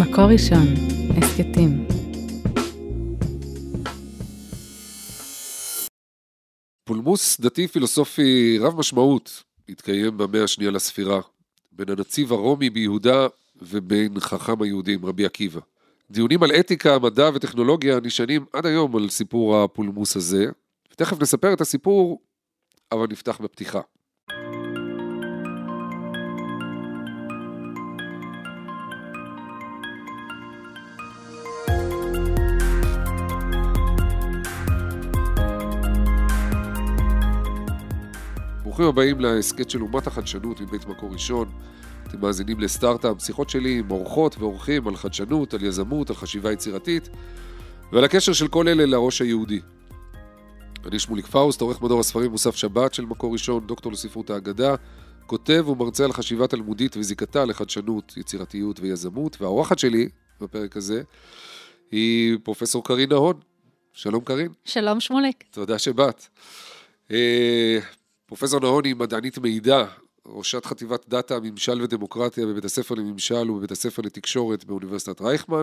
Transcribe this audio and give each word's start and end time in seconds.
מקור 0.00 0.24
ראשון, 0.24 0.66
הסכתים. 1.16 1.86
פולמוס 6.84 7.40
דתי 7.40 7.68
פילוסופי 7.68 8.58
רב 8.58 8.78
משמעות 8.78 9.42
התקיים 9.68 10.18
במאה 10.18 10.44
השנייה 10.44 10.70
לספירה, 10.70 11.20
בין 11.72 11.90
הנציב 11.90 12.32
הרומי 12.32 12.70
ביהודה 12.70 13.26
ובין 13.62 14.20
חכם 14.20 14.62
היהודים, 14.62 15.06
רבי 15.06 15.24
עקיבא. 15.26 15.60
דיונים 16.10 16.42
על 16.42 16.50
אתיקה, 16.52 16.98
מדע 16.98 17.30
וטכנולוגיה 17.34 18.00
נשענים 18.00 18.44
עד 18.52 18.66
היום 18.66 18.96
על 18.96 19.08
סיפור 19.08 19.56
הפולמוס 19.56 20.16
הזה, 20.16 20.46
ותכף 20.92 21.22
נספר 21.22 21.52
את 21.52 21.60
הסיפור, 21.60 22.22
אבל 22.92 23.06
נפתח 23.10 23.40
בפתיחה. 23.40 23.80
ברוכים 38.82 38.98
הבאים 38.98 39.20
להסכת 39.20 39.70
של 39.70 39.82
אומת 39.82 40.06
החדשנות 40.06 40.60
מבית 40.60 40.86
מקור 40.86 41.12
ראשון. 41.12 41.52
אתם 42.06 42.20
מאזינים 42.20 42.60
לסטארט-אפ, 42.60 43.22
שיחות 43.22 43.50
שלי 43.50 43.78
עם 43.78 43.90
אורחות 43.90 44.38
ואורחים 44.38 44.88
על 44.88 44.96
חדשנות, 44.96 45.54
על 45.54 45.64
יזמות, 45.64 46.10
על 46.10 46.16
חשיבה 46.16 46.52
יצירתית 46.52 47.08
ועל 47.92 48.04
הקשר 48.04 48.32
של 48.32 48.48
כל 48.48 48.68
אלה 48.68 48.86
לראש 48.86 49.22
היהודי. 49.22 49.60
אני 50.86 50.98
שמוליק 50.98 51.26
פאוסט, 51.26 51.60
עורך 51.60 51.82
מדור 51.82 52.00
הספרים 52.00 52.30
מוסף 52.30 52.56
שבת 52.56 52.94
של 52.94 53.04
מקור 53.04 53.32
ראשון, 53.32 53.66
דוקטור 53.66 53.92
לספרות 53.92 54.30
האגדה, 54.30 54.74
כותב 55.26 55.68
ומרצה 55.68 56.04
על 56.04 56.12
חשיבה 56.12 56.46
תלמודית 56.46 56.96
וזיקתה 56.96 57.44
לחדשנות, 57.44 58.14
יצירתיות 58.16 58.80
ויזמות, 58.80 59.42
והאורחת 59.42 59.78
שלי 59.78 60.08
בפרק 60.40 60.76
הזה 60.76 61.02
היא 61.90 62.38
פרופסור 62.42 62.84
קרין 62.84 63.08
נהון. 63.08 63.40
שלום 63.92 64.24
קרין. 64.24 64.48
שלום 64.64 65.00
שמוליק. 65.00 65.44
תודה 65.50 65.78
שבאת. 65.78 66.28
פרופסור 68.32 68.60
נהון 68.60 68.84
היא 68.84 68.96
מדענית 68.96 69.38
מידע, 69.38 69.84
ראשת 70.26 70.66
חטיבת 70.66 71.08
דאטה, 71.08 71.40
ממשל 71.40 71.82
ודמוקרטיה 71.82 72.46
בבית 72.46 72.64
הספר 72.64 72.94
לממשל 72.94 73.50
ובבית 73.50 73.70
הספר 73.70 74.02
לתקשורת 74.02 74.64
באוניברסיטת 74.64 75.20
רייכמן, 75.20 75.62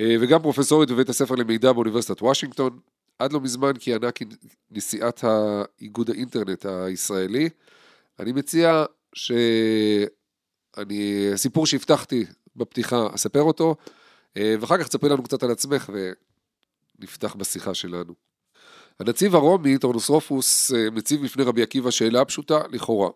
אה, 0.00 0.16
וגם 0.20 0.42
פרופסורית 0.42 0.90
בבית 0.90 1.08
הספר 1.08 1.34
למידע 1.34 1.72
באוניברסיטת 1.72 2.22
וושינגטון. 2.22 2.78
עד 3.18 3.32
לא 3.32 3.40
מזמן 3.40 3.72
כיהנה 3.78 4.08
כנשיאת 4.12 5.24
האיגוד 5.24 6.10
האינטרנט 6.10 6.66
הישראלי. 6.66 7.48
אני 8.18 8.32
מציע 8.32 8.84
שאני, 9.14 10.06
הסיפור 11.32 11.66
שהבטחתי 11.66 12.24
בפתיחה, 12.56 13.06
אספר 13.14 13.42
אותו, 13.42 13.76
אה, 14.36 14.54
ואחר 14.60 14.78
כך 14.78 14.88
תספרי 14.88 15.10
לנו 15.10 15.22
קצת 15.22 15.42
על 15.42 15.50
עצמך 15.50 15.90
ונפתח 16.98 17.34
בשיחה 17.34 17.74
שלנו. 17.74 18.29
הנציב 19.00 19.34
הרומי, 19.34 19.78
טורנוסרופוס, 19.78 20.72
אה, 20.72 20.90
מציב 20.90 21.24
בפני 21.24 21.44
רבי 21.44 21.62
עקיבא 21.62 21.90
שאלה 21.90 22.24
פשוטה, 22.24 22.60
לכאורה. 22.70 23.10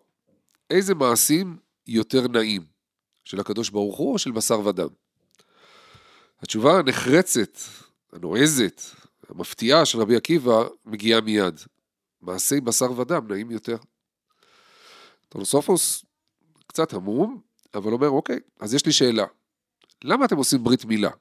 איזה 0.69 0.95
מעשים 0.95 1.57
יותר 1.87 2.27
נעים? 2.27 2.65
של 3.23 3.39
הקדוש 3.39 3.69
ברוך 3.69 3.97
הוא 3.97 4.13
או 4.13 4.19
של 4.19 4.31
בשר 4.31 4.67
ודם? 4.67 4.87
התשובה 6.39 6.79
הנחרצת, 6.79 7.57
הנועזת, 8.13 8.81
המפתיעה 9.29 9.85
של 9.85 9.99
רבי 9.99 10.15
עקיבא 10.15 10.63
מגיעה 10.85 11.21
מיד. 11.21 11.59
מעשי 12.21 12.61
בשר 12.61 12.99
ודם 12.99 13.31
נעים 13.31 13.51
יותר. 13.51 13.77
טורנוסרופוס 15.29 16.05
קצת 16.67 16.93
המום, 16.93 17.41
אבל 17.73 17.93
אומר, 17.93 18.09
אוקיי, 18.09 18.39
אז 18.59 18.73
יש 18.73 18.85
לי 18.85 18.91
שאלה. 18.91 19.25
למה 20.03 20.25
אתם 20.25 20.37
עושים 20.37 20.63
ברית 20.63 20.85
מילה? 20.85 21.11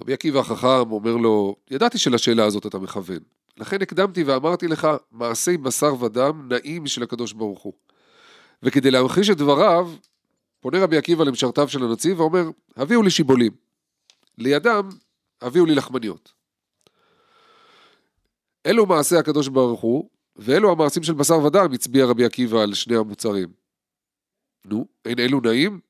רבי 0.00 0.12
עקיבא 0.12 0.40
החכם 0.40 0.90
אומר 0.90 1.16
לו, 1.16 1.56
ידעתי 1.70 1.98
שלשאלה 1.98 2.44
הזאת 2.44 2.66
אתה 2.66 2.78
מכוון. 2.78 3.18
לכן 3.56 3.82
הקדמתי 3.82 4.24
ואמרתי 4.24 4.68
לך, 4.68 4.88
מעשי 5.12 5.56
בשר 5.56 6.02
ודם 6.02 6.48
נעים 6.50 6.86
של 6.86 7.02
הקדוש 7.02 7.32
ברוך 7.32 7.62
הוא. 7.62 7.72
וכדי 8.62 8.90
להמחיש 8.90 9.30
את 9.30 9.36
דבריו, 9.36 9.90
פונה 10.60 10.78
רבי 10.82 10.96
עקיבא 10.96 11.24
למשרתיו 11.24 11.68
של 11.68 11.84
הנציב 11.84 12.20
ואומר, 12.20 12.44
הביאו 12.76 13.02
לי 13.02 13.10
שיבולים. 13.10 13.52
לידם, 14.38 14.88
הביאו 15.40 15.66
לי 15.66 15.74
לחמניות. 15.74 16.32
אלו 18.66 18.86
מעשי 18.86 19.16
הקדוש 19.16 19.48
ברוך 19.48 19.80
הוא, 19.80 20.10
ואלו 20.36 20.72
המעשים 20.72 21.02
של 21.02 21.12
בשר 21.12 21.44
ודם, 21.44 21.72
הצביע 21.72 22.06
רבי 22.06 22.24
עקיבא 22.24 22.60
על 22.60 22.74
שני 22.74 22.96
המוצרים. 22.96 23.48
נו, 24.64 24.86
אין 25.04 25.18
אלו 25.18 25.40
נעים? 25.40 25.80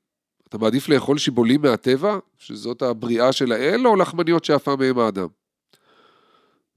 אתה 0.49 0.57
מעדיף 0.57 0.89
לאכול 0.89 1.17
שיבולים 1.17 1.61
מהטבע, 1.61 2.19
שזאת 2.37 2.81
הבריאה 2.81 3.31
של 3.31 3.51
האל, 3.51 3.87
או 3.87 3.95
לחמניות 3.95 4.45
שאפה 4.45 4.75
מהם 4.75 4.99
האדם? 4.99 5.27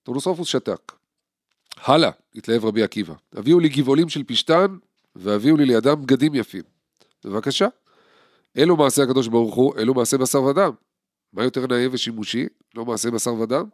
טורנוסופוס 0.02 0.48
שתק. 0.48 0.92
הלאה, 1.84 2.10
התלהב 2.34 2.64
רבי 2.64 2.82
עקיבא. 2.82 3.14
הביאו 3.32 3.60
לי 3.60 3.68
גבעולים 3.68 4.08
של 4.08 4.24
פשתן, 4.24 4.76
והביאו 5.16 5.56
לי 5.56 5.64
לידם 5.64 6.02
בגדים 6.02 6.34
יפים. 6.34 6.62
בבקשה. 7.24 7.68
אלו 8.58 8.76
מעשי 8.76 9.02
הקדוש 9.02 9.28
ברוך 9.28 9.54
הוא, 9.54 9.74
אלו 9.78 9.94
מעשי 9.94 10.16
בשר 10.18 10.42
ודם. 10.42 10.70
מה 11.32 11.44
יותר 11.44 11.66
נאה 11.66 11.86
ושימושי? 11.92 12.46
לא 12.74 12.84
מעשי 12.84 13.10
בשר 13.10 13.34
ודם? 13.34 13.64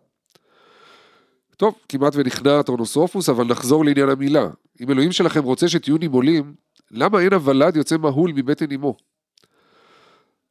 טוב, 1.57 1.75
כמעט 1.89 2.13
ונכנע 2.17 2.63
טורנוסופוס, 2.63 3.29
אבל 3.29 3.45
נחזור 3.45 3.85
לעניין 3.85 4.09
המילה. 4.09 4.49
אם 4.81 4.91
אלוהים 4.91 5.13
שלכם 5.13 5.45
רוצה 5.45 5.69
שתהיו 5.69 5.99
נימולים, 5.99 6.55
למה 6.91 7.21
אין 7.21 7.33
הוולד 7.33 7.77
יוצא 7.77 7.97
מהול 7.97 8.33
מבטן 8.35 8.73
אמו? 8.73 8.97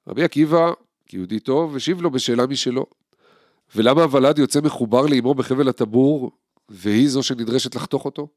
רבי 0.08 0.24
עקיבא, 0.24 0.72
כיהודי 1.06 1.40
טוב, 1.40 1.76
השיב 1.76 2.02
לו 2.02 2.12
בשאלה 2.12 2.48
משלו. 2.48 2.86
ולמה 3.76 4.04
הוולד 4.04 4.40
יוצא 4.40 4.62
מחובר 4.62 5.06
לאמו 5.06 5.34
בחבל 5.34 5.70
הטבור, 5.70 6.32
והיא 6.70 7.10
זו 7.10 7.24
שנדרשת 7.24 7.76
לחתוך 7.76 8.06
אותו? 8.06 8.28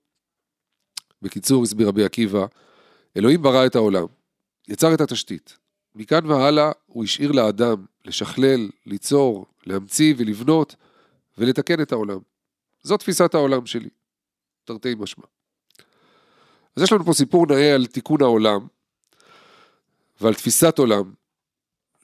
בקיצור, 1.22 1.62
הסביר 1.62 1.88
רבי 1.88 2.04
עקיבא, 2.04 2.46
אלוהים 3.16 3.42
ברא 3.42 3.66
את 3.66 3.76
העולם, 3.76 4.06
יצר 4.68 4.94
את 4.94 5.00
התשתית. 5.00 5.56
מכאן 5.94 6.26
והלאה 6.26 6.72
הוא 6.86 7.04
השאיר 7.04 7.32
לאדם 7.32 7.84
לשכלל, 8.04 8.68
ליצור, 8.86 9.46
להמציא 9.66 10.14
ולבנות 10.16 10.76
ולתקן 11.38 11.82
את 11.82 11.92
העולם. 11.92 12.18
זו 12.82 12.96
תפיסת 12.96 13.34
העולם 13.34 13.66
שלי, 13.66 13.88
תרתי 14.64 14.94
משמע. 14.98 15.24
אז 16.76 16.82
יש 16.82 16.92
לנו 16.92 17.04
פה 17.04 17.12
סיפור 17.12 17.46
נאה 17.46 17.74
על 17.74 17.86
תיקון 17.86 18.22
העולם 18.22 18.66
ועל 20.20 20.34
תפיסת 20.34 20.78
עולם 20.78 21.12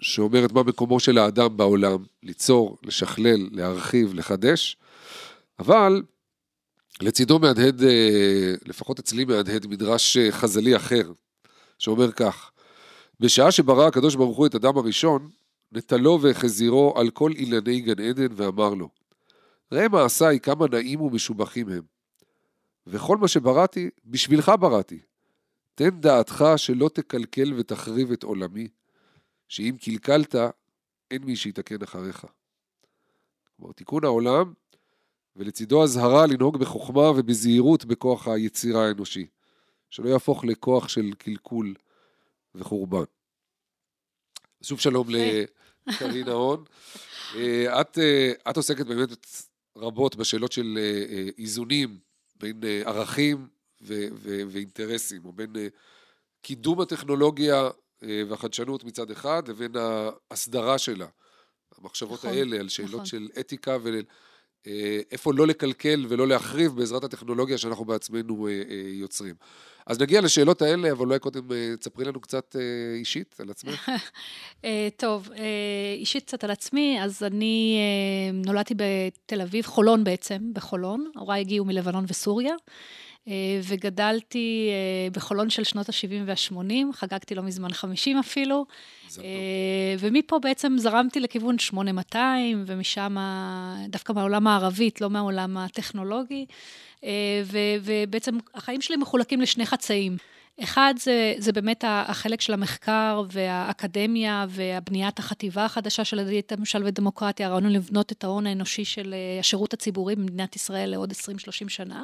שאומרת 0.01 0.53
מה 0.53 0.63
מקומו 0.63 1.01
של 1.01 1.19
האדם 1.19 1.57
בעולם, 1.57 2.05
ליצור, 2.23 2.79
לשכלל, 2.83 3.49
להרחיב, 3.53 4.15
לחדש, 4.15 4.77
אבל 5.59 6.03
לצידו 7.01 7.39
מהדהד, 7.39 7.83
אה, 7.83 8.55
לפחות 8.67 8.99
אצלי 8.99 9.25
מהדהד 9.25 9.67
מדרש 9.67 10.17
אה, 10.17 10.33
חז"לי 10.33 10.77
אחר, 10.77 11.13
שאומר 11.79 12.13
כך: 12.13 12.51
בשעה 13.21 13.53
שברא 13.53 13.87
הקדוש 13.87 14.15
ברוך 14.15 14.37
הוא 14.37 14.47
את 14.47 14.55
אדם 14.55 14.79
הראשון, 14.79 15.29
נטלו 15.73 16.19
והחזירו 16.23 16.95
על 16.97 17.11
כל 17.11 17.33
אילני 17.33 17.81
גן 17.81 18.01
עדן 18.05 18.27
ואמר 18.37 18.75
לו, 18.75 18.89
ראה 19.73 19.89
מעשיי 19.89 20.41
כמה 20.41 20.67
נעים 20.73 21.01
ומשובחים 21.01 21.69
הם. 21.69 21.83
וכל 22.87 23.17
מה 23.17 23.29
שבראתי, 23.29 23.91
בשבילך 24.05 24.53
בראתי. 24.61 24.99
תן 25.75 26.01
דעתך 26.01 26.45
שלא 26.57 26.91
תקלקל 26.95 27.53
ותחריב 27.57 28.13
את 28.13 28.23
עולמי, 28.23 28.69
שאם 29.49 29.77
קלקלת, 29.81 30.35
אין 31.11 31.25
מי 31.25 31.37
שיתקן 31.37 31.83
אחריך. 31.83 32.27
כלומר, 33.57 33.73
תיקון 33.73 34.05
העולם, 34.05 34.53
ולצידו 35.37 35.85
אזהרה 35.85 36.27
לנהוג 36.27 36.57
בחוכמה 36.57 37.11
ובזהירות 37.11 37.85
בכוח 37.85 38.29
היצירה 38.29 38.87
האנושי, 38.87 39.27
שלא 39.91 40.09
יהפוך 40.09 40.45
לכוח 40.45 40.89
של 40.89 41.13
קלקול 41.19 41.75
וחורבן. 42.55 43.05
שוב 44.63 44.81
שלום 44.81 45.09
לקרינה 45.87 46.33
הון. 46.33 46.65
אה, 47.35 47.81
את, 47.81 47.99
אה, 47.99 48.33
את 48.51 48.57
עוסקת 48.57 48.87
באמת 48.87 49.09
רבות 49.77 50.17
בשאלות 50.17 50.53
של 50.53 50.79
אה, 50.79 51.29
איזונים 51.39 51.99
בין 52.37 52.61
ערכים 52.85 53.49
ו- 53.83 54.09
ו- 54.13 54.43
ואינטרסים, 54.49 55.25
או 55.25 55.33
בין 55.33 55.53
קידום 56.43 56.81
הטכנולוגיה 56.81 57.71
והחדשנות 58.03 58.85
מצד 58.85 59.11
אחד, 59.11 59.49
לבין 59.49 59.73
ההסדרה 60.31 60.79
שלה. 60.79 61.07
המחשבות 61.79 62.19
נכון, 62.19 62.31
האלה 62.31 62.57
על 62.57 62.69
שאלות 62.69 62.91
נכון. 62.91 63.07
של 63.07 63.29
אתיקה 63.41 63.77
ואיפה 63.83 65.31
אה, 65.31 65.37
לא 65.37 65.47
לקלקל 65.47 66.07
ולא 66.09 66.29
להחריב 66.29 66.77
בעזרת 66.77 67.05
הטכנולוגיה 67.05 67.59
שאנחנו 67.59 67.85
בעצמנו 67.85 68.49
אה, 68.49 68.53
יוצרים. 68.89 69.35
אז 69.87 70.01
נגיע 70.01 70.21
לשאלות 70.21 70.63
האלה, 70.63 70.93
אבל 70.93 71.07
אולי 71.07 71.19
קודם 71.19 71.49
תספרי 71.81 72.05
לנו 72.05 72.21
קצת 72.21 72.57
אישית 72.95 73.35
על 73.39 73.51
עצמך. 73.51 73.91
טוב, 75.03 75.29
אישית 75.97 76.25
קצת 76.25 76.45
על 76.45 76.51
עצמי, 76.51 76.99
אז 77.03 77.23
אני 77.23 77.79
נולדתי 78.33 78.75
בתל 78.77 79.41
אביב, 79.41 79.65
חולון 79.65 80.05
בעצם, 80.05 80.53
בחולון. 80.53 81.11
הוריי 81.17 81.41
הגיעו 81.41 81.65
מלבנון 81.65 82.05
וסוריה. 82.09 82.55
אה, 83.29 83.33
וגדלתי 83.63 84.71
אה, 84.71 85.11
בחולון 85.11 85.51
של 85.51 85.65
שנות 85.65 85.89
ה-70 85.89 86.23
וה-80, 86.27 86.93
חגגתי 86.93 87.35
לא 87.35 87.43
מזמן 87.43 87.73
50 87.73 88.19
אפילו. 88.19 88.67
אה. 89.19 89.25
ומפה 89.99 90.39
בעצם 90.39 90.77
זרמתי 90.79 91.21
לכיוון 91.21 91.59
8200, 91.59 92.65
ומשם 92.67 93.17
דווקא 93.89 94.13
מהעולם 94.13 94.47
הערבית, 94.47 95.01
לא 95.01 95.11
מהעולם 95.11 95.57
הטכנולוגי. 95.57 96.47
ובעצם 97.85 98.39
החיים 98.55 98.81
שלי 98.81 98.97
מחולקים 98.97 99.41
לשני 99.41 99.67
חצאים. 99.67 100.17
אחד 100.63 100.95
זה, 100.99 101.35
זה 101.39 101.53
באמת 101.53 101.85
החלק 101.87 102.41
של 102.41 102.53
המחקר 102.53 103.23
והאקדמיה 103.31 104.47
והבניית 104.49 105.19
החטיבה 105.19 105.65
החדשה 105.65 106.05
של 106.05 106.19
עדיית 106.19 106.53
הממשל 106.53 106.83
ודמוקרטיה, 106.85 107.47
הרעיון 107.47 107.73
לבנות 107.73 108.13
את 108.13 108.25
ההון 108.25 108.47
האנושי 108.47 108.85
של 108.85 109.15
השירות 109.41 109.73
הציבורי 109.73 110.17
במדינת 110.17 110.57
ישראל 110.57 110.91
לעוד 110.91 111.13
20-30 111.13 111.15
שנה. 111.69 112.03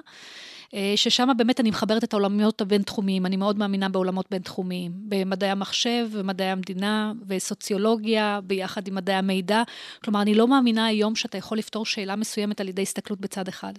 אה, 0.74 0.92
ששם 0.96 1.28
באמת 1.36 1.60
אני 1.60 1.70
מחברת 1.70 2.04
את 2.04 2.12
העולמיות 2.12 2.60
הבין-תחומיים, 2.60 3.26
אני 3.26 3.36
מאוד 3.36 3.58
מאמינה 3.58 3.88
בעולמות 3.88 4.26
בין-תחומיים, 4.30 4.92
במדעי 4.94 5.50
המחשב 5.50 6.08
ומדעי 6.10 6.46
המדינה 6.46 7.12
וסוציולוגיה, 7.26 8.40
ביחד 8.44 8.88
עם 8.88 8.94
מדעי 8.94 9.16
המידע. 9.16 9.62
כלומר, 10.04 10.22
אני 10.22 10.34
לא 10.34 10.48
מאמינה 10.48 10.86
היום 10.86 11.14
שאתה 11.14 11.38
יכול 11.38 11.58
לפתור 11.58 11.86
שאלה 11.86 12.16
מסוימת 12.16 12.60
על 12.60 12.69
ידי 12.69 12.82
הסתכלות 12.82 13.20
בצד 13.20 13.48
אחד. 13.48 13.72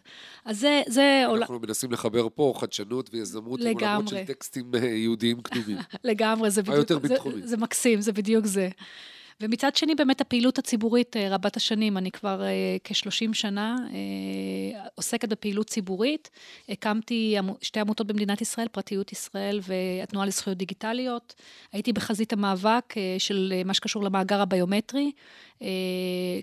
אז 0.45 0.59
זה... 0.59 0.81
זה 0.87 1.25
אנחנו 1.35 1.59
מנסים 1.59 1.91
לחבר 1.91 2.27
פה 2.35 2.53
חדשנות 2.57 3.09
ויזמות 3.13 3.59
עם 3.59 3.67
עולמות 3.67 3.81
לגמרי. 3.81 4.07
של 4.07 4.33
טקסטים 4.33 4.71
אה, 4.75 4.85
יהודיים 4.85 5.41
קדומים. 5.41 5.77
לגמרי, 6.03 6.51
זה 6.51 6.61
בדיוק, 6.61 6.77
יותר 6.77 6.99
זה, 6.99 7.07
ביטחוני? 7.07 7.41
זה 7.41 7.57
מקסים, 7.57 8.01
זה 8.01 8.11
בדיוק 8.11 8.45
זה. 8.45 8.69
ומצד 9.41 9.75
שני, 9.75 9.95
באמת 9.95 10.21
הפעילות 10.21 10.59
הציבורית 10.59 11.17
אה, 11.17 11.29
רבת 11.29 11.57
השנים, 11.57 11.97
אני 11.97 12.11
כבר 12.11 12.43
אה, 12.43 12.77
כ-30 12.83 13.33
שנה 13.33 13.75
אה, 13.93 14.85
עוסקת 14.95 15.29
בפעילות 15.29 15.67
ציבורית. 15.67 16.29
הקמתי 16.69 17.37
שתי 17.61 17.79
עמותות 17.79 18.07
במדינת 18.07 18.41
ישראל, 18.41 18.67
פרטיות 18.67 19.11
ישראל 19.11 19.59
והתנועה 19.63 20.25
לזכויות 20.25 20.57
דיגיטליות. 20.57 21.33
הייתי 21.71 21.93
בחזית 21.93 22.33
המאבק 22.33 22.93
של 23.17 23.53
מה 23.65 23.73
שקשור 23.73 24.03
למאגר 24.03 24.41
הביומטרי, 24.41 25.11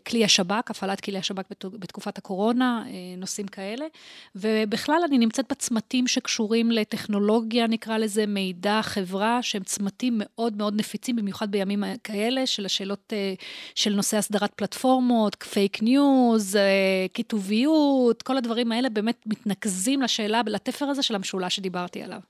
כלי 0.07 0.25
השב"כ, 0.25 0.71
הפעלת 0.71 1.01
כלי 1.01 1.19
השב"כ 1.19 1.45
בת- 1.51 1.65
בתקופת 1.65 2.19
הקורונה, 2.19 2.85
אה, 2.87 2.93
נושאים 3.17 3.47
כאלה. 3.47 3.87
ובכלל, 4.35 5.01
אני 5.05 5.19
נמצאת 5.19 5.45
בצמתים 5.51 6.07
שקשורים 6.07 6.71
לטכנולוגיה, 6.71 7.67
נקרא 7.67 7.99
לזה, 7.99 8.27
מידע, 8.27 8.81
חברה, 8.83 9.43
שהם 9.43 9.63
צמתים 9.63 10.15
מאוד 10.17 10.57
מאוד 10.57 10.75
נפיצים, 10.77 11.17
במיוחד 11.17 11.51
בימים 11.51 11.85
כאלה, 12.05 12.47
של 12.47 12.67
השאלות 12.67 13.13
אה, 13.13 13.35
של 13.75 13.95
נושא 13.95 14.17
הסדרת 14.17 14.55
פלטפורמות, 14.55 15.43
fake 15.43 15.83
news, 15.83 16.57
אה, 16.57 17.07
קיטוביות, 17.15 18.23
כל 18.23 18.37
הדברים 18.37 18.73
האלה 18.73 18.89
באמת 18.89 19.23
מתנקזים 19.27 20.03
לשאלה, 20.03 20.43
לתפר 20.47 20.85
הזה 20.85 21.03
של 21.03 21.15
המשולש 21.15 21.57
שדיברתי 21.57 22.03
עליו. 22.03 22.21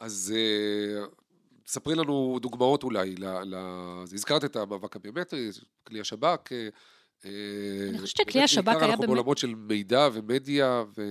אז 0.00 0.34
אה, 0.36 1.04
ספרי 1.66 1.94
לנו 1.94 2.38
דוגמאות 2.42 2.82
אולי. 2.82 3.14
ל, 3.18 3.54
הזכרת 4.14 4.44
את 4.44 4.56
המאבק 4.56 4.96
הביומטרי, 4.96 5.48
כלי 5.86 6.00
השב"כ. 6.00 6.52
אה, 6.52 6.68
אה, 7.24 7.30
אני 7.88 7.98
חושבת 7.98 8.16
שכלי 8.28 8.42
השב"כ 8.42 8.68
היה 8.68 8.76
אנחנו 8.78 8.90
באמת- 8.90 9.06
בעולמות 9.06 9.38
של 9.38 9.54
מידע 9.54 10.08
ומדיה, 10.12 10.84
וכן 10.92 11.02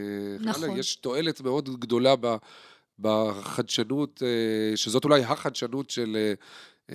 נכון. 0.49 0.63
הלאה. 0.63 0.79
יש 0.79 0.95
תועלת 0.95 1.41
מאוד 1.41 1.79
גדולה 1.79 2.15
בחדשנות, 2.99 4.23
אה, 4.23 4.77
שזאת 4.77 5.03
אולי 5.03 5.23
החדשנות 5.23 5.89
של, 5.89 6.15
אה, 6.15 6.33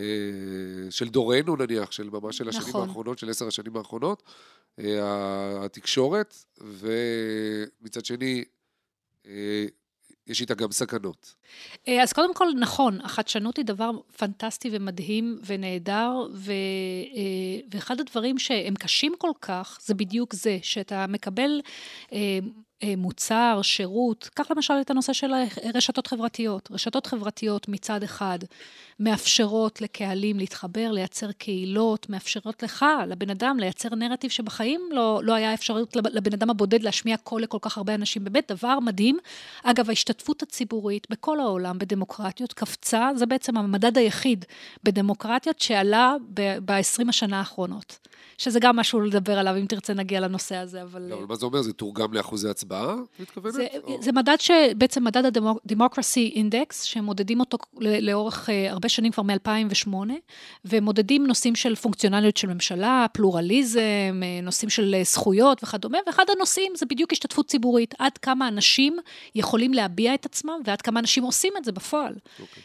אה, 0.00 0.90
של 0.90 1.08
דורנו 1.08 1.56
נניח, 1.56 1.90
של 1.92 2.10
ממש 2.10 2.38
של 2.38 2.48
השנים 2.48 2.68
נכון. 2.68 2.88
האחרונות, 2.88 3.18
של 3.18 3.30
עשר 3.30 3.46
השנים 3.46 3.76
האחרונות, 3.76 4.22
אה, 4.78 5.64
התקשורת, 5.64 6.34
ומצד 6.60 8.04
שני, 8.04 8.44
אה, 9.26 9.66
יש 10.31 10.41
איתה 10.41 10.55
גם 10.55 10.73
סכנות. 10.73 11.35
אה, 11.88 12.03
אז 12.03 12.12
קודם 12.12 12.35
כל, 12.35 12.49
נכון, 12.59 13.00
החדשנות 13.00 13.56
היא 13.56 13.65
דבר 13.65 13.91
פנטסטי 14.17 14.69
ומדהים 14.73 15.38
ונהדר, 15.47 16.12
ו, 16.35 16.53
אה, 17.17 17.61
ואחד 17.71 18.00
הדברים 18.00 18.38
שהם 18.38 18.75
קשים 18.75 19.12
כל 19.19 19.32
כך, 19.41 19.79
זה 19.82 19.94
בדיוק 19.94 20.35
זה, 20.35 20.59
שאתה 20.62 21.06
מקבל 21.06 21.61
אה, 22.12 22.38
מוצר, 22.97 23.61
שירות, 23.62 24.31
קח 24.35 24.50
למשל 24.50 24.75
את 24.81 24.91
הנושא 24.91 25.12
של 25.12 25.32
רשתות 25.75 26.06
חברתיות. 26.06 26.69
רשתות 26.71 27.06
חברתיות 27.06 27.69
מצד 27.69 28.03
אחד 28.03 28.38
מאפשרות 29.00 29.81
לקהלים 29.81 30.38
להתחבר, 30.38 30.91
לייצר 30.93 31.32
קהילות, 31.32 32.09
מאפשרות 32.11 32.62
לך, 32.62 32.85
לבן 33.06 33.31
אדם, 33.31 33.56
לייצר 33.61 33.94
נרטיב 33.94 34.31
שבחיים 34.31 34.81
לא, 34.93 35.21
לא 35.25 35.35
היה 35.35 35.55
אפשרות 35.55 35.97
לב- 35.97 36.06
לבן 36.06 36.32
אדם 36.32 36.50
הבודד 36.50 36.82
להשמיע 36.82 37.17
קול 37.17 37.43
לכל 37.43 37.59
כך 37.61 37.77
הרבה 37.77 37.94
אנשים. 37.94 38.25
באמת, 38.25 38.53
דבר 38.53 38.81
מדהים. 38.81 39.19
אגב, 39.62 39.88
ההשתתפות 39.88 40.43
הציבורית 40.43 41.06
בכל 41.11 41.41
העולם 41.41 41.79
בדמוקרטיות 41.79 42.53
קפצה, 42.53 43.11
זה 43.17 43.27
בעצם 43.27 43.56
המדד 43.56 43.99
היחיד 43.99 44.44
בדמוקרטיות 44.85 45.61
שעלה 45.61 46.15
ב-20 46.65 47.09
השנה 47.09 47.38
האחרונות. 47.38 47.99
שזה 48.38 48.61
גם 48.61 48.77
משהו 48.77 49.00
לדבר 49.00 49.38
עליו, 49.38 49.56
אם 49.56 49.67
תרצה 49.67 49.94
נגיע 49.94 50.21
לנושא 50.21 50.56
הזה, 50.56 50.82
אבל... 50.82 51.03
לא, 51.03 51.15
אבל 51.15 51.25
מה 51.25 51.37
זה 51.37 51.47
אומר? 51.47 51.62
זה 51.62 51.73
תורגם 51.73 52.15
לאחוזי 52.15 52.49
הצבעה, 52.49 52.69
את 52.72 53.20
מתכוונת? 53.20 53.55
זה, 53.55 53.67
או- 53.82 54.02
זה 54.02 54.12
מדד 54.12 54.37
שבעצם 54.40 55.05
מדד 55.05 55.37
ה-Democracy 55.37 56.34
Index, 56.34 56.75
שמודדים 56.84 57.40
אותו 57.40 57.58
לאורך 57.78 58.50
אה, 58.50 58.70
הרבה 58.70 58.88
שנים, 58.88 59.12
כבר 59.12 59.22
מ-2008, 59.22 59.94
ומודדים 60.64 61.26
נושאים 61.26 61.55
של 61.55 61.75
פונקציונליות 61.75 62.37
של 62.37 62.49
ממשלה, 62.49 63.06
פלורליזם, 63.12 63.81
אה, 64.22 64.40
נושאים 64.43 64.70
של 64.70 64.94
אה, 64.94 65.05
זכויות 65.05 65.62
וכדומה, 65.64 65.99
ואחד 66.06 66.25
הנושאים 66.37 66.72
זה 66.76 66.87
בדיוק 66.87 67.12
השתתפות 67.12 67.46
ציבורית, 67.46 67.94
עד 67.99 68.19
כמה 68.19 68.49
אנשים 68.49 68.96
יכולים 69.34 69.75
להביע 69.75 70.14
את 70.14 70.26
עצמם, 70.26 70.61
ועד 70.64 70.82
כמה 70.82 71.00
אנשים 71.00 71.22
עושים 71.22 71.52
את 71.56 71.64
זה 71.64 71.72
בפועל. 71.72 72.14
אוקיי. 72.40 72.62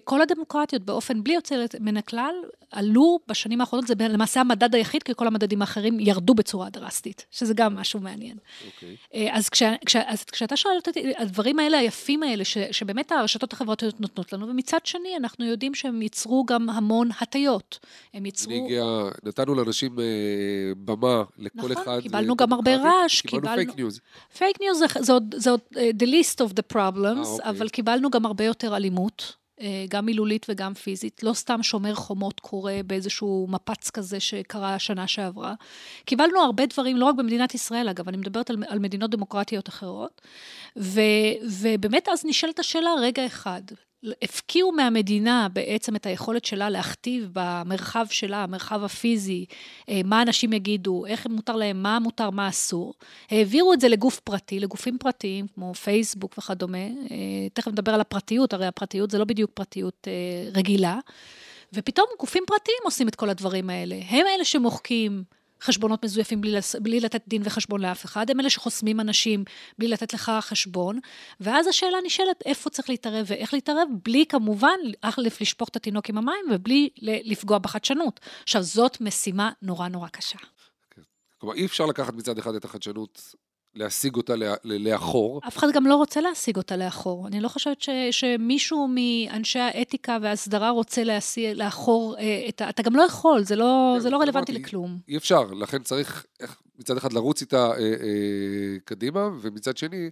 וכל 0.00 0.22
הדמוקרטיות 0.22 0.82
באופן 0.82 1.22
בלי 1.22 1.34
יוצא 1.34 1.64
מן 1.80 1.96
הכלל, 1.96 2.34
עלו 2.70 3.18
בשנים 3.28 3.60
האחרונות, 3.60 3.86
זה 3.86 3.94
למעשה 3.98 4.40
המדד 4.40 4.74
היחיד, 4.74 5.02
כי 5.02 5.12
כל 5.16 5.26
המדדים 5.26 5.60
האחרים 5.60 6.00
ירדו 6.00 6.34
בצורה 6.34 6.70
דרסטית, 6.70 7.26
שזה 7.30 7.54
גם 7.54 7.74
משהו 7.74 8.00
מעניין. 8.00 8.36
אוקיי. 8.66 8.96
אז, 9.40 9.48
כש, 9.48 9.62
כש, 9.86 9.96
אז 9.96 10.24
כשאתה 10.24 10.56
שואל 10.56 10.74
אותי, 10.76 10.90
הדברים 11.18 11.58
האלה, 11.58 11.78
היפים 11.78 12.22
האלה, 12.22 12.44
ש, 12.44 12.58
שבאמת 12.70 13.12
הרשתות 13.12 13.52
החברתיות 13.52 14.00
נותנות 14.00 14.32
לנו, 14.32 14.48
ומצד 14.48 14.78
שני, 14.84 15.16
אנחנו 15.16 15.44
יודעים 15.44 15.74
שהם 15.74 16.02
ייצרו 16.02 16.44
גם 16.44 16.70
המון 16.70 17.08
הטיות. 17.20 17.78
הם 18.14 18.26
ייצרו... 18.26 18.52
הגיע, 18.64 18.84
נתנו 19.24 19.54
לאנשים 19.54 19.98
אה, 20.00 20.04
במה, 20.84 21.22
לכל 21.38 21.58
נכון, 21.58 21.72
אחד. 21.72 22.00
קיבלנו 22.02 22.32
אה, 22.32 22.36
גם 22.36 22.52
הרבה 22.52 22.76
רעש, 22.76 23.20
קיבלנו 23.20 23.42
קיבלנו- 23.48 23.56
fake 23.64 23.76
news. 23.78 24.00
fake 24.38 24.60
news 24.60 24.78
זה, 24.78 24.86
זה, 25.00 25.12
עוד- 25.12 25.34
זה 25.38 25.50
עוד 25.50 25.60
אה, 25.76 25.90
the 26.02 26.06
least 26.06 26.46
of 26.46 26.52
the 26.52 26.76
problems, 26.76 27.06
אה, 27.26 27.32
אוקיי. 27.32 27.50
אבל 27.50 27.68
קיבלנו 27.68 28.10
גם 28.10 28.26
הרבה 28.26 28.44
יותר 28.44 28.76
אלימות. 28.76 29.39
אה, 29.60 29.84
גם 29.88 30.06
מילולית 30.06 30.46
וגם 30.48 30.74
פיזית. 30.74 31.22
לא 31.22 31.32
סתם 31.32 31.62
שומר 31.62 31.94
חומות 31.94 32.40
קורה 32.40 32.80
באיזשהו 32.86 33.46
מפץ 33.50 33.90
כזה 33.90 34.20
שקרה 34.20 34.74
השנה 34.74 35.06
שעברה. 35.06 35.54
קיבלנו 36.04 36.40
הרבה 36.40 36.66
דברים, 36.66 36.96
לא 36.96 37.04
רק 37.04 37.14
במדינת 37.14 37.54
ישראל, 37.54 37.88
אגב, 37.88 38.08
אני 38.08 38.16
מדברת 38.16 38.50
על, 38.50 38.56
על 38.68 38.78
מדינות 38.78 39.10
דמוקרטיות 39.10 39.68
אחרות. 39.68 40.20
ו, 40.78 41.00
ובאמת 41.62 42.08
אז 42.08 42.24
נשאלת 42.24 42.58
השאלה, 42.58 42.90
רגע 43.00 43.26
אחד, 43.26 43.62
הפקיעו 44.22 44.72
מהמדינה 44.72 45.48
בעצם 45.52 45.96
את 45.96 46.06
היכולת 46.06 46.44
שלה 46.44 46.70
להכתיב 46.70 47.28
במרחב 47.32 48.06
שלה, 48.10 48.42
המרחב 48.42 48.84
הפיזי, 48.84 49.44
אה, 49.88 50.00
מה 50.04 50.22
אנשים 50.22 50.52
יגידו, 50.52 51.06
איך 51.06 51.26
מותר 51.26 51.56
להם, 51.56 51.82
מה 51.82 51.98
מותר, 51.98 52.30
מה 52.30 52.48
אסור. 52.48 52.94
העבירו 53.30 53.72
את 53.72 53.80
זה 53.80 53.88
לגוף 53.88 54.20
פרטי, 54.20 54.60
לגופים 54.60 54.98
פרטיים, 54.98 55.46
כמו 55.54 55.74
פייסבוק 55.74 56.38
וכדומה. 56.38 56.78
אה, 56.78 57.48
תכף 57.52 57.68
נדבר 57.70 57.94
על 57.94 58.00
הפרטיות, 58.00 58.52
הרי 58.52 58.66
הפרטיות 58.66 59.10
זה 59.10 59.18
לא 59.18 59.24
בדיוק 59.24 59.50
פרטיות 59.54 60.08
אה, 60.08 60.50
רגילה. 60.54 60.98
ופתאום 61.72 62.06
גופים 62.18 62.44
פרטיים 62.46 62.78
עושים 62.84 63.08
את 63.08 63.14
כל 63.14 63.30
הדברים 63.30 63.70
האלה. 63.70 63.96
הם 64.08 64.26
אלה 64.36 64.44
שמוחקים 64.44 65.24
חשבונות 65.62 66.04
מזויפים 66.04 66.40
בלי, 66.40 66.58
בלי 66.80 67.00
לתת 67.00 67.22
דין 67.28 67.42
וחשבון 67.44 67.80
לאף 67.80 68.04
אחד, 68.04 68.30
הם 68.30 68.40
אלה 68.40 68.50
שחוסמים 68.50 69.00
אנשים 69.00 69.44
בלי 69.78 69.88
לתת 69.88 70.12
לך 70.14 70.32
חשבון, 70.40 70.98
ואז 71.40 71.66
השאלה 71.66 71.98
נשאלת 72.04 72.42
איפה 72.44 72.70
צריך 72.70 72.90
להתערב 72.90 73.26
ואיך 73.28 73.54
להתערב, 73.54 73.88
בלי 74.04 74.24
כמובן, 74.28 74.78
א', 75.02 75.10
לשפוך 75.40 75.68
את 75.68 75.76
התינוק 75.76 76.08
עם 76.08 76.18
המים 76.18 76.44
ובלי 76.50 76.88
לפגוע 77.02 77.58
בחדשנות. 77.58 78.20
עכשיו, 78.42 78.62
זאת 78.62 79.00
משימה 79.00 79.50
נורא 79.62 79.88
נורא 79.88 80.08
קשה. 80.08 80.38
כלומר, 81.38 81.54
אי 81.54 81.66
אפשר 81.66 81.86
לקחת 81.86 82.14
מצד 82.14 82.38
אחד 82.38 82.54
את 82.54 82.64
החדשנות, 82.64 83.34
להשיג 83.74 84.16
אותה 84.16 84.34
לאחור. 84.64 85.40
אף 85.48 85.58
אחד 85.58 85.66
גם 85.74 85.86
לא 85.86 85.94
רוצה 85.94 86.20
להשיג 86.20 86.56
אותה 86.56 86.76
לאחור. 86.76 87.26
אני 87.26 87.40
לא 87.40 87.48
חושבת 87.48 87.82
ש, 87.82 87.88
שמישהו 88.10 88.88
מאנשי 88.88 89.58
האתיקה 89.58 90.18
וההסדרה 90.22 90.70
רוצה 90.70 91.04
להסיע 91.04 91.54
לאחור 91.54 92.16
אה, 92.18 92.44
את 92.48 92.60
ה... 92.60 92.70
אתה 92.70 92.82
גם 92.82 92.96
לא 92.96 93.02
יכול, 93.02 93.44
זה 93.44 93.56
לא, 93.56 93.92
כן, 93.94 94.00
זה 94.00 94.10
לא 94.10 94.16
רלוונטי 94.16 94.52
לכלום. 94.52 94.98
אי 95.08 95.16
אפשר, 95.16 95.42
לכן 95.42 95.82
צריך 95.82 96.26
מצד 96.78 96.96
אחד 96.96 97.12
לרוץ 97.12 97.40
איתה 97.40 97.70
אה, 97.70 97.76
אה, 97.78 98.78
קדימה, 98.84 99.28
ומצד 99.40 99.76
שני, 99.76 100.10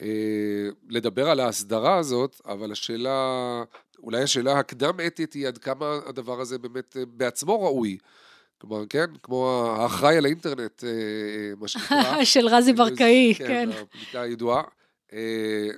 אה, 0.00 0.68
לדבר 0.88 1.30
על 1.30 1.40
ההסדרה 1.40 1.98
הזאת, 1.98 2.40
אבל 2.46 2.72
השאלה, 2.72 3.62
אולי 4.02 4.22
השאלה 4.22 4.58
הקדם-אתית 4.58 5.32
היא 5.32 5.48
עד 5.48 5.58
כמה 5.58 5.98
הדבר 6.06 6.40
הזה 6.40 6.58
באמת 6.58 6.96
אה, 6.96 7.02
בעצמו 7.06 7.62
ראוי. 7.62 7.98
כלומר, 8.62 8.84
כן, 8.88 9.04
כמו 9.22 9.72
האחראי 9.78 10.16
על 10.16 10.24
האינטרנט, 10.24 10.84
אה, 10.84 10.90
מה 11.60 11.68
שנקרא. 11.68 12.24
של 12.24 12.46
רזי 12.48 12.72
ברקאי, 12.72 13.34
כן. 13.38 13.46
כן, 13.46 13.68
הפליטה 13.82 14.20
הידועה. 14.20 14.62
אה, 15.12 15.68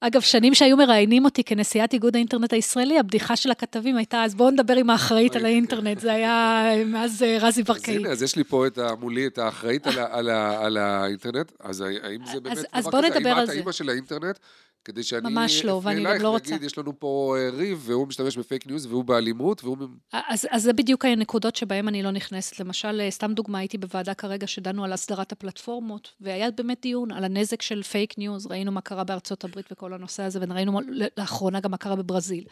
אגב, 0.00 0.20
שנים 0.20 0.54
שהיו 0.54 0.76
מראיינים 0.76 1.24
אותי 1.24 1.44
כנשיאת 1.44 1.92
איגוד 1.92 2.16
האינטרנט 2.16 2.52
הישראלי, 2.52 2.98
הבדיחה 2.98 3.36
של 3.36 3.50
הכתבים 3.50 3.96
הייתה, 3.96 4.24
אז 4.24 4.34
בואו 4.34 4.50
נדבר 4.50 4.76
עם 4.76 4.90
האחראית 4.90 5.36
על 5.36 5.44
האינטרנט, 5.44 5.98
זה 5.98 6.12
היה 6.12 6.70
מאז 6.86 7.22
אה, 7.22 7.38
רזי 7.40 7.62
ברקאי. 7.62 7.94
אז 7.94 8.00
הנה, 8.00 8.08
אז 8.08 8.22
יש 8.22 8.36
לי 8.36 8.44
פה 8.44 8.66
את 8.66 8.78
מולי 9.00 9.26
את 9.26 9.38
האחראית 9.38 9.86
על 9.86 10.76
האינטרנט, 10.76 11.52
אז 11.60 11.80
האם 11.80 12.26
זה 12.32 12.40
באמת 12.40 12.58
דבר 12.58 13.10
כזה? 13.10 13.34
האם 13.34 13.44
את 13.44 13.48
האימא 13.48 13.72
של 13.72 13.88
האינטרנט? 13.88 14.38
כדי 14.84 15.02
שאני 15.02 15.30
ממש 15.30 15.64
לא, 15.64 15.80
ואני 15.84 16.04
גם 16.04 16.22
לא 16.22 16.28
רוצה. 16.28 16.52
ואגיד, 16.52 16.66
יש 16.66 16.78
לנו 16.78 17.00
פה 17.00 17.36
אה, 17.38 17.50
ריב, 17.50 17.82
והוא 17.84 18.08
משתמש 18.08 18.38
ב 18.38 18.44
fake 18.44 18.66
news, 18.66 18.86
והוא 18.86 19.04
באלימות, 19.04 19.64
והוא... 19.64 19.76
אז, 20.12 20.46
אז 20.50 20.62
זה 20.62 20.72
בדיוק 20.72 21.04
הנקודות 21.04 21.56
שבהן 21.56 21.88
אני 21.88 22.02
לא 22.02 22.10
נכנסת. 22.10 22.60
למשל, 22.60 23.00
אה, 23.00 23.10
סתם 23.10 23.32
דוגמה, 23.34 23.58
הייתי 23.58 23.78
בוועדה 23.78 24.14
כרגע 24.14 24.46
שדנו 24.46 24.84
על 24.84 24.92
הסדרת 24.92 25.32
הפלטפורמות, 25.32 26.10
והיה 26.20 26.50
באמת 26.50 26.78
דיון 26.82 27.12
על 27.12 27.24
הנזק 27.24 27.62
של 27.62 27.82
fake 27.82 28.18
news, 28.18 28.46
ראינו 28.46 28.72
מה 28.72 28.80
קרה 28.80 29.04
בארצות 29.04 29.44
הברית 29.44 29.66
וכל 29.72 29.92
הנושא 29.92 30.22
הזה, 30.22 30.38
וראינו 30.42 30.80
לאחרונה 31.16 31.60
גם 31.60 31.70
מה 31.70 31.76
קרה 31.76 31.96
בברזיל. 31.96 32.44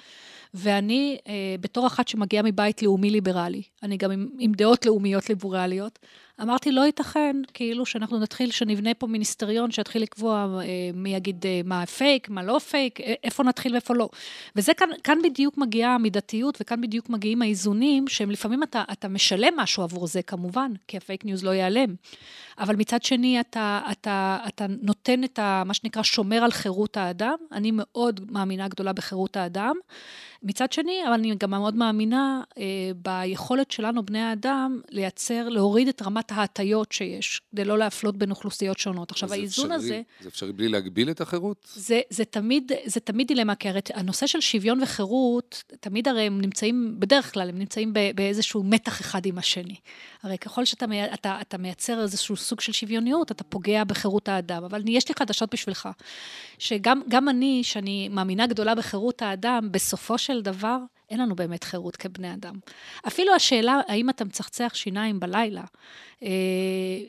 ואני, 0.55 1.19
אה, 1.27 1.33
בתור 1.61 1.87
אחת 1.87 2.09
שמגיעה 2.09 2.43
מבית 2.43 2.83
לאומי-ליברלי, 2.83 3.63
אני 3.83 3.97
גם 3.97 4.11
עם, 4.11 4.29
עם 4.39 4.53
דעות 4.53 4.87
לאומיות 4.87 5.29
ליברליות, 5.29 5.99
אמרתי, 6.43 6.73
לא 6.73 6.87
ייתכן, 6.87 7.37
כאילו, 7.55 7.87
שאנחנו 7.87 8.19
נתחיל, 8.19 8.51
שנבנה 8.51 8.95
פה 8.95 9.07
מיניסטריון 9.07 9.71
שיתחיל 9.71 10.03
לקבוע 10.03 10.61
אה, 10.61 10.91
מי 10.95 11.15
יגיד 11.15 11.47
אה, 11.47 11.61
מה 11.65 11.87
פייק, 11.87 12.29
מה 12.31 12.43
לא 12.43 12.59
פייק, 12.59 13.01
איפה 13.01 13.43
נתחיל 13.43 13.73
ואיפה 13.73 13.95
לא. 13.95 14.09
וזה 14.57 14.75
כאן, 14.75 14.89
כאן 15.05 15.19
בדיוק 15.25 15.59
מגיעה 15.59 15.95
המידתיות, 15.95 16.59
וכאן 16.61 16.81
בדיוק 16.81 17.11
מגיעים 17.11 17.43
האיזונים, 17.43 18.09
שהם 18.09 18.31
לפעמים 18.31 18.63
אתה, 18.63 18.83
אתה 18.93 19.09
משלם 19.09 19.53
משהו 19.57 19.83
עבור 19.83 20.07
זה, 20.07 20.23
כמובן, 20.23 20.73
כי 20.89 20.97
ה 20.97 21.02
fake 21.02 21.25
news 21.25 21.45
לא 21.45 21.51
ייעלם. 21.51 21.95
אבל 22.59 22.77
מצד 22.77 23.03
שני, 23.03 23.41
אתה, 23.41 23.81
אתה, 23.93 24.39
אתה 24.49 24.67
נותן 24.83 25.25
את 25.25 25.39
ה, 25.39 25.63
מה 25.67 25.75
שנקרא, 25.75 26.03
שומר 26.03 26.45
על 26.45 26.51
חירות 26.51 26.97
האדם. 26.97 27.37
אני 27.53 27.71
מאוד 27.75 28.21
מאמינה 28.31 28.69
גדולה 28.69 28.93
בחירות 28.93 29.37
האדם. 29.37 29.77
מצד 30.43 30.73
שני, 30.73 31.03
אבל 31.07 31.13
אני 31.13 31.35
גם 31.35 31.51
מאוד 31.51 31.77
מאמינה 31.77 32.43
אה, 32.59 32.91
ביכולת 32.97 33.71
שלנו, 33.71 34.03
בני 34.03 34.23
האדם, 34.23 34.81
לייצר, 34.91 35.49
להוריד 35.49 35.89
את 35.89 36.03
רמת 36.03 36.26
ההטיות 36.33 36.93
שיש, 36.93 37.41
כדי 37.53 37.65
לא 37.65 37.79
להפלות 37.79 38.17
בין 38.17 38.31
אוכלוסיות 38.31 38.79
שונות. 38.79 39.11
עכשיו, 39.11 39.33
האיזון 39.33 39.73
אפשרי, 39.73 39.77
הזה... 39.77 40.03
זה 40.21 40.29
אפשרי 40.29 40.53
בלי 40.53 40.69
להגביל 40.69 41.11
את 41.11 41.21
החירות? 41.21 41.73
זה, 41.75 42.01
זה, 42.11 42.25
תמיד, 42.25 42.73
זה 42.85 43.01
תמיד 43.01 43.29
דילמה, 43.29 43.55
כי 43.55 43.69
הרי 43.69 43.81
הנושא 43.95 44.27
של 44.27 44.41
שוויון 44.41 44.83
וחירות, 44.83 45.65
תמיד 45.81 46.09
הרי 46.09 46.23
הם 46.23 46.41
נמצאים, 46.41 46.97
בדרך 46.99 47.33
כלל 47.33 47.49
הם 47.49 47.59
נמצאים 47.59 47.93
באיזשהו 48.15 48.63
מתח 48.63 49.01
אחד 49.01 49.27
עם 49.27 49.39
השני. 49.39 49.77
הרי 50.23 50.39
ככל 50.39 50.65
שאתה 50.65 50.87
אתה, 51.15 51.39
אתה 51.41 51.59
מייצר 51.59 52.03
איזשהו 52.03 52.37
סוג 52.37 52.61
של 52.61 52.73
שוויוניות, 52.73 53.31
אתה 53.31 53.45
פוגע 53.45 53.85
בחירות 53.85 54.29
האדם. 54.29 54.65
אבל 54.65 54.83
יש 54.89 55.09
לי 55.09 55.15
חדשות 55.15 55.55
בשבילך, 55.55 55.89
שגם 56.59 57.29
אני, 57.29 57.65
שאני 57.65 58.09
מאמינה 58.09 58.47
גדולה 58.47 58.75
בחירות 58.75 59.23
האדם, 59.23 59.69
בסופו 59.71 60.19
של 60.19 60.43
דבר, 60.43 60.79
אין 61.11 61.21
לנו 61.21 61.37
באמת 61.37 61.65
חירות 61.65 61.97
כבני 61.97 62.35
אדם. 62.35 62.55
אפילו 63.07 63.35
השאלה, 63.35 63.81
האם 63.89 64.11
אתה 64.11 64.25
מצחצח 64.25 64.73
שיניים 64.75 65.21
בלילה, 65.21 65.65
אה, 66.23 66.29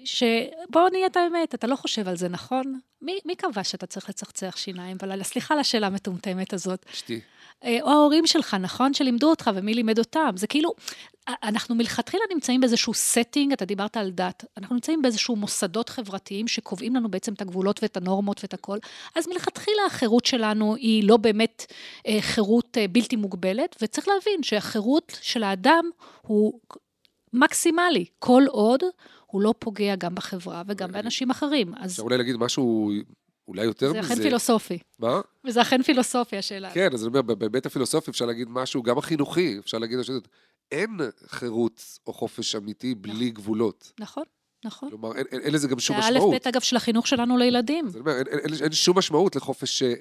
שבואו 0.06 0.89
נהיה 0.89 1.08
את 1.08 1.18
האמת, 1.18 1.56
אתה 1.56 1.68
לא 1.68 1.75
חושב 1.75 2.08
על 2.08 2.18
זה, 2.18 2.30
נכון? 2.30 2.80
מי, 3.01 3.20
מי 3.25 3.36
קבע 3.36 3.63
שאתה 3.63 3.86
צריך 3.86 4.10
לצחצח 4.10 4.58
שיניים 4.58 4.98
בלילה? 4.98 5.24
סליחה 5.24 5.54
על 5.54 5.60
השאלה 5.60 5.88
המטומטמת 5.88 6.54
הזאת. 6.54 6.86
אשתי. 6.94 7.20
אה, 7.63 7.77
או 7.81 7.89
ההורים 7.89 8.27
שלך, 8.27 8.53
נכון? 8.53 8.93
שלימדו 8.93 9.29
אותך 9.29 9.51
ומי 9.55 9.73
לימד 9.73 9.99
אותם. 9.99 10.29
זה 10.35 10.47
כאילו, 10.47 10.73
אנחנו 11.27 11.75
מלכתחילה 11.75 12.23
נמצאים 12.33 12.61
באיזשהו 12.61 12.93
setting, 12.93 13.53
אתה 13.53 13.65
דיברת 13.65 13.97
על 13.97 14.11
דת, 14.11 14.45
אנחנו 14.57 14.75
נמצאים 14.75 15.01
באיזשהו 15.01 15.35
מוסדות 15.35 15.89
חברתיים 15.89 16.47
שקובעים 16.47 16.95
לנו 16.95 17.11
בעצם 17.11 17.33
את 17.33 17.41
הגבולות 17.41 17.83
ואת 17.83 17.97
הנורמות 17.97 18.39
ואת 18.43 18.53
הכל, 18.53 18.77
אז 19.15 19.27
מלכתחילה 19.27 19.81
החירות 19.87 20.25
שלנו 20.25 20.75
היא 20.75 21.07
לא 21.07 21.17
באמת 21.17 21.65
אה, 22.07 22.17
חירות 22.21 22.77
אה, 22.77 22.85
בלתי 22.87 23.15
מוגבלת, 23.15 23.75
וצריך 23.81 24.07
להבין 24.07 24.43
שהחירות 24.43 25.17
של 25.21 25.43
האדם 25.43 25.89
הוא 26.21 26.59
מקסימלי, 27.33 28.05
כל 28.19 28.43
עוד 28.47 28.83
הוא 29.25 29.41
לא 29.41 29.53
פוגע 29.59 29.95
גם 29.95 30.15
בחברה 30.15 30.63
וגם 30.67 30.91
באנשים 30.91 31.29
אחרים. 31.29 31.73
אפשר 31.85 32.03
אולי 32.03 32.17
להגיד 32.17 32.35
משהו 32.37 32.91
אולי 33.48 33.63
יותר 33.63 33.92
זה 33.92 34.00
מזה. 34.00 34.08
זה 34.08 34.13
אכן 34.13 34.24
פילוסופי. 34.24 34.80
מה? 35.00 35.22
וזה 35.46 35.62
אכן 35.62 35.84
פילוסופי, 35.84 36.38
השאלה. 36.38 36.74
כן, 36.74 36.89
אז 36.94 37.04
אני 37.04 37.08
אומר, 37.08 37.22
בהיבט 37.22 37.66
הפילוסופי 37.66 38.12
אפשר 38.12 38.25
להגיד 38.25 38.48
משהו, 38.50 38.84
גם 38.84 38.98
החינוכי, 38.98 39.60
אפשר 39.60 39.77
להגיד, 39.77 40.00
אין 40.72 40.98
חירות 41.27 41.84
או 42.08 42.13
חופש 42.13 42.56
אמיתי 42.56 42.96
בלי 42.96 43.13
נכון. 43.13 43.30
גבולות. 43.30 43.92
נכון. 44.00 44.24
נכון. 44.66 44.89
כלומר, 44.89 45.16
אין, 45.16 45.25
אין, 45.32 45.42
אין 45.42 45.54
לזה 45.54 45.68
גם 45.68 45.80
שום 45.80 45.98
משמעות. 45.98 46.34
זה 46.34 46.39
ב', 46.46 46.48
אגב, 46.48 46.62
של 46.62 46.75
החינוך 46.75 47.08
שלנו 47.08 47.38
לילדים. 47.38 47.89
זאת 47.89 48.00
אומרת, 48.00 48.27
אין, 48.27 48.39
אין, 48.39 48.54
אין 48.63 48.72
שום 48.72 48.98
משמעות 48.98 49.36
לחופש 49.36 49.84
אה, 49.84 49.96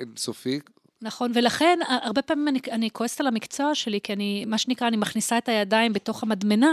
אינסופי. 0.00 0.60
נכון, 1.02 1.32
ולכן 1.34 1.78
הרבה 1.88 2.22
פעמים 2.22 2.48
אני, 2.48 2.60
אני 2.70 2.90
כועסת 2.90 3.20
על 3.20 3.26
המקצוע 3.26 3.74
שלי, 3.74 4.00
כי 4.00 4.12
אני, 4.12 4.44
מה 4.44 4.58
שנקרא, 4.58 4.88
אני 4.88 4.96
מכניסה 4.96 5.38
את 5.38 5.48
הידיים 5.48 5.92
בתוך 5.92 6.22
המדמנה, 6.22 6.72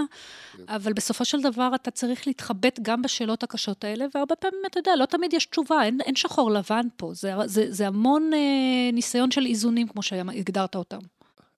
כן. 0.58 0.64
אבל 0.68 0.94
בסופו 0.94 1.26
של 1.26 1.42
דבר 1.42 1.72
אתה 1.76 1.92
צריך 1.92 2.28
להתחבט 2.28 2.80
גם 2.82 3.02
בשאלות 3.02 3.44
הקשות 3.44 3.84
האלה, 3.84 4.06
והרבה 4.16 4.36
פעמים, 4.36 4.60
אתה 4.66 4.80
יודע, 4.80 4.96
לא 4.96 5.06
תמיד 5.06 5.34
יש 5.34 5.46
תשובה, 5.46 5.84
אין, 5.84 6.02
אין 6.02 6.16
שחור 6.16 6.52
לבן 6.52 6.88
פה, 6.98 7.12
זה, 7.14 7.34
זה, 7.46 7.66
זה 7.70 7.88
המון 7.88 8.32
אה, 8.34 8.92
ניסיון 8.94 9.32
של 9.32 9.46
איזונים, 9.46 9.88
כמו 9.88 10.02
שהגדרת 10.02 10.76
אותם. 10.76 11.00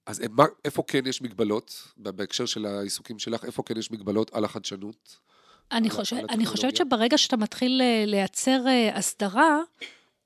אז 0.06 0.22
מה, 0.32 0.46
איפה 0.66 0.84
כן 0.88 1.08
יש 1.08 1.22
מגבלות, 1.22 1.94
בהקשר 1.98 2.46
של 2.46 2.66
העיסוקים 2.66 3.20
שלך, 3.20 3.46
איפה 3.46 3.64
כן 3.64 3.78
יש 3.78 3.92
מגבלות 3.92 4.34
על 4.34 4.46
החדשנות? 4.46 5.18
אני, 5.72 5.90
חושב, 5.90 6.16
אני 6.16 6.46
חושבת 6.46 6.76
שברגע 6.76 7.18
שאתה 7.18 7.38
מתחיל 7.38 7.82
אה, 7.82 8.04
לייצר 8.08 8.68
אה, 8.68 8.98
הסדרה, 8.98 9.60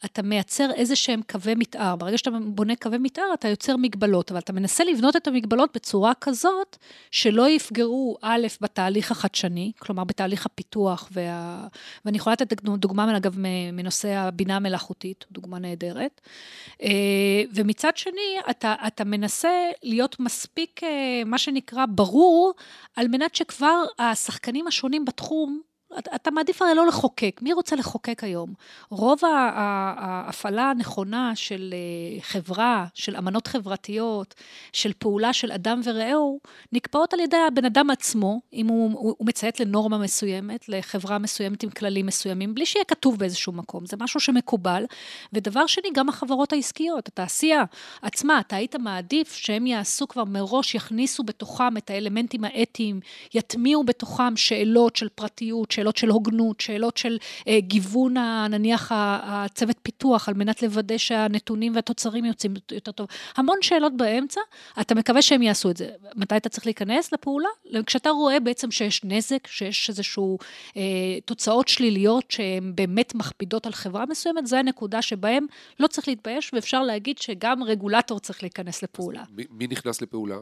אתה 0.06 0.22
מייצר 0.22 0.72
איזה 0.76 0.96
שהם 0.96 1.22
קווי 1.32 1.56
מתאר. 1.56 1.96
ברגע 1.96 2.18
שאתה 2.18 2.30
בונה 2.46 2.76
קווי 2.76 2.98
מתאר, 2.98 3.34
אתה 3.34 3.48
יוצר 3.48 3.78
מגבלות, 3.78 4.32
אבל 4.32 4.40
אתה 4.40 4.54
מנסה 4.54 4.84
לבנות 4.84 5.16
את 5.16 5.28
המגבלות 5.28 5.70
בצורה 5.76 6.14
כזאת, 6.22 6.78
שלא 7.12 7.50
יפגעו, 7.50 8.18
א', 8.22 8.48
בתהליך 8.62 9.12
החדשני, 9.12 9.72
כלומר, 9.80 10.04
בתהליך 10.04 10.46
הפיתוח, 10.46 11.10
וה... 11.12 11.68
ואני 12.06 12.18
יכולה 12.18 12.34
לתת 12.34 12.64
דוגמה, 12.64 13.18
אגב, 13.18 13.36
מנושא 13.74 14.10
הבינה 14.10 14.56
המלאכותית, 14.56 15.26
דוגמה 15.32 15.60
נהדרת. 15.60 16.22
אה, 16.82 17.44
ומצד 17.56 17.98
שני, 17.98 18.40
אתה, 18.50 18.76
אתה 18.88 19.04
מנסה 19.04 19.70
להיות 19.84 20.20
מספיק, 20.20 20.84
אה, 20.84 21.22
מה 21.26 21.38
שנקרא, 21.38 21.86
ברור, 21.90 22.54
על 22.96 23.08
מנת 23.08 23.36
שכבר 23.36 23.84
השחקנים 24.00 24.68
השונים 24.68 25.06
בתחום, 25.06 25.71
אתה 26.00 26.32
מעדיף 26.32 26.62
הרי 26.62 26.76
לא 26.76 26.88
לחוקק. 26.88 27.40
מי 27.42 27.54
רוצה 27.54 27.76
לחוקק 27.76 28.24
היום? 28.24 28.54
רוב 28.90 29.20
ההפעלה 29.26 30.70
הנכונה 30.70 31.32
של 31.36 31.74
אה, 31.74 32.22
חברה, 32.22 32.86
של 32.94 33.16
אמנות 33.16 33.48
חברתיות, 33.48 34.36
של 34.74 34.92
פעולה 34.98 35.34
של 35.34 35.52
אדם 35.52 35.82
ורעהו, 35.84 36.40
נקבעות 36.72 37.14
על 37.14 37.20
ידי 37.20 37.38
הבן 37.48 37.66
אדם 37.66 37.90
עצמו, 37.90 38.42
אם 38.54 38.68
הוא, 38.68 38.92
הוא, 38.94 39.16
הוא 39.18 39.28
מציית 39.28 39.60
לנורמה 39.60 39.98
מסוימת, 39.98 40.70
לחברה 40.70 41.18
מסוימת 41.18 41.64
עם 41.64 41.70
כללים 41.70 42.06
מסוימים, 42.06 42.56
בלי 42.56 42.66
שיהיה 42.66 42.86
כתוב 42.86 43.18
באיזשהו 43.18 43.54
מקום. 43.54 43.86
זה 43.86 43.98
משהו 44.00 44.20
שמקובל. 44.20 44.86
ודבר 45.34 45.68
שני, 45.68 45.90
גם 45.94 46.10
החברות 46.10 46.54
העסקיות, 46.54 47.08
התעשייה 47.08 47.64
עצמה, 48.02 48.40
אתה 48.40 48.56
היית 48.56 48.76
מעדיף 48.76 49.34
שהם 49.34 49.68
יעשו 49.68 50.08
כבר 50.08 50.24
מראש, 50.24 50.76
יכניסו 50.76 51.24
בתוכם 51.24 51.78
את 51.78 51.90
האלמנטים 51.90 52.44
האתיים, 52.44 53.00
יטמיעו 53.34 53.84
בתוכם 53.84 54.36
שאלות 54.36 54.96
של 54.96 55.10
פרטיות, 55.10 55.72
שאלות 55.82 55.98
של 55.98 56.10
הוגנות, 56.10 56.60
שאלות 56.60 56.98
של 56.98 57.18
אה, 57.48 57.60
גיוון, 57.60 58.18
נניח, 58.50 58.92
הצוות 58.96 59.76
פיתוח, 59.84 60.30
על 60.30 60.34
מנת 60.34 60.64
לוודא 60.64 60.98
שהנתונים 60.98 61.76
והתוצרים 61.76 62.26
יוצאים 62.26 62.54
יותר 62.72 62.92
טוב. 62.92 63.08
המון 63.38 63.58
שאלות 63.62 63.98
באמצע, 63.98 64.42
אתה 64.82 64.96
מקווה 64.96 65.22
שהם 65.22 65.42
יעשו 65.42 65.72
את 65.72 65.78
זה. 65.78 65.90
מתי 66.16 66.38
אתה 66.38 66.50
צריך 66.50 66.66
להיכנס 66.66 67.14
לפעולה? 67.14 67.50
כשאתה 67.86 68.10
רואה 68.10 68.40
בעצם 68.40 68.72
שיש 68.72 69.02
נזק, 69.04 69.48
שיש 69.48 69.90
איזשהו 69.90 70.38
אה, 70.78 70.82
תוצאות 71.26 71.68
שליליות 71.68 72.32
שהן 72.32 72.72
באמת 72.76 73.16
מכבידות 73.16 73.66
על 73.66 73.72
חברה 73.72 74.06
מסוימת, 74.06 74.48
זו 74.48 74.56
הנקודה 74.56 75.02
שבהם 75.02 75.46
לא 75.80 75.88
צריך 75.88 76.08
להתבייש, 76.08 76.54
ואפשר 76.54 76.82
להגיד 76.82 77.18
שגם 77.18 77.64
רגולטור 77.64 78.20
צריך 78.20 78.44
להיכנס 78.44 78.84
לפעולה. 78.84 79.24
מי, 79.36 79.44
מי 79.52 79.68
נכנס 79.68 80.02
לפעולה? 80.02 80.36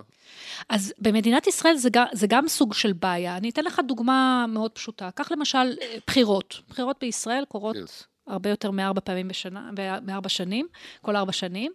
אז 0.69 0.93
במדינת 0.99 1.47
ישראל 1.47 1.75
זה 1.75 1.89
זה 2.13 2.27
גם 2.27 2.47
סוג 2.47 2.73
של 2.73 2.93
בעיה. 2.93 3.37
אני 3.37 3.49
אתן 3.49 3.63
לך 3.63 3.81
דוגמה 3.87 4.45
מאוד 4.49 4.71
פשוטה. 4.71 5.09
קח 5.15 5.28
למשל 5.31 5.75
בחירות. 6.07 6.61
בחירות 6.69 6.97
בישראל 7.01 7.43
קורות... 7.47 7.75
Yes. 7.75 8.09
הרבה 8.29 8.49
יותר 8.49 8.71
מארבע 8.71 9.01
פעמים 9.01 9.27
בשנה, 9.27 9.69
מארבע 10.05 10.29
שנים, 10.29 10.67
כל 11.01 11.15
ארבע 11.15 11.31
שנים. 11.31 11.71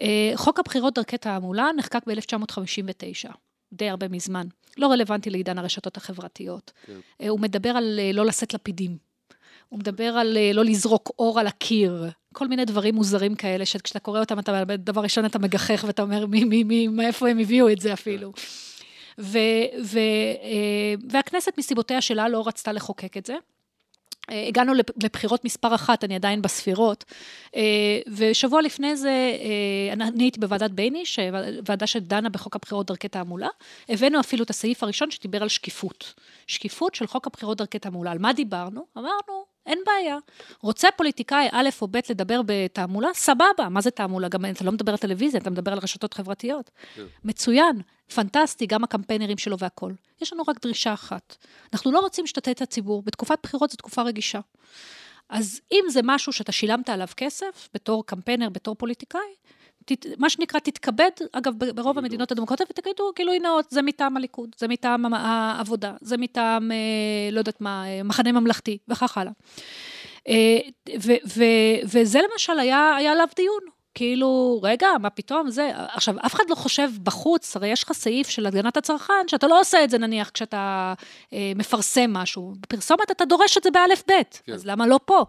אה, 0.00 0.32
חוק 0.34 0.58
הבחירות 0.58 0.94
דרכי 0.94 1.18
תעמולה 1.18 1.68
נחקק 1.76 2.02
ב-1959, 2.06 3.32
די 3.72 3.88
הרבה 3.88 4.08
מזמן. 4.08 4.46
לא 4.76 4.86
רלוונטי 4.86 5.30
לעידן 5.30 5.58
הרשתות 5.58 5.96
החברתיות. 5.96 6.72
כן. 6.86 6.92
אה, 7.20 7.28
הוא 7.28 7.40
מדבר 7.40 7.70
על 7.70 8.00
אה, 8.02 8.10
לא 8.12 8.26
לשאת 8.26 8.54
לפידים. 8.54 8.96
הוא 9.68 9.78
מדבר 9.78 10.04
על 10.04 10.38
לא 10.52 10.64
לזרוק 10.64 11.10
אור 11.18 11.40
על 11.40 11.46
הקיר. 11.46 12.10
כל 12.34 12.48
מיני 12.48 12.64
דברים 12.64 12.94
מוזרים 12.94 13.34
כאלה, 13.34 13.66
שכשאתה 13.66 13.98
קורא 13.98 14.20
אותם, 14.20 14.38
אתה, 14.38 14.64
דבר 14.64 15.00
ראשון 15.00 15.24
אתה 15.24 15.38
מגחך 15.38 15.84
ואתה 15.86 16.02
אומר, 16.02 16.26
מי, 16.26 16.44
מי, 16.44 16.64
מי, 16.64 16.88
מאיפה 16.88 17.28
הם 17.28 17.38
הביאו 17.38 17.72
את 17.72 17.80
זה 17.80 17.92
אפילו. 17.92 18.32
ו, 19.18 19.38
ו, 19.84 19.98
והכנסת 21.10 21.58
מסיבותיה 21.58 22.00
שלה 22.00 22.28
לא 22.28 22.42
רצתה 22.46 22.72
לחוקק 22.72 23.16
את 23.16 23.26
זה. 23.26 23.34
אה, 24.30 24.46
הגענו 24.48 24.72
לבחירות 25.02 25.44
מספר 25.44 25.74
אחת, 25.74 26.04
אני 26.04 26.14
עדיין 26.14 26.42
בספירות, 26.42 27.04
אה, 27.56 27.62
ושבוע 28.16 28.62
לפני 28.62 28.96
זה 28.96 29.08
אה, 29.08 29.92
אני 29.92 30.24
הייתי 30.24 30.40
בוועדת 30.40 30.70
בייניש, 30.70 31.18
ועדה 31.68 31.86
שדנה 31.86 32.28
בחוק 32.28 32.56
הבחירות 32.56 32.86
דרכי 32.86 33.08
תעמולה, 33.08 33.48
הבאנו 33.88 34.20
אפילו 34.20 34.44
את 34.44 34.50
הסעיף 34.50 34.82
הראשון 34.82 35.10
שדיבר 35.10 35.42
על 35.42 35.48
שקיפות. 35.48 36.14
שקיפות 36.46 36.94
של 36.94 37.06
חוק 37.06 37.26
הבחירות 37.26 37.58
דרכי 37.58 37.78
תעמולה. 37.78 38.10
על 38.10 38.18
מה 38.18 38.32
דיברנו? 38.32 38.86
אמרנו, 38.96 39.55
אין 39.66 39.78
בעיה. 39.86 40.16
רוצה 40.60 40.88
פוליטיקאי 40.96 41.48
א' 41.52 41.68
או 41.80 41.88
ב' 41.88 41.98
לדבר 42.10 42.40
בתעמולה? 42.46 43.08
סבבה. 43.14 43.68
מה 43.70 43.80
זה 43.80 43.90
תעמולה? 43.90 44.28
גם 44.28 44.44
אתה 44.44 44.64
לא 44.64 44.72
מדבר 44.72 44.92
על 44.92 44.98
טלוויזיה, 44.98 45.40
אתה 45.40 45.50
מדבר 45.50 45.72
על 45.72 45.78
רשתות 45.78 46.14
חברתיות. 46.14 46.70
כן. 46.94 47.02
מצוין, 47.24 47.80
פנטסטי, 48.14 48.66
גם 48.66 48.84
הקמפיינרים 48.84 49.38
שלו 49.38 49.58
והכול. 49.58 49.94
יש 50.22 50.32
לנו 50.32 50.42
רק 50.48 50.62
דרישה 50.62 50.92
אחת. 50.94 51.36
אנחנו 51.72 51.92
לא 51.92 52.00
רוצים 52.00 52.26
שתטעה 52.26 52.52
את 52.52 52.62
הציבור. 52.62 53.02
בתקופת 53.02 53.38
בחירות 53.42 53.70
זו 53.70 53.76
תקופה 53.76 54.02
רגישה. 54.02 54.40
אז 55.28 55.60
אם 55.72 55.84
זה 55.88 56.00
משהו 56.04 56.32
שאתה 56.32 56.52
שילמת 56.52 56.88
עליו 56.88 57.08
כסף, 57.16 57.68
בתור 57.74 58.06
קמפיינר, 58.06 58.48
בתור 58.48 58.74
פוליטיקאי, 58.74 59.20
תת, 59.86 60.06
מה 60.18 60.30
שנקרא, 60.30 60.60
תתכבד, 60.60 61.10
אגב, 61.32 61.52
ברוב 61.74 61.98
המדינות 61.98 62.32
הדמוקרטיות, 62.32 62.70
ותגידו 62.70 63.12
גילוי 63.16 63.38
נאות, 63.38 63.70
זה 63.70 63.82
מטעם 63.82 64.16
הליכוד, 64.16 64.50
זה 64.58 64.68
מטעם 64.68 65.14
העבודה, 65.14 65.92
זה 66.00 66.16
מטעם, 66.16 66.72
אה, 66.72 66.76
לא 67.32 67.38
יודעת 67.38 67.60
מה, 67.60 67.84
אה, 67.86 68.02
מחנה 68.02 68.32
ממלכתי, 68.32 68.78
וכך 68.88 69.18
הלאה. 69.18 69.32
אה, 70.28 70.58
ו, 71.02 71.12
ו, 71.36 71.44
וזה 71.84 72.20
למשל 72.32 72.58
היה, 72.58 72.94
היה 72.96 73.12
עליו 73.12 73.28
דיון. 73.36 73.76
כאילו, 73.96 74.60
רגע, 74.62 74.88
מה 75.00 75.10
פתאום, 75.10 75.50
זה... 75.50 75.70
עכשיו, 75.74 76.14
אף 76.26 76.34
אחד 76.34 76.44
לא 76.48 76.54
חושב 76.54 76.90
בחוץ, 77.02 77.56
הרי 77.56 77.68
יש 77.68 77.84
לך 77.84 77.92
סעיף 77.92 78.28
של 78.28 78.46
הגנת 78.46 78.76
הצרכן, 78.76 79.28
שאתה 79.28 79.46
לא 79.46 79.60
עושה 79.60 79.84
את 79.84 79.90
זה 79.90 79.98
נניח 79.98 80.30
כשאתה 80.30 80.94
אה, 81.32 81.52
מפרסם 81.56 82.12
משהו. 82.12 82.52
בפרסומת 82.60 83.10
אתה 83.10 83.24
דורש 83.24 83.58
את 83.58 83.62
זה 83.62 83.70
באלף 83.70 84.02
בית, 84.06 84.42
כן. 84.44 84.52
אז 84.52 84.66
למה 84.66 84.86
לא 84.86 85.00
פה? 85.04 85.24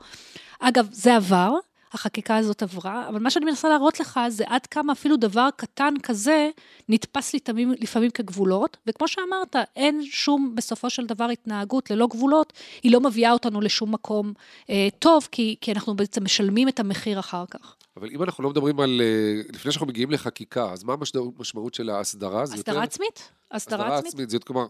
אגב, 0.60 0.88
זה 0.92 1.16
עבר, 1.16 1.52
החקיקה 1.94 2.38
הזאת 2.38 2.64
עברה, 2.64 3.10
אבל 3.10 3.20
מה 3.20 3.30
שאני 3.30 3.46
מנסה 3.46 3.70
להראות 3.70 4.00
לך 4.00 4.20
זה 4.30 4.44
עד 4.48 4.66
כמה 4.66 4.94
אפילו 4.94 5.18
דבר 5.18 5.50
קטן 5.56 5.94
כזה 6.04 6.50
נתפס 6.90 7.34
לפעמים, 7.34 7.74
לפעמים 7.80 8.12
כגבולות, 8.12 8.78
וכמו 8.88 9.08
שאמרת, 9.08 9.56
אין 9.76 10.02
שום 10.06 10.56
בסופו 10.56 10.90
של 10.90 11.06
דבר 11.06 11.26
התנהגות 11.26 11.92
ללא 11.92 12.08
גבולות, 12.08 12.54
היא 12.84 12.92
לא 12.92 13.02
מביאה 13.02 13.32
אותנו 13.32 13.62
לשום 13.62 13.92
מקום 13.92 14.34
אה, 14.70 14.88
טוב, 15.00 15.28
כי, 15.32 15.56
כי 15.62 15.72
אנחנו 15.72 15.96
בעצם 15.96 16.24
משלמים 16.24 16.68
את 16.68 16.80
המחיר 16.80 17.20
אחר 17.20 17.46
כך. 17.52 17.76
אבל 17.98 18.10
אם 18.12 18.24
אנחנו 18.24 18.44
לא 18.44 18.50
מדברים 18.50 18.80
על, 18.80 19.02
אה, 19.04 19.42
לפני 19.54 19.72
שאנחנו 19.72 19.88
מגיעים 19.88 20.12
לחקיקה, 20.12 20.72
אז 20.72 20.84
מה 20.84 20.96
המשמעות 21.16 21.74
של 21.74 21.90
ההסדרה? 21.90 22.42
הסדרה 22.42 22.58
יותר... 22.58 22.80
עצמית. 22.80 23.32
הסדרה, 23.52 23.80
הסדרה 23.80 23.98
עצמית. 23.98 24.14
עצמית. 24.14 24.30
זה 24.30 24.40
כלומר, 24.40 24.66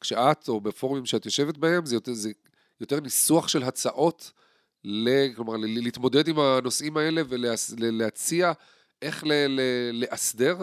כשאת 0.00 0.48
או 0.48 0.60
בפורומים 0.60 1.06
שאת 1.06 1.24
יושבת 1.24 1.58
בהם, 1.58 1.86
זה 1.86 1.96
יותר, 1.96 2.12
זה 2.14 2.30
יותר 2.80 3.00
ניסוח 3.00 3.48
של 3.48 3.62
הצעות. 3.62 4.32
כלומר, 5.36 5.54
להתמודד 5.58 6.28
עם 6.28 6.38
הנושאים 6.38 6.96
האלה 6.96 7.22
ולהציע 7.28 8.52
איך 9.02 9.24
לאסדר? 9.92 10.56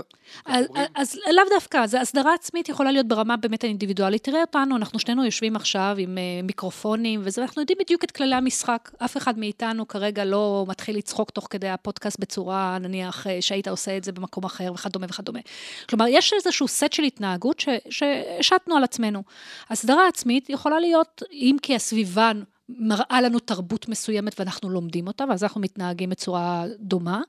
אז, 0.45 0.65
אז 0.95 1.19
לאו 1.31 1.43
דווקא, 1.49 1.77
אז 1.77 1.97
הסדרה 2.01 2.33
עצמית 2.33 2.69
יכולה 2.69 2.91
להיות 2.91 3.07
ברמה 3.07 3.37
באמת 3.37 3.63
האינדיבידואלית. 3.63 4.23
תראה 4.23 4.41
אותנו, 4.41 4.75
אנחנו 4.75 4.99
שנינו 4.99 5.25
יושבים 5.25 5.55
עכשיו 5.55 5.95
עם 5.97 6.17
uh, 6.17 6.45
מיקרופונים, 6.45 7.21
וזה, 7.23 7.41
אנחנו 7.41 7.61
יודעים 7.61 7.77
בדיוק 7.81 8.03
את 8.03 8.11
כללי 8.11 8.35
המשחק. 8.35 8.91
אף 9.05 9.17
אחד 9.17 9.39
מאיתנו 9.39 9.87
כרגע 9.87 10.25
לא 10.25 10.65
מתחיל 10.67 10.97
לצחוק 10.97 11.29
תוך 11.29 11.47
כדי 11.49 11.69
הפודקאסט 11.69 12.19
בצורה, 12.19 12.77
נניח, 12.81 13.27
אה, 13.27 13.41
שהיית 13.41 13.67
עושה 13.67 13.97
את 13.97 14.03
זה 14.03 14.11
במקום 14.11 14.43
אחר, 14.43 14.71
וכדומה 14.73 15.05
וכדומה. 15.09 15.39
כלומר, 15.89 16.05
יש 16.07 16.33
איזשהו 16.33 16.67
סט 16.67 16.93
של 16.93 17.03
התנהגות 17.03 17.63
שהשתנו 17.89 18.77
על 18.77 18.83
עצמנו. 18.83 19.23
הסדרה 19.69 20.07
עצמית 20.07 20.49
יכולה 20.49 20.79
להיות, 20.79 21.23
אם 21.31 21.55
כי 21.61 21.75
הסביבן 21.75 22.43
מראה 22.79 23.21
לנו 23.21 23.39
תרבות 23.39 23.89
מסוימת 23.89 24.39
ואנחנו 24.39 24.69
לומדים 24.69 25.07
אותה, 25.07 25.23
ואז 25.29 25.43
אנחנו 25.43 25.61
מתנהגים 25.61 26.09
בצורה 26.09 26.65
דומה. 26.79 27.21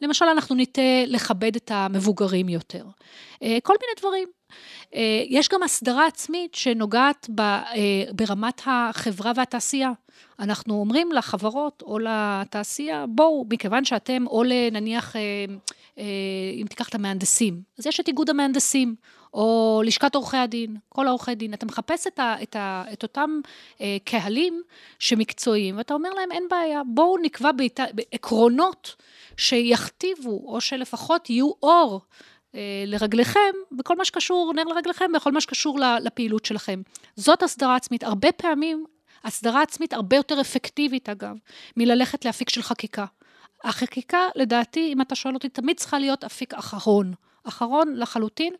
למשל, 0.00 0.24
אנחנו 0.24 0.54
ניטה 0.54 0.82
לכבד 1.06 1.56
את 1.56 1.70
המבוגרים 1.74 2.48
יותר. 2.48 2.84
אה, 3.42 3.58
כל 3.62 3.74
מיני 3.80 3.92
דברים. 4.00 4.28
אה, 4.94 5.22
יש 5.28 5.48
גם 5.48 5.62
הסדרה 5.62 6.06
עצמית 6.06 6.54
שנוגעת 6.54 7.30
אה, 7.40 8.02
ברמת 8.12 8.62
החברה 8.66 9.32
והתעשייה. 9.36 9.90
אנחנו 10.38 10.74
אומרים 10.74 11.12
לחברות 11.12 11.82
או 11.86 11.98
לתעשייה, 11.98 13.04
בואו, 13.08 13.46
מכיוון 13.50 13.84
שאתם, 13.84 14.26
או 14.26 14.42
לנניח, 14.44 15.16
אם 16.56 16.66
תיקח 16.68 16.88
את 16.88 16.94
המהנדסים, 16.94 17.60
אז 17.78 17.86
יש 17.86 18.00
את 18.00 18.08
איגוד 18.08 18.30
המהנדסים, 18.30 18.94
או 19.36 19.82
לשכת 19.84 20.14
עורכי 20.14 20.36
הדין, 20.36 20.76
כל 20.88 21.06
העורכי 21.06 21.34
דין. 21.34 21.54
אתה 21.54 21.66
מחפש 21.66 22.06
את, 22.06 22.18
ה, 22.18 22.36
את, 22.42 22.56
ה, 22.56 22.84
את 22.92 23.02
אותם 23.02 23.40
אה, 23.80 23.96
קהלים 24.04 24.62
שמקצועיים, 24.98 25.76
ואתה 25.76 25.94
אומר 25.94 26.10
להם, 26.10 26.32
אין 26.32 26.44
בעיה, 26.50 26.82
בואו 26.86 27.18
נקבע 27.22 27.52
בית, 27.52 27.80
עקרונות 28.12 28.96
שיכתיבו, 29.36 30.42
או 30.46 30.60
שלפחות 30.60 31.30
יהיו 31.30 31.50
אור 31.62 32.00
אה, 32.00 32.00
לרגליכם, 32.86 33.40
בכל 33.72 33.96
מה 33.96 34.04
שקשור, 34.04 34.52
נר 34.54 34.64
לרגליכם, 34.64 35.12
בכל 35.14 35.32
מה 35.32 35.40
שקשור 35.40 35.78
לפעילות 36.02 36.44
שלכם. 36.44 36.82
זאת 37.16 37.42
הסדרה 37.42 37.76
עצמית. 37.76 38.04
הרבה 38.04 38.32
פעמים, 38.32 38.84
הסדרה 39.24 39.62
עצמית 39.62 39.92
הרבה 39.92 40.16
יותר 40.16 40.40
אפקטיבית, 40.40 41.08
אגב, 41.08 41.36
מללכת 41.76 42.24
לאפיק 42.24 42.48
של 42.48 42.62
חקיקה. 42.62 43.04
החקיקה, 43.64 44.18
לדעתי, 44.34 44.92
אם 44.92 45.00
אתה 45.00 45.14
שואל 45.14 45.34
אותי, 45.34 45.48
תמיד 45.48 45.76
צריכה 45.76 45.98
להיות 45.98 46.24
אפיק 46.24 46.54
אחרון. 46.54 47.12
אחרון 47.48 47.94
לחלוטין, 47.96 48.54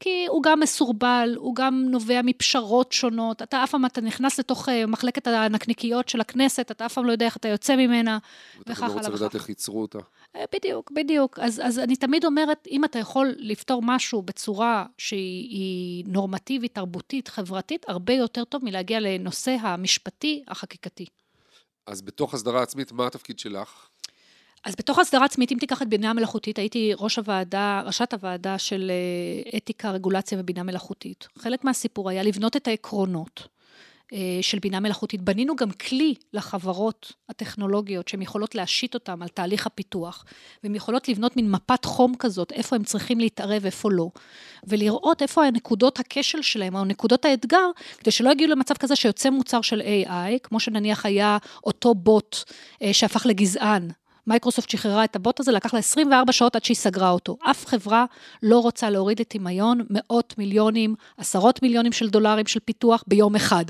כי 0.00 0.26
הוא 0.28 0.42
גם 0.42 0.60
מסורבל, 0.60 1.34
הוא 1.36 1.54
גם 1.54 1.84
נובע 1.88 2.20
מפשרות 2.24 2.92
שונות, 2.92 3.42
אתה 3.42 3.64
אף 3.64 3.70
פעם, 3.70 3.86
אתה 3.86 4.00
נכנס 4.00 4.38
לתוך 4.38 4.68
אה, 4.68 4.86
מחלקת 4.86 5.26
הנקניקיות 5.26 6.08
של 6.08 6.20
הכנסת, 6.20 6.70
אתה 6.70 6.86
אף 6.86 6.92
פעם 6.92 7.04
לא 7.04 7.12
יודע 7.12 7.26
איך 7.26 7.36
אתה 7.36 7.48
יוצא 7.48 7.76
ממנה, 7.76 8.18
וכך 8.60 8.82
הלאה. 8.82 8.96
אתה 8.96 9.08
לא 9.08 9.12
רוצה 9.12 9.24
לדעת 9.24 9.34
איך 9.34 9.48
ייצרו 9.48 9.82
אותה. 9.82 9.98
אה, 10.36 10.44
בדיוק, 10.54 10.90
בדיוק. 10.90 11.38
אז, 11.38 11.60
אז 11.64 11.78
אני 11.78 11.96
תמיד 11.96 12.24
אומרת, 12.24 12.68
אם 12.70 12.84
אתה 12.84 12.98
יכול 12.98 13.34
לפתור 13.38 13.82
משהו 13.84 14.22
בצורה 14.22 14.86
שהיא 14.98 16.04
נורמטיבית, 16.06 16.74
תרבותית, 16.74 17.28
חברתית, 17.28 17.88
הרבה 17.88 18.12
יותר 18.12 18.44
טוב 18.44 18.64
מלהגיע 18.64 19.00
לנושא 19.00 19.56
המשפטי, 19.60 20.44
החקיקתי. 20.48 21.06
אז 21.86 22.02
בתוך 22.02 22.34
הסדרה 22.34 22.62
עצמית, 22.62 22.92
מה 22.92 23.06
התפקיד 23.06 23.38
שלך? 23.38 23.88
אז 24.66 24.74
בתוך 24.78 24.98
הסדרה 24.98 25.24
עצמית, 25.24 25.52
אם 25.52 25.56
תיקח 25.60 25.82
את 25.82 25.88
בינה 25.88 26.12
מלאכותית, 26.12 26.58
הייתי 26.58 26.92
ראש 26.98 27.16
הוועדה, 27.16 27.82
ראשת 27.84 28.12
הוועדה 28.12 28.58
של 28.58 28.90
אה, 28.90 29.58
אתיקה, 29.58 29.90
רגולציה 29.90 30.38
ובינה 30.40 30.62
מלאכותית. 30.62 31.28
חלק 31.38 31.64
מהסיפור 31.64 32.10
היה 32.10 32.22
לבנות 32.22 32.56
את 32.56 32.68
העקרונות 32.68 33.48
אה, 34.12 34.18
של 34.40 34.58
בינה 34.58 34.80
מלאכותית. 34.80 35.22
בנינו 35.22 35.56
גם 35.56 35.70
כלי 35.70 36.14
לחברות 36.32 37.12
הטכנולוגיות 37.28 38.08
שהן 38.08 38.22
יכולות 38.22 38.54
להשית 38.54 38.94
אותן 38.94 39.22
על 39.22 39.28
תהליך 39.28 39.66
הפיתוח, 39.66 40.24
והן 40.62 40.74
יכולות 40.74 41.08
לבנות 41.08 41.36
מין 41.36 41.50
מפת 41.50 41.84
חום 41.84 42.14
כזאת, 42.18 42.52
איפה 42.52 42.76
הם 42.76 42.84
צריכים 42.84 43.20
להתערב, 43.20 43.64
איפה 43.64 43.90
לא, 43.92 44.08
ולראות 44.64 45.22
איפה 45.22 45.44
הנקודות 45.46 46.00
הכשל 46.00 46.42
שלהם, 46.42 46.74
או 46.74 46.84
נקודות 46.84 47.24
האתגר, 47.24 47.70
כדי 47.98 48.10
שלא 48.10 48.30
יגיעו 48.30 48.50
למצב 48.50 48.74
כזה 48.74 48.96
שיוצא 48.96 49.30
מוצר 49.30 49.60
של 49.60 49.80
AI, 49.80 50.38
כמו 50.42 50.60
שנניח 50.60 51.06
היה 51.06 51.38
אותו 51.64 51.94
בוט 51.94 52.36
אה, 52.82 52.92
שהפך 52.92 53.26
לגזען. 53.26 53.88
מייקרוסופט 54.26 54.70
שחררה 54.70 55.04
את 55.04 55.16
הבוט 55.16 55.40
הזה, 55.40 55.52
לקח 55.52 55.74
לה 55.74 55.78
24 55.78 56.32
שעות 56.32 56.56
עד 56.56 56.64
שהיא 56.64 56.76
סגרה 56.76 57.10
אותו. 57.10 57.36
אף 57.50 57.66
חברה 57.66 58.04
לא 58.42 58.58
רוצה 58.58 58.90
להוריד 58.90 59.20
לטמיון 59.20 59.86
מאות 59.90 60.34
מיליונים, 60.38 60.94
עשרות 61.16 61.62
מיליונים 61.62 61.92
של 61.92 62.08
דולרים 62.08 62.46
של 62.46 62.60
פיתוח 62.60 63.04
ביום 63.06 63.36
אחד. 63.36 63.64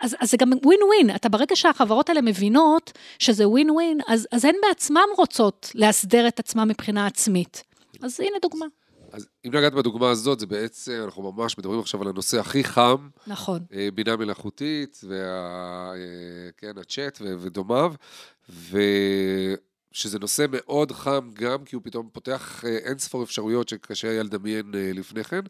אז, 0.00 0.16
אז 0.20 0.30
זה 0.30 0.36
גם 0.36 0.52
ווין 0.64 0.80
ווין, 0.82 1.16
אתה 1.16 1.28
ברגע 1.28 1.56
שהחברות 1.56 2.08
האלה 2.08 2.20
מבינות 2.20 2.92
שזה 3.18 3.48
ווין 3.48 3.70
ווין, 3.70 3.98
אז, 4.08 4.28
אז 4.32 4.44
הן 4.44 4.54
בעצמן 4.68 5.00
רוצות 5.16 5.70
להסדר 5.74 6.28
את 6.28 6.38
עצמן 6.38 6.68
מבחינה 6.68 7.06
עצמית. 7.06 7.62
אז 8.02 8.20
הנה 8.20 8.36
דוגמה. 8.42 8.66
אז 9.14 9.28
אם 9.46 9.54
נגעת 9.54 9.74
בדוגמה 9.74 10.10
הזאת, 10.10 10.40
זה 10.40 10.46
בעצם, 10.46 11.00
אנחנו 11.04 11.32
ממש 11.32 11.58
מדברים 11.58 11.80
עכשיו 11.80 12.02
על 12.02 12.08
הנושא 12.08 12.40
הכי 12.40 12.64
חם. 12.64 13.08
נכון. 13.26 13.60
אה, 13.72 13.88
בינה 13.94 14.16
מלאכותית, 14.16 15.00
וה... 15.08 15.16
אה, 15.94 16.50
כן, 16.56 16.78
הצ'אט 16.78 17.20
ודומיו, 17.22 17.94
ושזה 18.48 20.18
נושא 20.18 20.46
מאוד 20.50 20.92
חם 20.92 21.30
גם 21.34 21.64
כי 21.64 21.76
הוא 21.76 21.82
פתאום 21.84 22.08
פותח 22.12 22.64
אה, 22.64 22.76
אין 22.76 22.98
ספור 22.98 23.22
אפשרויות 23.22 23.68
שקשה 23.68 24.10
היה 24.10 24.22
לדמיין 24.22 24.70
לפני 24.74 25.24
כן, 25.24 25.42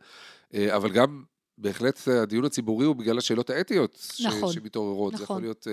אבל 0.55 0.91
גם 0.91 1.25
בהחלט 1.59 2.09
הדיון 2.09 2.45
הציבורי 2.45 2.87
הוא 2.87 2.97
בגלל 2.97 3.19
השאלות 3.19 3.51
האתיות 3.51 4.07
נכון, 4.25 4.53
ש... 4.53 4.55
שמתעוררות. 4.55 5.13
נכון. 5.13 5.19
זה 5.19 5.25
יכול 5.25 5.37
נכון. 5.37 5.43
להיות, 5.43 5.67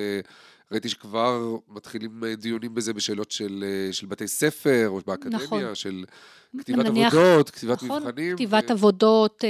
ראיתי 0.72 0.90
שכבר 0.90 1.56
מתחילים 1.70 2.24
דיונים 2.38 2.74
בזה 2.74 2.94
בשאלות 2.94 3.32
של, 3.32 3.64
של 3.92 4.08
בתי 4.08 4.28
ספר 4.28 4.90
או 4.90 5.00
באקדמיה, 5.08 5.44
נכון. 5.44 5.76
של 5.76 6.06
כתיבת 6.60 6.86
נניח, 6.86 7.14
עבודות, 7.14 7.50
כתיבת 7.50 7.84
נכון, 7.84 8.04
מבחנים. 8.04 8.36
כתיבת 8.36 8.70
ו... 8.70 8.74
עבודות, 8.74 9.44
אה, 9.44 9.50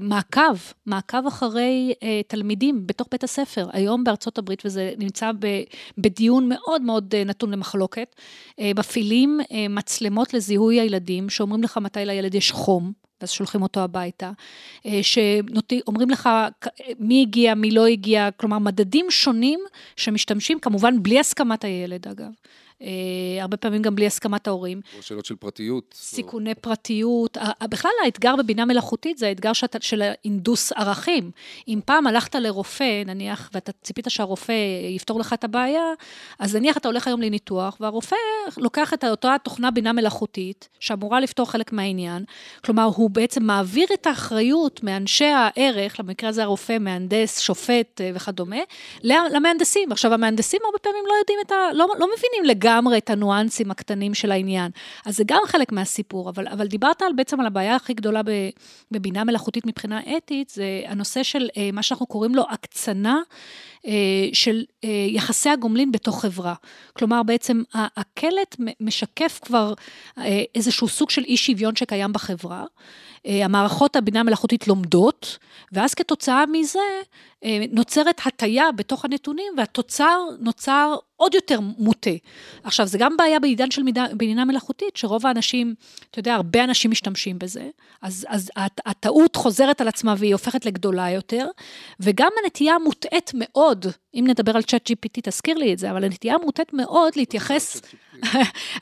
מעקב, 0.00 0.56
מעקב 0.86 1.26
אחרי 1.26 1.94
אה, 2.02 2.20
תלמידים 2.28 2.86
בתוך 2.86 3.08
בית 3.10 3.24
הספר. 3.24 3.68
היום 3.72 4.04
בארצות 4.04 4.38
הברית, 4.38 4.62
וזה 4.64 4.94
נמצא 4.98 5.30
ב, 5.38 5.46
בדיון 5.98 6.48
מאוד 6.48 6.82
מאוד 6.82 7.14
אה, 7.14 7.24
נתון 7.24 7.50
למחלוקת, 7.50 8.16
אה, 8.60 8.70
מפעילים 8.78 9.40
אה, 9.52 9.68
מצלמות 9.68 10.34
לזיהוי 10.34 10.80
הילדים, 10.80 11.30
שאומרים 11.30 11.62
לך 11.62 11.78
מתי 11.78 12.04
לילד 12.04 12.34
יש 12.34 12.52
חום. 12.52 12.92
ואז 13.22 13.30
שולחים 13.30 13.62
אותו 13.62 13.80
הביתה, 13.80 14.30
אה, 14.86 15.00
שאומרים 15.02 16.10
לך 16.10 16.28
מי 16.98 17.22
הגיע, 17.22 17.54
מי 17.54 17.70
לא 17.70 17.86
הגיע, 17.86 18.28
כלומר, 18.36 18.58
מדדים 18.58 19.06
שונים 19.10 19.60
שמשתמשים, 19.96 20.58
כמובן 20.60 21.02
בלי 21.02 21.20
הסכמת 21.20 21.64
הילד, 21.64 22.08
אגב. 22.08 22.30
אה, 22.82 23.42
הרבה 23.42 23.56
פעמים 23.56 23.82
גם 23.82 23.94
בלי 23.94 24.06
הסכמת 24.06 24.46
ההורים. 24.46 24.80
או 24.96 25.02
שאלות 25.02 25.24
של 25.24 25.36
פרטיות. 25.36 25.94
סיכוני 25.98 26.50
או... 26.50 26.56
פרטיות. 26.60 27.36
בכלל 27.70 27.90
האתגר 28.04 28.36
בבינה 28.36 28.64
מלאכותית 28.64 29.18
זה 29.18 29.28
האתגר 29.28 29.52
שאת, 29.52 29.76
של 29.80 30.02
האינדוס 30.02 30.72
ערכים. 30.72 31.30
אם 31.68 31.80
פעם 31.84 32.06
הלכת 32.06 32.34
לרופא, 32.34 33.02
נניח, 33.06 33.50
ואתה 33.54 33.72
ציפית 33.82 34.06
שהרופא 34.08 34.52
יפתור 34.90 35.20
לך 35.20 35.32
את 35.32 35.44
הבעיה, 35.44 35.84
אז 36.38 36.56
נניח 36.56 36.76
אתה 36.76 36.88
הולך 36.88 37.06
היום 37.06 37.22
לניתוח, 37.22 37.76
והרופא 37.80 38.16
לוקח 38.56 38.94
את 38.94 39.04
אותה 39.04 39.36
תוכנה 39.42 39.70
בינה 39.70 39.92
מלאכותית, 39.92 40.68
שאמורה 40.80 41.20
לפתור 41.20 41.50
חלק 41.50 41.72
מהעניין, 41.72 42.24
כלומר, 42.64 42.84
הוא 42.94 43.10
בעצם 43.10 43.42
מעביר 43.42 43.86
את 43.94 44.06
האחריות 44.06 44.82
מאנשי 44.82 45.24
הערך, 45.24 46.00
למקרה 46.00 46.28
הזה 46.28 46.42
הרופא, 46.42 46.78
מהנדס, 46.78 47.40
שופט 47.40 48.00
אה, 48.00 48.10
וכדומה, 48.14 48.56
למהנדסים. 49.04 49.92
עכשיו, 49.92 50.14
המהנדסים 50.14 50.60
הרבה 50.64 50.78
פעמים 50.78 51.04
לא 51.06 51.14
יודעים 51.20 51.38
את 51.46 51.52
ה... 51.52 51.54
לא, 51.72 51.86
לא 51.98 52.06
מבינים 52.16 52.44
לגמרי. 52.44 52.71
לגמרי 52.72 52.98
את 52.98 53.10
הניואנסים 53.10 53.70
הקטנים 53.70 54.14
של 54.14 54.32
העניין. 54.32 54.70
אז 55.06 55.16
זה 55.16 55.24
גם 55.26 55.40
חלק 55.46 55.72
מהסיפור, 55.72 56.30
אבל, 56.30 56.48
אבל 56.48 56.66
דיברת 56.66 57.02
על, 57.02 57.12
בעצם 57.16 57.40
על 57.40 57.46
הבעיה 57.46 57.76
הכי 57.76 57.94
גדולה 57.94 58.20
בבינה 58.90 59.24
מלאכותית 59.24 59.66
מבחינה 59.66 60.00
אתית, 60.16 60.48
זה 60.48 60.82
הנושא 60.86 61.22
של 61.22 61.48
אה, 61.56 61.70
מה 61.72 61.82
שאנחנו 61.82 62.06
קוראים 62.06 62.34
לו 62.34 62.44
הקצנה. 62.50 63.20
אה, 63.86 63.92
של 64.32 64.64
אה, 64.84 64.88
יחסי 65.08 65.50
הגומלין 65.50 65.92
בתוך 65.92 66.20
חברה. 66.20 66.54
כלומר, 66.92 67.22
בעצם 67.22 67.62
הקלט 67.74 68.56
משקף 68.80 69.40
כבר 69.42 69.74
איזשהו 70.54 70.88
סוג 70.88 71.10
של 71.10 71.24
אי 71.24 71.36
שוויון 71.36 71.76
שקיים 71.76 72.12
בחברה. 72.12 72.64
המערכות 73.24 73.96
הבינה 73.96 74.20
המלאכותית 74.20 74.68
לומדות, 74.68 75.38
ואז 75.72 75.94
כתוצאה 75.94 76.44
מזה 76.46 76.78
נוצרת 77.72 78.20
הטיה 78.26 78.72
בתוך 78.72 79.04
הנתונים, 79.04 79.52
והתוצר 79.56 80.18
נוצר 80.40 80.94
עוד 81.22 81.34
יותר 81.34 81.60
מוטה. 81.60 82.10
עכשיו, 82.64 82.86
זה 82.86 82.98
גם 82.98 83.16
בעיה 83.16 83.40
בעידן 83.40 83.70
של 83.70 83.82
בינה 84.12 84.44
מלאכותית, 84.44 84.96
שרוב 84.96 85.26
האנשים, 85.26 85.74
אתה 86.10 86.18
יודע, 86.18 86.34
הרבה 86.34 86.64
אנשים 86.64 86.90
משתמשים 86.90 87.38
בזה, 87.38 87.68
אז, 88.02 88.26
אז 88.28 88.50
הטעות 88.86 89.36
חוזרת 89.36 89.80
על 89.80 89.88
עצמה 89.88 90.14
והיא 90.18 90.32
הופכת 90.32 90.66
לגדולה 90.66 91.10
יותר, 91.10 91.46
וגם 92.00 92.30
הנטייה 92.42 92.78
מוטעית 92.78 93.30
מאוד, 93.34 93.71
אם 94.14 94.24
נדבר 94.26 94.56
על 94.56 94.62
צ'אט 94.62 94.90
GPT, 94.90 95.20
תזכיר 95.22 95.58
לי 95.58 95.72
את 95.72 95.78
זה, 95.78 95.90
אבל 95.90 96.04
הנטייה 96.04 96.36
מוטעית 96.44 96.72
מאוד 96.72 97.12
להתייחס, 97.16 97.82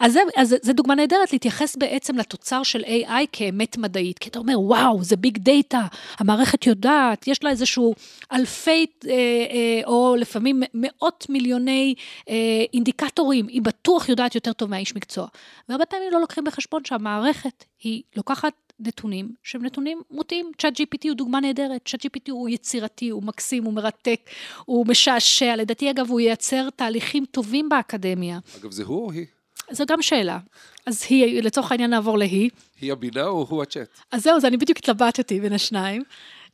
אז, 0.01 0.19
זה, 0.43 0.57
זה 0.63 0.73
דוגמה 0.73 0.95
נהדרת, 0.95 1.33
להתייחס 1.33 1.77
בעצם 1.77 2.19
לתוצר 2.19 2.63
של 2.63 2.85
AI 2.85 3.27
כאמת 3.33 3.77
מדעית, 3.77 4.19
כי 4.19 4.29
אתה 4.29 4.39
אומר, 4.39 4.61
וואו, 4.61 5.05
זה 5.05 5.17
ביג 5.17 5.39
דאטה, 5.39 5.87
המערכת 6.19 6.67
יודעת, 6.67 7.29
יש 7.29 7.45
לה 7.45 7.51
איזשהו 7.51 7.95
אלפי, 8.33 8.87
אה, 9.07 9.11
אה, 9.11 9.81
או 9.87 10.17
לפעמים 10.19 10.63
מאות 10.75 11.27
מיליוני 11.29 11.95
אה, 12.29 12.35
אינדיקטורים, 12.75 13.49
היא 13.49 13.63
בטוח 13.63 14.09
יודעת 14.09 14.35
יותר 14.35 14.53
טוב 14.53 14.71
מהאיש 14.71 14.97
מקצוע. 14.97 15.27
והרבה 15.69 15.87
פעמים 15.87 16.13
לא 16.13 16.21
לוקחים 16.21 16.45
בחשבון 16.45 16.85
שהמערכת 16.85 17.65
היא 17.83 18.03
לוקחת 18.17 18.70
נתונים 18.87 19.33
שהם 19.43 19.65
נתונים 19.65 20.03
מוטעים. 20.11 20.51
צ'אט 20.59 20.81
GPT 20.81 21.09
הוא 21.09 21.17
דוגמה 21.17 21.41
נהדרת, 21.41 21.89
צ'אט 21.89 22.07
GPT 22.07 22.31
הוא 22.31 22.49
יצירתי, 22.49 23.09
הוא 23.09 23.23
מקסים, 23.23 23.65
הוא 23.65 23.75
מרתק, 23.75 24.21
הוא 24.65 24.87
משעשע. 24.87 25.57
לדעתי, 25.57 25.91
אגב, 25.91 26.11
הוא 26.11 26.21
ייצר 26.21 26.71
תהליכים 26.71 27.25
טובים 27.31 27.69
באקדמיה. 27.69 28.39
אגב, 28.61 28.71
זה 28.71 28.85
הוא 28.85 29.07
או 29.07 29.13
היא? 29.13 29.27
זו 29.71 29.85
גם 29.87 30.03
שאלה. 30.03 30.39
אז 30.87 31.05
היא, 31.09 31.43
לצורך 31.43 31.73
העניין 31.73 31.91
נעבור 31.91 32.19
להיא. 32.19 32.51
היא 32.81 32.93
הבינה 32.93 33.25
או 33.25 33.47
הוא 33.49 33.63
הצ'אט? 33.63 33.89
אז 34.13 34.23
זהו, 34.23 34.37
אז 34.37 34.45
אני 34.45 34.57
בדיוק 34.57 34.79
התלבטתי 34.79 35.41
בין 35.41 35.53
השניים. 35.53 36.03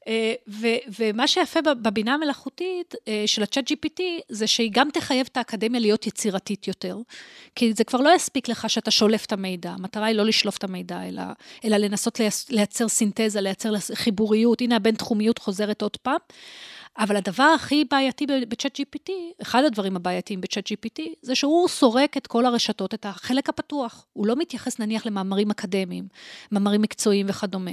אה, 0.07 0.35
ו- 0.49 0.99
ומה 0.99 1.27
שיפה 1.27 1.61
בבינה 1.63 2.15
המלאכותית 2.15 2.95
אה, 3.09 3.23
של 3.27 3.43
ה-chat 3.43 3.73
GPT, 3.73 4.03
זה 4.29 4.47
שהיא 4.47 4.71
גם 4.73 4.89
תחייב 4.93 5.29
את 5.33 5.37
האקדמיה 5.37 5.81
להיות 5.81 6.07
יצירתית 6.07 6.69
יותר, 6.69 6.99
כי 7.55 7.73
זה 7.73 7.85
כבר 7.85 8.01
לא 8.01 8.15
יספיק 8.15 8.49
לך 8.49 8.71
שאתה 8.71 8.91
שולף 8.91 9.25
את 9.25 9.33
המידע, 9.33 9.71
המטרה 9.71 10.07
היא 10.07 10.17
לא 10.17 10.25
לשלוף 10.25 10.57
את 10.57 10.65
המידע, 10.65 11.03
אלא, 11.09 11.23
אלא 11.65 11.77
לנסות 11.77 12.21
לייצר 12.51 12.89
סינתזה, 12.89 13.41
לייצר 13.41 13.73
חיבוריות, 13.95 14.61
הנה 14.61 14.77
הבין-תחומיות 14.77 15.39
חוזרת 15.39 15.83
עוד 15.83 15.97
פעם. 15.97 16.19
אבל 16.99 17.17
הדבר 17.17 17.53
הכי 17.55 17.85
בעייתי 17.91 18.27
בצ'אט 18.49 18.81
GPT, 18.81 19.13
אחד 19.43 19.65
הדברים 19.65 19.97
הבעייתיים 19.97 20.41
בצ'אט 20.41 20.69
GPT, 20.69 21.03
זה 21.23 21.35
שהוא 21.35 21.69
סורק 21.69 22.17
את 22.17 22.27
כל 22.27 22.47
הרשתות, 22.47 22.95
את 22.95 23.07
החלק 23.07 23.49
הפתוח. 23.49 24.07
הוא 24.13 24.27
לא 24.27 24.37
מתייחס 24.37 24.79
נניח 24.79 25.07
למאמרים 25.07 25.51
אקדמיים, 25.51 26.09
מאמרים 26.53 26.83
מקצועיים 26.83 27.27
וכדומה. 27.29 27.71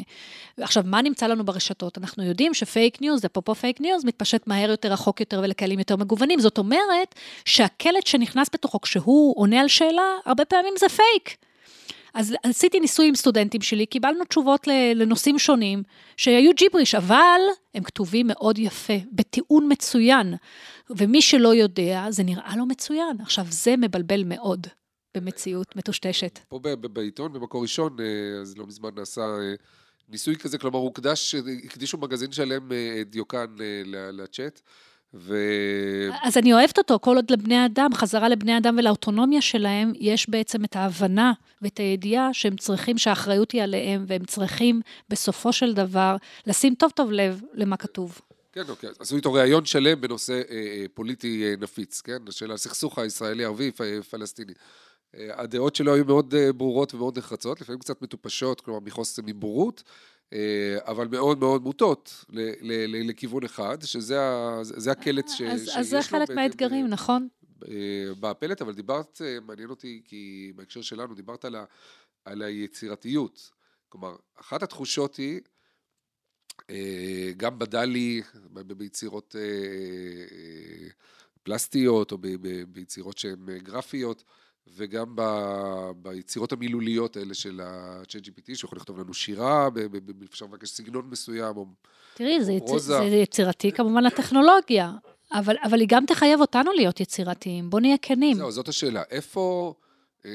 עכשיו, 0.58 0.84
מה 0.88 1.02
נמצא 1.02 1.28
לנו 1.28 1.46
ברשתות? 1.46 1.98
אנחנו 1.98 2.24
יודעים 2.24 2.54
ש 2.54 2.70
fake 2.70 3.02
news, 3.02 3.26
אפרופו 3.26 3.56
fake 3.56 3.82
news, 3.82 4.06
מתפשט 4.06 4.48
מהר 4.48 4.70
יותר, 4.70 4.92
רחוק 4.92 5.20
יותר 5.20 5.40
ולקהלים 5.44 5.80
יותר 5.80 5.96
מגוונים. 5.96 6.40
זאת 6.40 6.58
אומרת 6.58 7.16
שהקלט 7.46 8.08
שנכנס 8.08 8.50
בתוכו 8.54 8.82
כשהוא 8.82 9.34
עונה 9.38 9.62
על 9.62 9.68
שאלה, 9.68 10.18
הרבה 10.26 10.46
פעמים 10.46 10.74
זה 10.78 10.90
פייק. 10.90 11.38
אז 12.13 12.34
עשיתי 12.43 12.80
ניסוי 12.80 13.08
עם 13.08 13.15
סטודנטים 13.15 13.62
שלי, 13.62 13.86
קיבלנו 13.86 14.26
תשובות 14.26 14.67
לנושאים 14.95 15.39
שונים, 15.39 15.84
שהיו 16.17 16.52
ג'יבריש, 16.56 16.95
אבל 16.95 17.39
הם 17.73 17.84
כתובים 17.84 18.28
מאוד 18.28 18.60
יפה, 18.60 18.93
בטיעון 19.12 19.71
מצוין. 19.71 20.34
ומי 20.89 21.21
שלא 21.21 21.56
יודע, 21.56 22.06
זה 22.10 22.23
נראה 22.23 22.56
לו 22.58 22.65
מצוין. 22.65 23.21
עכשיו, 23.21 23.45
זה 23.49 23.78
מבלבל 23.78 24.23
מאוד 24.23 24.67
במציאות 25.15 25.76
מטושטשת. 25.76 26.39
פה 26.47 26.60
בעיתון, 26.82 27.34
במקור 27.34 27.62
ראשון, 27.62 27.97
אה, 27.99 28.41
אז 28.41 28.58
לא 28.58 28.67
מזמן 28.67 28.89
נעשה 28.95 29.21
אה, 29.21 29.54
ניסוי 30.10 30.36
כזה, 30.36 30.58
כלומר, 30.58 30.80
הוקדש, 30.80 31.36
הקדישו 31.63 31.97
מגזין 31.97 32.32
שלם 32.32 32.71
אה, 32.71 33.02
דיוקן 33.06 33.56
לצ'אט. 34.13 34.62
ו... 35.13 35.38
אז 36.23 36.38
אני 36.38 36.54
אוהבת 36.54 36.78
אותו, 36.78 36.99
כל 36.99 37.15
עוד 37.15 37.32
לבני 37.32 37.65
אדם, 37.65 37.89
חזרה 37.93 38.30
לבני 38.30 38.58
אדם 38.58 38.76
ולאוטונומיה 38.80 39.41
שלהם, 39.41 39.93
יש 39.99 40.30
בעצם 40.30 40.63
את 40.63 40.76
ההבנה 40.76 41.34
ואת 41.62 41.78
הידיעה 41.78 42.34
שהם 42.34 42.56
צריכים, 42.56 42.97
שהאחריות 42.97 43.52
היא 43.52 43.63
עליהם, 43.63 44.06
והם 44.08 44.26
צריכים 44.26 44.82
בסופו 45.10 45.54
של 45.54 45.73
דבר 45.73 46.15
לשים 46.47 46.76
טוב 46.76 46.91
טוב 46.91 47.12
לב 47.12 47.41
למה 47.54 47.78
כתוב. 47.78 48.21
כן, 48.52 48.63
אוקיי. 48.69 48.89
עשו 48.99 49.15
איתו 49.15 49.34
ראיון 49.34 49.65
שלם 49.65 50.02
בנושא 50.02 50.34
אה, 50.34 50.39
אה, 50.49 50.86
פוליטי 50.93 51.43
אה, 51.43 51.54
נפיץ, 51.60 52.02
כן? 52.02 52.17
של 52.30 52.52
הסכסוך 52.52 52.99
הישראלי-ערבי 52.99 53.71
פלסטיני. 54.10 54.54
אה, 55.17 55.41
הדעות 55.41 55.76
שלו 55.76 55.93
היו 55.93 56.06
מאוד 56.06 56.36
אה, 56.36 56.54
ברורות 56.54 56.93
ומאוד 56.93 57.17
נחרצות, 57.17 57.62
לפעמים 57.62 57.80
קצת 57.80 58.02
מטופשות, 58.02 58.62
כלומר 58.62 58.80
מחוסר 58.80 59.21
מבורות. 59.26 59.84
אה, 60.34 60.78
אבל 60.82 61.08
מאוד 61.08 61.39
מאוד 61.39 61.63
מוטות 61.63 62.26
לכיוון 62.88 63.43
אחד, 63.43 63.82
שזה 63.82 64.91
הקלט 64.91 65.30
שיש 65.30 65.67
לו. 65.67 65.80
אז 65.80 65.89
זה 65.89 66.02
חלק 66.02 66.30
מהאתגרים, 66.30 66.88
נכון? 66.88 67.28
בפלט, 68.19 68.62
אבל 68.62 68.74
דיברת, 68.74 69.22
מעניין 69.41 69.69
אותי, 69.69 70.02
כי 70.06 70.52
בהקשר 70.56 70.82
שלנו, 70.82 71.15
דיברת 71.15 71.46
על, 71.46 71.56
ה, 71.56 71.65
על 72.26 72.41
היצירתיות. 72.41 73.52
כלומר, 73.89 74.15
אחת 74.36 74.63
התחושות 74.63 75.15
היא, 75.15 75.39
גם 77.38 77.60
בדלי, 77.60 78.22
ביצירות 78.52 79.36
פלסטיות, 81.43 82.12
או 82.12 82.17
ביצירות 82.67 83.17
שהן 83.17 83.58
גרפיות, 83.58 84.24
וגם 84.67 85.15
ב, 85.15 85.21
ביצירות 85.95 86.52
המילוליות 86.52 87.17
האלה 87.17 87.34
של 87.34 87.62
ה-ChatGPT, 87.62 88.56
שיכול 88.56 88.78
לכתוב 88.78 88.99
לנו 88.99 89.13
שירה, 89.13 89.69
אפשר 90.30 90.45
לבקש 90.45 90.69
סגנון 90.69 91.10
מסוים, 91.10 91.58
או 91.58 91.65
תראי, 92.13 92.43
זה, 92.43 92.58
פרוזה. 92.65 92.97
זה 92.97 93.15
יצירתי 93.15 93.71
כמובן 93.71 94.04
לטכנולוגיה, 94.04 94.91
אבל, 95.34 95.56
אבל 95.63 95.80
היא 95.80 95.88
גם 95.91 96.06
תחייב 96.06 96.41
אותנו 96.41 96.71
להיות 96.71 96.99
יצירתיים, 96.99 97.69
בוא 97.69 97.80
נהיה 97.80 97.97
כנים. 98.02 98.38
זהו, 98.38 98.52
זאת 98.52 98.67
השאלה. 98.67 99.04
איפה, 99.12 99.73
אה, 100.26 100.32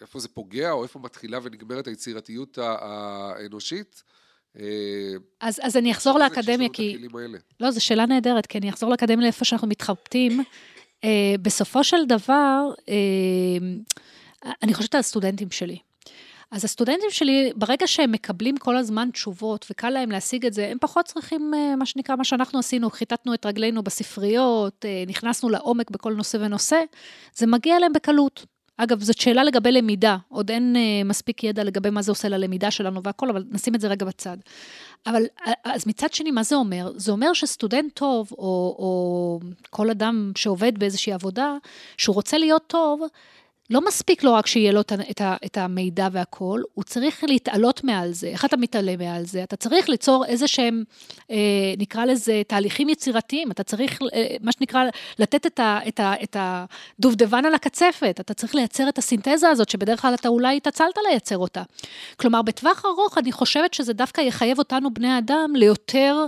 איפה 0.00 0.18
זה 0.18 0.28
פוגע, 0.28 0.70
או 0.70 0.82
איפה 0.82 0.98
מתחילה 0.98 1.38
ונגמרת 1.42 1.86
היצירתיות 1.86 2.58
האנושית? 2.58 4.02
אה, 4.58 5.14
אז, 5.40 5.60
אז 5.62 5.76
אני 5.76 5.92
אחזור 5.92 6.18
לאקדמיה, 6.18 6.68
כי... 6.72 6.98
לא, 7.60 7.70
זו 7.70 7.84
שאלה 7.84 8.06
נהדרת, 8.06 8.46
כי 8.46 8.58
אני 8.58 8.70
אחזור 8.70 8.90
לאקדמיה 8.90 9.24
לאיפה 9.24 9.44
שאנחנו 9.44 9.68
מתחבטים. 9.68 10.40
Uh, 11.04 11.08
בסופו 11.42 11.84
של 11.84 12.06
דבר, 12.06 12.70
uh, 12.78 14.44
אני 14.62 14.74
חושבת 14.74 14.94
על 14.94 14.98
הסטודנטים 14.98 15.50
שלי. 15.50 15.78
אז 16.50 16.64
הסטודנטים 16.64 17.10
שלי, 17.10 17.52
ברגע 17.56 17.86
שהם 17.86 18.12
מקבלים 18.12 18.56
כל 18.56 18.76
הזמן 18.76 19.08
תשובות 19.12 19.66
וקל 19.70 19.90
להם 19.90 20.10
להשיג 20.10 20.46
את 20.46 20.52
זה, 20.52 20.68
הם 20.70 20.78
פחות 20.80 21.04
צריכים, 21.04 21.52
uh, 21.54 21.76
מה 21.76 21.86
שנקרא, 21.86 22.16
מה 22.16 22.24
שאנחנו 22.24 22.58
עשינו, 22.58 22.90
חיטטנו 22.90 23.34
את 23.34 23.46
רגלינו 23.46 23.82
בספריות, 23.82 24.84
נכנסנו 25.06 25.48
לעומק 25.48 25.90
בכל 25.90 26.14
נושא 26.14 26.38
ונושא, 26.40 26.80
זה 27.34 27.46
מגיע 27.46 27.78
להם 27.78 27.92
בקלות. 27.92 28.46
אגב, 28.76 29.02
זאת 29.02 29.20
שאלה 29.20 29.44
לגבי 29.44 29.72
למידה, 29.72 30.16
עוד 30.28 30.50
אין 30.50 30.76
uh, 30.76 31.08
מספיק 31.08 31.44
ידע 31.44 31.64
לגבי 31.64 31.90
מה 31.90 32.02
זה 32.02 32.12
עושה 32.12 32.28
ללמידה 32.28 32.70
שלנו 32.70 33.02
והכל, 33.02 33.30
אבל 33.30 33.44
נשים 33.50 33.74
את 33.74 33.80
זה 33.80 33.88
רגע 33.88 34.06
בצד. 34.06 34.36
אבל 35.06 35.22
אז 35.64 35.86
מצד 35.86 36.12
שני, 36.12 36.30
מה 36.30 36.42
זה 36.42 36.56
אומר? 36.56 36.92
זה 36.96 37.12
אומר 37.12 37.32
שסטודנט 37.32 37.94
טוב, 37.94 38.28
או, 38.32 38.76
או 38.78 39.40
כל 39.70 39.90
אדם 39.90 40.32
שעובד 40.36 40.78
באיזושהי 40.78 41.12
עבודה, 41.12 41.56
שהוא 41.96 42.14
רוצה 42.14 42.38
להיות 42.38 42.62
טוב, 42.66 43.00
לא 43.70 43.80
מספיק 43.86 44.24
לו 44.24 44.34
רק 44.34 44.46
שיהיה 44.46 44.72
לו 44.72 44.80
את, 44.80 44.92
את, 45.46 45.56
המידע 45.56 46.08
והכול, 46.12 46.64
הוא 46.74 46.84
צריך 46.84 47.24
להתעלות 47.28 47.84
מעל 47.84 48.12
זה. 48.12 48.26
איך 48.28 48.44
אתה 48.44 48.56
מתעלה 48.56 48.96
מעל 48.96 49.24
זה? 49.24 49.42
אתה 49.42 49.56
צריך 49.56 49.88
ליצור 49.88 50.24
איזה 50.24 50.48
שהם, 50.48 50.84
אה, 51.30 51.36
נקרא 51.78 52.04
לזה, 52.04 52.42
תהליכים 52.46 52.88
יצירתיים. 52.88 53.50
אתה 53.50 53.62
צריך, 53.62 53.98
אה, 54.14 54.36
מה 54.40 54.52
שנקרא, 54.52 54.84
לתת 55.18 55.46
את, 55.46 55.60
ה, 55.60 55.78
את, 55.88 56.00
ה, 56.00 56.14
את 56.22 56.36
הדובדבן 56.40 57.44
על 57.44 57.54
הקצפת. 57.54 58.16
אתה 58.20 58.34
צריך 58.34 58.54
לייצר 58.54 58.88
את 58.88 58.98
הסינתזה 58.98 59.48
הזאת, 59.48 59.68
שבדרך 59.68 60.02
כלל 60.02 60.14
אתה 60.14 60.28
אולי 60.28 60.56
התעצלת 60.56 60.98
לייצר 61.10 61.38
אותה. 61.38 61.62
כלומר, 62.16 62.42
בטווח 62.42 62.84
ארוך, 62.84 63.18
אני 63.18 63.32
חושבת 63.32 63.74
שזה 63.74 63.92
דווקא 63.92 64.20
יחייב 64.20 64.58
אותנו, 64.58 64.94
בני 64.94 65.18
אדם, 65.18 65.52
ליותר... 65.56 66.26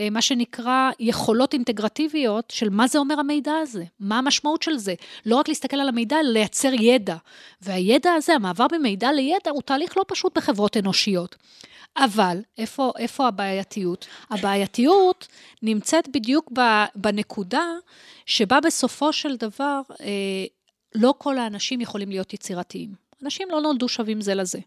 אה, 0.00 0.10
מה 0.10 0.22
שנקרא 0.22 0.90
יכולות 0.98 1.52
אינטגרטיביות 1.52 2.50
של 2.50 2.68
מה 2.68 2.86
זה 2.86 2.98
אומר 2.98 3.20
המידע 3.20 3.52
הזה, 3.62 3.84
מה 4.00 4.18
המשמעות 4.18 4.62
של 4.62 4.78
זה. 4.78 4.94
לא 5.26 5.36
רק 5.36 5.48
להסתכל 5.48 5.76
על 5.76 5.88
המידע, 5.88 6.20
אלא 6.20 6.30
לייצר 6.30 6.72
ידע. 6.80 7.16
והידע 7.62 8.12
הזה, 8.12 8.34
המעבר 8.34 8.66
ממידע 8.72 9.12
לידע, 9.12 9.50
הוא 9.50 9.62
תהליך 9.62 9.96
לא 9.96 10.04
פשוט 10.08 10.38
בחברות 10.38 10.76
אנושיות. 10.76 11.36
אבל 11.96 12.38
איפה, 12.58 12.92
איפה 12.98 13.28
הבעייתיות? 13.28 14.06
הבעייתיות 14.30 15.28
נמצאת 15.62 16.08
בדיוק 16.08 16.52
בנקודה 16.94 17.66
שבה 18.26 18.60
בסופו 18.60 19.12
של 19.12 19.36
דבר 19.36 19.80
אה, 20.00 20.06
לא 20.94 21.14
כל 21.18 21.38
האנשים 21.38 21.80
יכולים 21.80 22.10
להיות 22.10 22.34
יצירתיים. 22.34 22.94
אנשים 23.22 23.48
לא 23.50 23.60
נולדו 23.60 23.88
שווים 23.88 24.20
זה 24.20 24.34
לזה. 24.34 24.58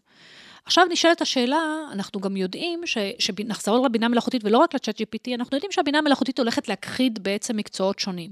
עכשיו 0.66 0.86
נשאלת 0.90 1.20
השאלה, 1.20 1.88
אנחנו 1.92 2.20
גם 2.20 2.36
יודעים, 2.36 2.80
שנחזור 3.18 3.86
לבינה 3.86 4.08
מלאכותית 4.08 4.44
ולא 4.44 4.58
רק 4.58 4.74
לצ'אט 4.74 5.00
GPT, 5.00 5.34
אנחנו 5.34 5.56
יודעים 5.56 5.72
שהבינה 5.72 5.98
המלאכותית 5.98 6.38
הולכת 6.38 6.68
להכחיד 6.68 7.22
בעצם 7.22 7.56
מקצועות 7.56 7.98
שונים, 7.98 8.30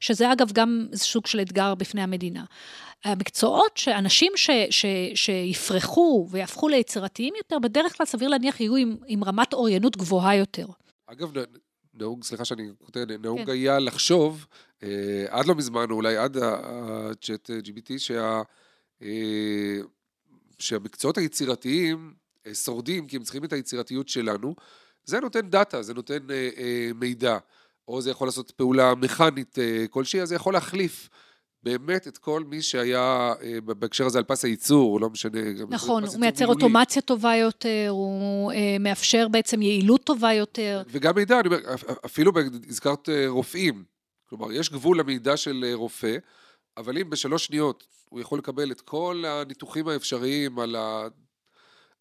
שזה 0.00 0.32
אגב 0.32 0.52
גם 0.52 0.86
סוג 0.94 1.26
של 1.26 1.40
אתגר 1.40 1.74
בפני 1.74 2.02
המדינה. 2.02 2.44
המקצועות 3.04 3.76
שאנשים 3.76 4.32
ש, 4.36 4.50
ש, 4.70 4.86
שיפרחו 5.14 6.28
ויהפכו 6.30 6.68
ליצירתיים 6.68 7.34
יותר, 7.36 7.58
בדרך 7.58 7.96
כלל 7.96 8.06
סביר 8.06 8.28
להניח 8.28 8.60
יהיו 8.60 8.76
עם, 8.76 8.96
עם 9.06 9.24
רמת 9.24 9.52
אוריינות 9.52 9.96
גבוהה 9.96 10.36
יותר. 10.36 10.66
אגב, 11.06 11.32
נהוג, 11.94 12.24
סליחה 12.24 12.44
שאני 12.44 12.68
כותב, 12.84 13.06
נהוג 13.22 13.44
כן. 13.44 13.52
היה 13.52 13.78
לחשוב, 13.78 14.46
אה, 14.82 15.24
עד 15.28 15.46
לא 15.46 15.54
מזמן, 15.54 15.90
אולי 15.90 16.16
עד 16.16 16.36
ה-chat 16.36 17.48
GPT, 17.66 17.98
שה... 17.98 18.42
אה, 19.02 19.78
שהמקצועות 20.58 21.18
היצירתיים 21.18 22.14
אה, 22.46 22.54
שורדים 22.54 23.06
כי 23.06 23.16
הם 23.16 23.22
צריכים 23.22 23.44
את 23.44 23.52
היצירתיות 23.52 24.08
שלנו, 24.08 24.54
זה 25.04 25.20
נותן 25.20 25.50
דאטה, 25.50 25.82
זה 25.82 25.94
נותן 25.94 26.30
אה, 26.30 26.48
אה, 26.56 26.90
מידע, 26.94 27.38
או 27.88 28.00
זה 28.00 28.10
יכול 28.10 28.28
לעשות 28.28 28.50
פעולה 28.50 28.94
מכנית 28.94 29.58
אה, 29.58 29.84
כלשהי, 29.90 30.20
אז 30.20 30.28
זה 30.28 30.34
יכול 30.34 30.52
להחליף. 30.52 31.08
באמת 31.62 32.08
את 32.08 32.18
כל 32.18 32.44
מי 32.48 32.62
שהיה 32.62 33.32
אה, 33.42 33.60
בהקשר 33.60 34.06
הזה 34.06 34.18
על 34.18 34.24
פס 34.24 34.44
הייצור, 34.44 35.00
לא 35.00 35.10
משנה. 35.10 35.40
נכון, 35.68 36.04
הוא 36.04 36.16
מייצר 36.18 36.44
מיולי. 36.44 36.64
אוטומציה 36.64 37.02
טובה 37.02 37.36
יותר, 37.36 37.86
הוא 37.90 38.52
אה, 38.52 38.76
מאפשר 38.80 39.28
בעצם 39.28 39.62
יעילות 39.62 40.04
טובה 40.04 40.32
יותר. 40.32 40.82
וגם 40.88 41.14
מידע, 41.14 41.40
אני 41.40 41.48
אומר, 41.48 41.58
אפילו 42.04 42.32
הזכרת 42.68 43.08
רופאים, 43.26 43.84
כלומר, 44.28 44.52
יש 44.52 44.70
גבול 44.70 44.98
למידע 44.98 45.36
של 45.36 45.64
רופא, 45.74 46.16
אבל 46.76 46.98
אם 46.98 47.10
בשלוש 47.10 47.46
שניות 47.46 47.86
הוא 48.08 48.20
יכול 48.20 48.38
לקבל 48.38 48.72
את 48.72 48.80
כל 48.80 49.24
הניתוחים 49.26 49.88
האפשריים 49.88 50.58
על, 50.58 50.76
ה... 50.76 51.06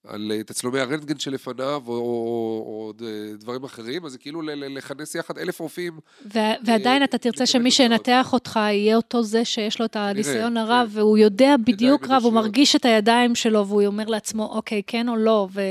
על 0.08 0.32
תצלומי 0.46 0.80
הרנטגן 0.80 1.20
שלפניו, 1.20 1.84
או, 1.88 1.94
או, 1.94 2.64
או 2.66 2.94
דברים 3.40 3.64
אחרים, 3.64 4.06
אז 4.06 4.12
זה 4.12 4.18
כאילו 4.18 4.42
לכנס 4.42 5.16
יחד 5.16 5.38
אלף 5.38 5.60
רופאים. 5.60 6.00
ו- 6.34 6.40
ועדיין 6.66 7.02
אה, 7.02 7.06
אתה 7.06 7.18
תרצה 7.18 7.46
שמי 7.46 7.72
שינתח 7.72 8.34
אותך 8.34 8.56
יהיה 8.56 8.96
אותו 8.96 9.24
זה 9.24 9.46
שיש 9.46 9.80
לו 9.80 9.86
את 9.86 9.96
הניסיון 9.96 10.58
הרב, 10.58 10.90
כן. 10.94 11.00
והוא 11.00 11.18
יודע 11.18 11.56
בדיוק 11.66 12.08
רב, 12.08 12.24
הוא 12.24 12.34
מרגיש 12.34 12.76
את 12.76 12.86
הידיים 12.86 13.36
שלו, 13.36 13.68
והוא 13.68 13.86
אומר 13.86 14.06
לעצמו, 14.06 14.46
אוקיי, 14.46 14.82
כן 14.88 15.10
או 15.10 15.16
לא, 15.16 15.48
ו... 15.54 15.62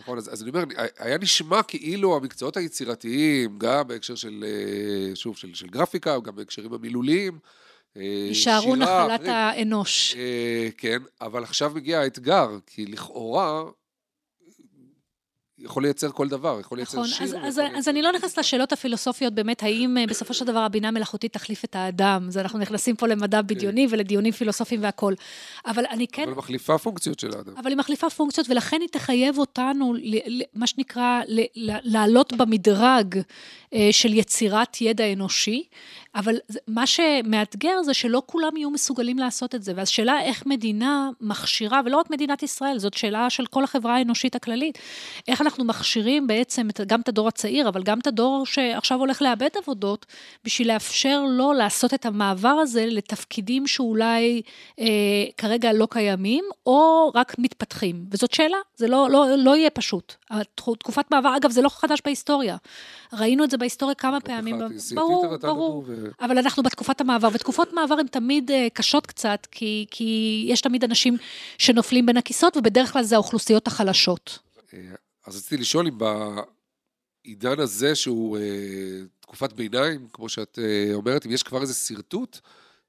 נכון, 0.00 0.18
אז, 0.18 0.32
אז 0.32 0.42
אני 0.42 0.50
אומר, 0.50 0.64
היה 0.98 1.18
נשמע 1.18 1.62
כאילו 1.62 2.16
המקצועות 2.16 2.56
היצירתיים, 2.56 3.58
גם 3.58 3.88
בהקשר 3.88 4.14
של, 4.14 4.44
אה, 4.46 5.16
שוב, 5.16 5.36
של, 5.36 5.54
של 5.54 5.66
גרפיקה, 5.66 6.20
גם 6.20 6.36
בהקשרים 6.36 6.72
המילוליים, 6.72 7.32
אה, 7.32 7.38
יישארו 7.96 8.76
נחלת 8.76 9.20
האנוש. 9.28 10.16
אה, 10.16 10.68
כן, 10.78 10.98
אבל 11.20 11.42
עכשיו 11.42 11.72
מגיע 11.74 12.00
האתגר, 12.00 12.48
כי 12.66 12.86
לכאורה 12.86 13.62
יכול 15.64 15.82
לייצר 15.82 16.10
כל 16.10 16.28
דבר, 16.28 16.60
יכול 16.60 16.78
לייצר 16.78 16.98
נכון, 16.98 17.08
שיר. 17.08 17.26
אז, 17.26 17.34
אז, 17.42 17.58
לייצר... 17.58 17.78
אז 17.78 17.88
אני 17.88 18.02
לא 18.02 18.12
נכנסת 18.12 18.38
לשאלות 18.38 18.72
הפילוסופיות 18.72 19.34
באמת, 19.34 19.62
האם 19.62 19.98
אה, 19.98 20.06
בסופו 20.06 20.34
של 20.34 20.44
דבר 20.44 20.58
הבינה 20.58 20.88
המלאכותית 20.88 21.32
תחליף 21.32 21.64
את 21.64 21.76
האדם. 21.76 22.24
אז 22.28 22.38
אנחנו 22.38 22.58
נכנסים 22.58 22.96
פה 22.96 23.06
למדע 23.06 23.40
כן. 23.40 23.46
בדיוני 23.46 23.88
כן. 23.88 23.94
ולדיונים 23.94 24.32
פילוסופיים 24.32 24.82
והכול. 24.82 25.14
אבל 25.66 25.84
אני 25.90 26.06
כן... 26.06 26.22
אבל 26.22 26.34
מחליפה 26.34 26.78
פונקציות 26.78 27.20
של 27.20 27.30
האדם. 27.36 27.52
אבל 27.56 27.70
היא 27.70 27.78
מחליפה 27.78 28.10
פונקציות, 28.10 28.50
ולכן 28.50 28.80
היא 28.80 28.88
תחייב 28.88 29.38
אותנו, 29.38 29.94
מה 30.54 30.66
שנקרא, 30.66 31.20
לעלות 31.84 32.32
במדרג 32.32 33.18
של 33.90 34.14
יצירת 34.14 34.80
ידע 34.80 35.12
אנושי. 35.12 35.64
אבל 36.14 36.36
מה 36.68 36.86
שמאתגר 36.86 37.82
זה 37.82 37.94
שלא 37.94 38.22
כולם 38.26 38.56
יהיו 38.56 38.70
מסוגלים 38.70 39.18
לעשות 39.18 39.54
את 39.54 39.62
זה. 39.62 39.72
ואז 39.76 39.88
שאלה 39.88 40.22
איך 40.22 40.46
מדינה 40.46 41.10
מכשירה, 41.20 41.80
ולא 41.84 41.96
רק 41.96 42.10
מדינת 42.10 42.42
ישראל, 42.42 42.78
זאת 42.78 42.94
שאלה 42.94 43.30
של 43.30 43.46
כל 43.46 43.64
החברה 43.64 43.96
האנושית 43.96 44.34
הכללית, 44.34 44.78
איך 45.28 45.40
אנחנו 45.40 45.53
מכשירים 45.58 46.26
בעצם 46.26 46.68
גם 46.86 47.00
את 47.00 47.08
הדור 47.08 47.28
הצעיר, 47.28 47.68
אבל 47.68 47.82
גם 47.82 47.98
את 47.98 48.06
הדור 48.06 48.46
שעכשיו 48.46 48.98
הולך 48.98 49.22
לאבד 49.22 49.48
עבודות, 49.62 50.06
בשביל 50.44 50.72
לאפשר 50.72 51.22
לו 51.28 51.52
לעשות 51.52 51.94
את 51.94 52.06
המעבר 52.06 52.48
הזה 52.48 52.86
לתפקידים 52.86 53.66
שאולי 53.66 54.42
אה, 54.80 54.84
כרגע 55.36 55.72
לא 55.72 55.88
קיימים, 55.90 56.44
או 56.66 57.12
רק 57.14 57.34
מתפתחים. 57.38 58.04
וזאת 58.10 58.34
שאלה, 58.34 58.56
זה 58.76 58.88
לא, 58.88 59.10
לא, 59.10 59.26
לא 59.36 59.56
יהיה 59.56 59.70
פשוט. 59.70 60.14
תקופת 60.78 61.10
מעבר, 61.10 61.36
אגב, 61.36 61.50
זה 61.50 61.62
לא 61.62 61.68
חדש 61.68 62.00
בהיסטוריה. 62.04 62.56
ראינו 63.12 63.44
את 63.44 63.50
זה 63.50 63.56
בהיסטוריה 63.56 63.94
כמה 63.94 64.20
פעמים. 64.20 64.58
ברור, 64.94 65.36
ברור. 65.36 65.84
אבל 66.20 66.38
אנחנו 66.38 66.62
בתקופת 66.62 67.00
המעבר, 67.00 67.28
ותקופות 67.32 67.72
מעבר 67.72 67.94
הן 67.94 68.06
תמיד 68.06 68.50
uh, 68.50 68.54
קשות 68.72 69.06
קצת, 69.06 69.46
כי, 69.50 69.86
כי 69.90 70.44
יש 70.48 70.60
תמיד 70.60 70.84
אנשים 70.84 71.16
שנופלים 71.58 72.06
בין 72.06 72.16
הכיסאות, 72.16 72.56
ובדרך 72.56 72.92
כלל 72.92 73.02
זה 73.02 73.14
האוכלוסיות 73.14 73.66
החלשות. 73.66 74.38
אה, 75.24 75.32
אז 75.32 75.36
רציתי 75.36 75.56
לשאול 75.56 75.86
אם 75.86 75.98
בעידן 77.24 77.60
הזה, 77.60 77.94
שהוא 77.94 78.38
uh, 78.38 78.40
תקופת 79.20 79.52
ביניים, 79.52 80.08
כמו 80.12 80.28
שאת 80.28 80.58
uh, 80.58 80.94
אומרת, 80.94 81.26
אם 81.26 81.30
יש 81.30 81.42
כבר 81.42 81.62
איזה 81.62 81.74
שרטוט, 81.74 82.38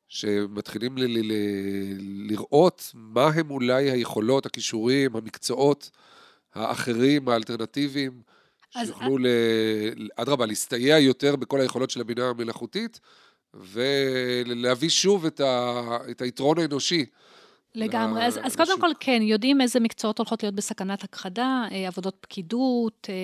שמתחילים 0.08 0.98
ל- 0.98 1.06
ל- 1.06 1.32
ל- 1.32 2.32
לראות 2.32 2.92
מה 2.94 3.28
הם 3.28 3.52
אולי 3.52 3.92
היכולות, 3.92 4.46
הכישורים, 4.46 5.16
המקצועות 5.16 5.92
האחרים, 6.54 7.30
האלטרנטיביים, 7.30 8.22
שיוכלו, 8.70 9.18
אדרבה, 10.16 10.46
להסתייע 10.46 11.00
יותר 11.00 11.36
בכל 11.36 11.62
היכולות 11.62 11.90
של 11.90 12.02
הבינה 12.02 12.30
המלאכותית, 12.30 13.00
ולהביא 13.54 14.90
שוב 14.90 15.26
את, 15.26 15.40
ה, 15.40 15.82
את 16.12 16.22
היתרון 16.22 16.60
האנושי. 16.60 17.06
לגמרי. 17.76 18.26
אז, 18.26 18.40
אז 18.44 18.56
קודם 18.56 18.82
כל, 18.82 18.90
כן, 19.00 19.20
יודעים 19.22 19.62
איזה 19.62 19.80
מקצועות 19.80 20.18
הולכות 20.18 20.44
להיות 20.44 20.56
בסכנת 20.56 21.04
הכחדה, 21.04 21.64
אה, 21.72 21.88
עבודות 21.88 22.16
פקידות, 22.22 23.08
אה, 23.10 23.16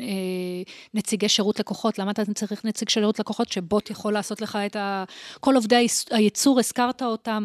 אה, 0.00 0.62
נציגי 0.94 1.28
שירות 1.28 1.60
לקוחות. 1.60 1.98
למה 1.98 2.10
אתה 2.10 2.22
צריך 2.34 2.64
נציג 2.64 2.88
שירות 2.88 3.18
לקוחות 3.18 3.52
שבוט 3.52 3.90
יכול 3.90 4.12
לעשות 4.12 4.40
לך 4.40 4.58
את 4.66 4.76
ה... 4.76 5.04
כל 5.40 5.54
עובדי 5.54 5.86
הייצור, 6.10 6.58
הזכרת 6.58 7.02
אותם, 7.02 7.44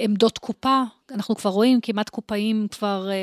עמדות 0.00 0.38
קופה, 0.38 0.82
אנחנו 1.10 1.36
כבר 1.36 1.50
רואים, 1.50 1.80
כמעט 1.80 2.08
קופאים 2.08 2.66
כבר 2.70 3.08
אה, 3.10 3.14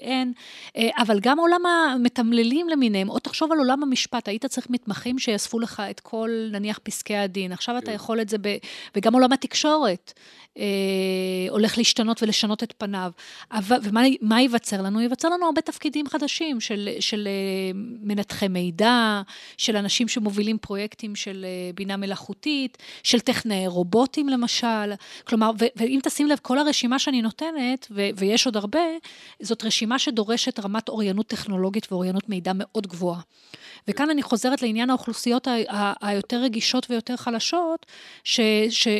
אין, 0.00 0.32
אה, 0.76 0.88
אבל 0.98 1.20
גם 1.20 1.38
עולם 1.38 1.66
המתמללים 1.66 2.68
למיניהם, 2.68 3.08
או 3.08 3.18
תחשוב 3.18 3.52
על 3.52 3.58
עולם 3.58 3.82
המשפט, 3.82 4.28
היית 4.28 4.46
צריך 4.46 4.70
מתמחים 4.70 5.18
שיאספו 5.18 5.58
לך 5.58 5.82
את 5.90 6.00
כל, 6.00 6.30
נניח, 6.52 6.78
פסקי 6.82 7.16
הדין, 7.16 7.52
עכשיו 7.52 7.74
כן. 7.74 7.82
אתה 7.82 7.92
יכול 7.92 8.20
את 8.20 8.28
זה, 8.28 8.38
ב, 8.38 8.56
וגם 8.96 9.14
עולם 9.14 9.32
התקשורת 9.32 10.12
אה, 10.58 10.64
הולך 11.50 11.78
להשתנות 11.78 12.22
ולשנות 12.22 12.62
את 12.62 12.74
פניו. 12.78 13.10
אבל, 13.52 13.76
ומה 13.82 14.40
ייווצר 14.40 14.82
לנו? 14.82 15.00
ייווצר 15.00 15.28
לנו 15.28 15.46
הרבה 15.46 15.60
תפקידים 15.60 16.08
חדשים 16.08 16.60
של, 16.60 16.88
של 17.00 17.28
אה, 17.30 17.78
מנתחי 18.02 18.48
מידע, 18.48 19.22
של 19.56 19.76
אנשים 19.76 20.08
שמובילים 20.08 20.58
פרויקטים 20.58 21.16
של 21.16 21.44
אה, 21.44 21.70
בינה 21.74 21.96
מלאכותית, 21.96 22.78
של 23.02 23.20
טכנאי 23.20 23.66
רובוטים 23.66 24.28
למשל, 24.28 24.92
כלומר, 25.24 25.50
ו, 25.60 25.64
ואם 25.76 25.98
תשים 26.02 26.26
לב, 26.26 26.38
כל 26.42 26.58
הרשימה 26.58 26.98
שאני 26.98 27.22
נותנת, 27.24 27.86
ו- 27.90 28.08
ויש 28.16 28.46
עוד 28.46 28.56
הרבה, 28.56 28.80
זאת 29.42 29.64
רשימה 29.64 29.98
שדורשת 29.98 30.60
רמת 30.60 30.88
אוריינות 30.88 31.26
טכנולוגית 31.26 31.92
ואוריינות 31.92 32.28
מידע 32.28 32.52
מאוד 32.54 32.86
גבוהה. 32.86 33.20
וכאן 33.88 34.10
אני 34.10 34.22
חוזרת 34.22 34.62
לעניין 34.62 34.90
האוכלוסיות 34.90 35.48
היותר 36.00 36.36
רגישות 36.36 36.86
ויותר 36.90 37.16
חלשות, 37.16 37.86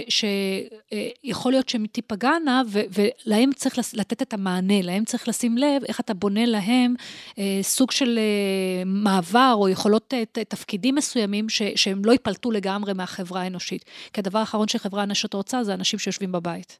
שיכול 0.09 1.53
להיות 1.53 1.69
שהן 1.69 1.87
תיפגענה, 1.87 2.63
ולהם 2.69 3.53
צריך 3.53 3.79
לתת 3.95 4.23
את 4.23 4.35
המענה, 4.35 4.83
להם 4.83 5.05
צריך 5.05 5.29
לשים 5.29 5.59
לב 5.59 5.85
איך 5.89 6.01
אתה 6.01 6.15
בונה 6.15 6.47
להם 6.47 6.95
אה, 7.39 7.59
סוג 7.63 7.91
של 7.91 8.19
אה, 8.19 8.83
מעבר 8.87 9.53
או 9.55 9.69
יכולות 9.69 10.15
אה, 10.15 10.45
תפקידים 10.49 10.95
מסוימים, 10.95 11.49
שהם 11.49 12.05
לא 12.05 12.13
ייפלטו 12.13 12.51
לגמרי 12.51 12.93
מהחברה 12.93 13.43
האנושית. 13.43 13.85
כי 14.13 14.21
הדבר 14.21 14.39
האחרון 14.39 14.69
שחברה 14.69 15.03
אנושית 15.03 15.35
רוצה 15.35 15.65
זה 15.65 15.75
אנשים 15.75 15.99
שיושבים 15.99 16.33
בבית. 16.33 16.79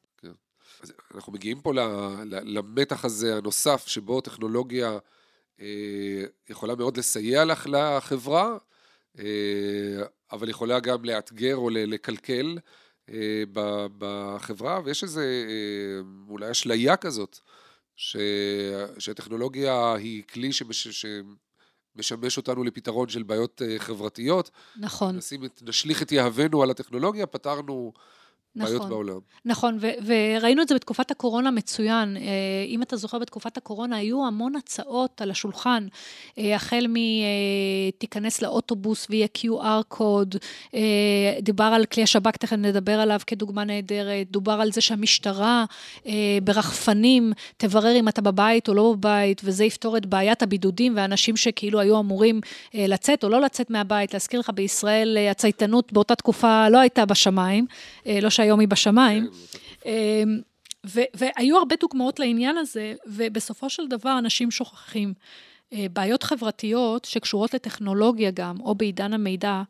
אז 0.81 0.93
אנחנו 1.15 1.33
מגיעים 1.33 1.61
פה 1.61 1.73
למתח 2.43 3.05
הזה 3.05 3.37
הנוסף, 3.37 3.87
שבו 3.87 4.21
טכנולוגיה 4.21 4.97
אה, 5.59 6.23
יכולה 6.49 6.75
מאוד 6.75 6.97
לסייע 6.97 7.45
לך 7.45 7.67
לחברה, 7.71 8.57
אה, 9.19 10.03
אבל 10.31 10.49
יכולה 10.49 10.79
גם 10.79 11.05
לאתגר 11.05 11.55
או 11.55 11.69
לקלקל 11.69 12.57
אה, 13.09 13.43
בחברה, 13.97 14.81
ויש 14.85 15.03
איזה 15.03 15.45
אולי 16.29 16.51
אשליה 16.51 16.97
כזאת, 16.97 17.39
שהטכנולוגיה 18.97 19.93
היא 19.93 20.23
כלי 20.23 20.53
שמש, 20.53 20.87
שמשמש 21.97 22.37
אותנו 22.37 22.63
לפתרון 22.63 23.09
של 23.09 23.23
בעיות 23.23 23.61
חברתיות. 23.77 24.51
נכון. 24.77 25.15
נשים 25.17 25.45
את, 25.45 25.61
נשליך 25.65 26.01
את 26.01 26.11
יהבנו 26.11 26.63
על 26.63 26.71
הטכנולוגיה, 26.71 27.25
פתרנו 27.25 27.93
נכון, 28.55 28.77
בעיות 28.77 28.89
בעולם. 28.89 29.19
נכון, 29.45 29.77
ו- 29.81 29.87
וראינו 30.05 30.61
את 30.61 30.67
זה 30.67 30.75
בתקופת 30.75 31.11
הקורונה 31.11 31.51
מצוין. 31.51 32.17
אה, 32.17 32.23
אם 32.67 32.81
אתה 32.81 32.95
זוכר, 32.95 33.19
בתקופת 33.19 33.57
הקורונה 33.57 33.95
היו 33.95 34.25
המון 34.27 34.55
הצעות 34.55 35.21
על 35.21 35.31
השולחן, 35.31 35.87
אה, 36.37 36.55
החל 36.55 36.85
מ"תיכנס 36.89 38.43
אה, 38.43 38.47
לאוטובוס 38.47 39.07
ויהיה 39.09 39.27
QR 39.37 39.83
קוד", 39.87 40.35
דובר 41.41 41.63
על 41.63 41.85
כלי 41.85 42.03
השב"כ, 42.03 42.37
תכף 42.37 42.53
נדבר 42.53 42.99
עליו 42.99 43.19
כדוגמה 43.27 43.63
נהדרת, 43.63 44.31
דובר 44.31 44.51
על 44.51 44.71
זה 44.71 44.81
שהמשטרה 44.81 45.65
ברחפנים 46.43 47.33
תברר 47.57 47.99
אם 47.99 48.07
אתה 48.07 48.21
בבית 48.21 48.69
או 48.69 48.73
לא 48.73 48.93
בבית, 48.93 49.41
וזה 49.43 49.65
יפתור 49.65 49.97
את 49.97 50.05
בעיית 50.05 50.43
הבידודים 50.43 50.95
והאנשים 50.95 51.37
שכאילו 51.37 51.79
היו 51.79 51.99
אמורים 51.99 52.41
לצאת 52.73 53.23
או 53.23 53.29
לא 53.29 53.41
לצאת 53.41 53.69
מהבית. 53.69 54.13
להזכיר 54.13 54.39
לך, 54.39 54.49
בישראל 54.49 55.17
הצייתנות 55.31 55.93
באותה 55.93 56.15
תקופה 56.15 56.69
לא 56.69 56.77
הייתה 56.77 57.05
בשמיים, 57.05 57.65
לא 58.05 58.29
ש... 58.29 58.39
שהיום 58.45 58.59
היא 58.59 58.67
בשמיים. 58.67 59.27
כן, 59.81 59.89
אמ, 59.89 60.39
והיו 61.13 61.57
הרבה 61.57 61.75
דוגמאות 61.79 62.19
לעניין 62.19 62.57
הזה, 62.57 62.93
ובסופו 63.07 63.69
של 63.69 63.87
דבר 63.87 64.17
אנשים 64.17 64.51
שוכחים. 64.51 65.13
אה, 65.73 65.85
בעיות 65.93 66.23
חברתיות 66.23 67.05
שקשורות 67.05 67.53
לטכנולוגיה 67.53 68.31
גם, 68.31 68.55
או 68.59 68.75
בעידן 68.75 69.13
המידע, 69.13 69.61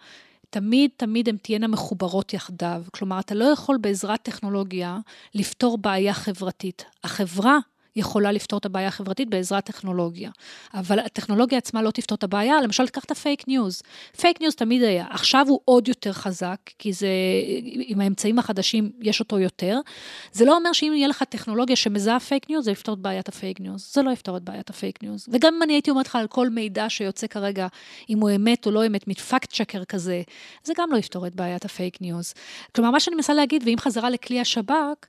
תמיד 0.50 0.92
תמיד 0.98 1.30
הן 1.30 1.38
תהיינה 1.38 1.68
מחוברות 1.68 2.34
יחדיו. 2.34 2.84
כלומר, 2.94 3.20
אתה 3.20 3.36
לא 3.36 3.46
יכול 3.46 3.78
בעזרת 3.82 4.22
טכנולוגיה 4.22 4.98
לפתור 5.36 5.78
בעיה 5.78 6.14
חברתית. 6.14 6.86
החברה 7.04 7.58
יכולה 7.96 8.32
לפתור 8.32 8.60
את 8.60 8.66
הבעיה 8.66 8.88
החברתית 8.88 9.30
בעזרת 9.30 9.66
טכנולוגיה. 9.66 10.32
אבל 10.74 11.00
הטכנולוגיה 11.00 11.58
עצמה 11.58 11.82
לא 11.82 11.92
תפתור 11.92 12.16
את 12.16 12.24
הבעיה, 12.24 12.62
למשל, 12.62 12.86
תיקח 12.86 13.04
את 13.04 13.12
ה 13.12 13.19
fake 13.19 13.48
news. 13.48 13.82
fake 14.18 14.42
news 14.42 14.56
תמיד 14.56 14.84
היה, 14.84 15.06
עכשיו 15.10 15.46
הוא 15.50 15.60
עוד 15.66 15.88
יותר 15.88 16.14
חזק, 16.14 16.58
כי 16.80 16.94
זה, 16.94 17.08
עם 17.74 18.02
האמצעים 18.02 18.40
החדשים 18.40 18.92
יש 19.02 19.20
אותו 19.20 19.40
יותר. 19.40 19.80
זה 20.32 20.46
לא 20.46 20.58
אומר 20.58 20.74
שאם 20.74 20.94
יהיה 20.96 21.08
לך 21.08 21.24
טכנולוגיה 21.24 21.76
שמזהה 21.76 22.20
fake 22.20 22.50
news, 22.50 22.66
זה 22.66 22.72
יפתור 22.72 22.96
את 22.96 23.00
בעיית 23.00 23.28
ה 23.30 23.36
fake 23.36 23.60
news. 23.60 23.92
זה 23.94 24.02
לא 24.02 24.12
יפתור 24.12 24.38
את 24.38 24.44
בעיית 24.44 24.70
ה 24.70 24.77
fake 24.77 25.04
news. 25.04 25.26
וגם 25.32 25.54
אם 25.56 25.64
אני 25.64 25.74
הייתי 25.74 25.92
אומרת 25.92 26.08
לך 26.08 26.16
על 26.16 26.28
כל 26.28 26.50
מידע 26.50 26.90
שיוצא 26.90 27.28
כרגע, 27.28 27.68
אם 28.10 28.20
הוא 28.20 28.30
אמת 28.36 28.66
או 28.66 28.72
לא 28.72 28.86
אמת, 28.86 29.08
מ 29.08 29.17
fact 29.17 29.54
checker 29.54 29.86
כזה, 29.86 30.22
זה 30.64 30.74
גם 30.78 30.92
לא 30.92 30.98
יפתור 30.98 31.28
את 31.28 31.36
בעיית 31.36 31.66
ה 31.66 31.73
fake 31.73 32.02
news. 32.02 32.34
כלומר, 32.76 32.92
מה 32.92 33.00
שאני 33.00 33.16
מנסה 33.16 33.34
להגיד, 33.34 33.64
ועם 33.66 33.76
חזרה 33.80 34.10
לכלי 34.10 34.40
השב"כ, 34.40 35.06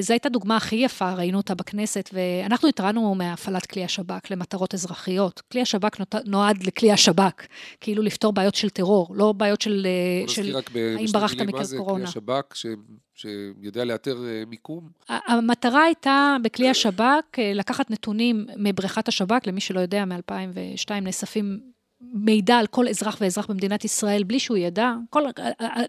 זו 0.00 0.12
הייתה 0.12 0.28
דוגמה 0.28 0.56
הכי 0.56 0.76
יפה, 0.76 1.12
ראינו 1.12 1.38
אותה 1.38 1.54
בכנסת, 1.54 2.10
ואנחנו 2.12 2.68
התרענו 2.68 3.14
מהפעלת 3.14 3.66
כלי 3.66 3.84
השב"כ 3.84 4.30
למטרות 4.30 4.74
אזרחיות. 4.74 5.42
כלי 5.52 5.62
השב"כ 5.62 6.00
נועד 6.24 6.62
לכלי 6.62 6.92
השב"כ, 6.92 7.46
כאילו 7.80 8.02
לפתור 8.02 8.32
בעיות 8.32 8.54
של 8.54 8.70
טרור, 8.70 9.08
לא 9.16 9.32
בעיות 9.32 9.60
של... 9.60 9.86
אה, 9.86 10.28
של 10.28 10.56
האם 10.74 11.06
ברחת 11.12 11.36
מקרה 11.40 11.62
קורונה. 11.76 12.04
מה 12.04 12.10
זה 12.10 12.20
כלי 12.20 12.34
השב"כ 12.34 12.54
ש... 12.54 12.66
שיודע 13.14 13.84
לאתר 13.84 14.16
אה, 14.26 14.42
מיקום? 14.46 14.88
המטרה 15.08 15.82
הייתה 15.82 16.36
בכלי 16.42 16.68
השב"כ 16.68 17.38
לקחת 17.54 17.90
נתונים 17.90 18.46
מבריכת 18.56 19.08
השב"כ, 19.08 19.46
למי 19.46 19.60
שלא 19.60 19.80
יודע, 19.80 20.04
מ-2002 20.04 20.94
נאספים 21.02 21.75
מידע 22.00 22.56
על 22.56 22.66
כל 22.66 22.88
אזרח 22.88 23.18
ואזרח 23.20 23.46
במדינת 23.46 23.84
ישראל 23.84 24.24
בלי 24.24 24.40
שהוא 24.40 24.56
ידע. 24.56 24.92
כל, 25.10 25.22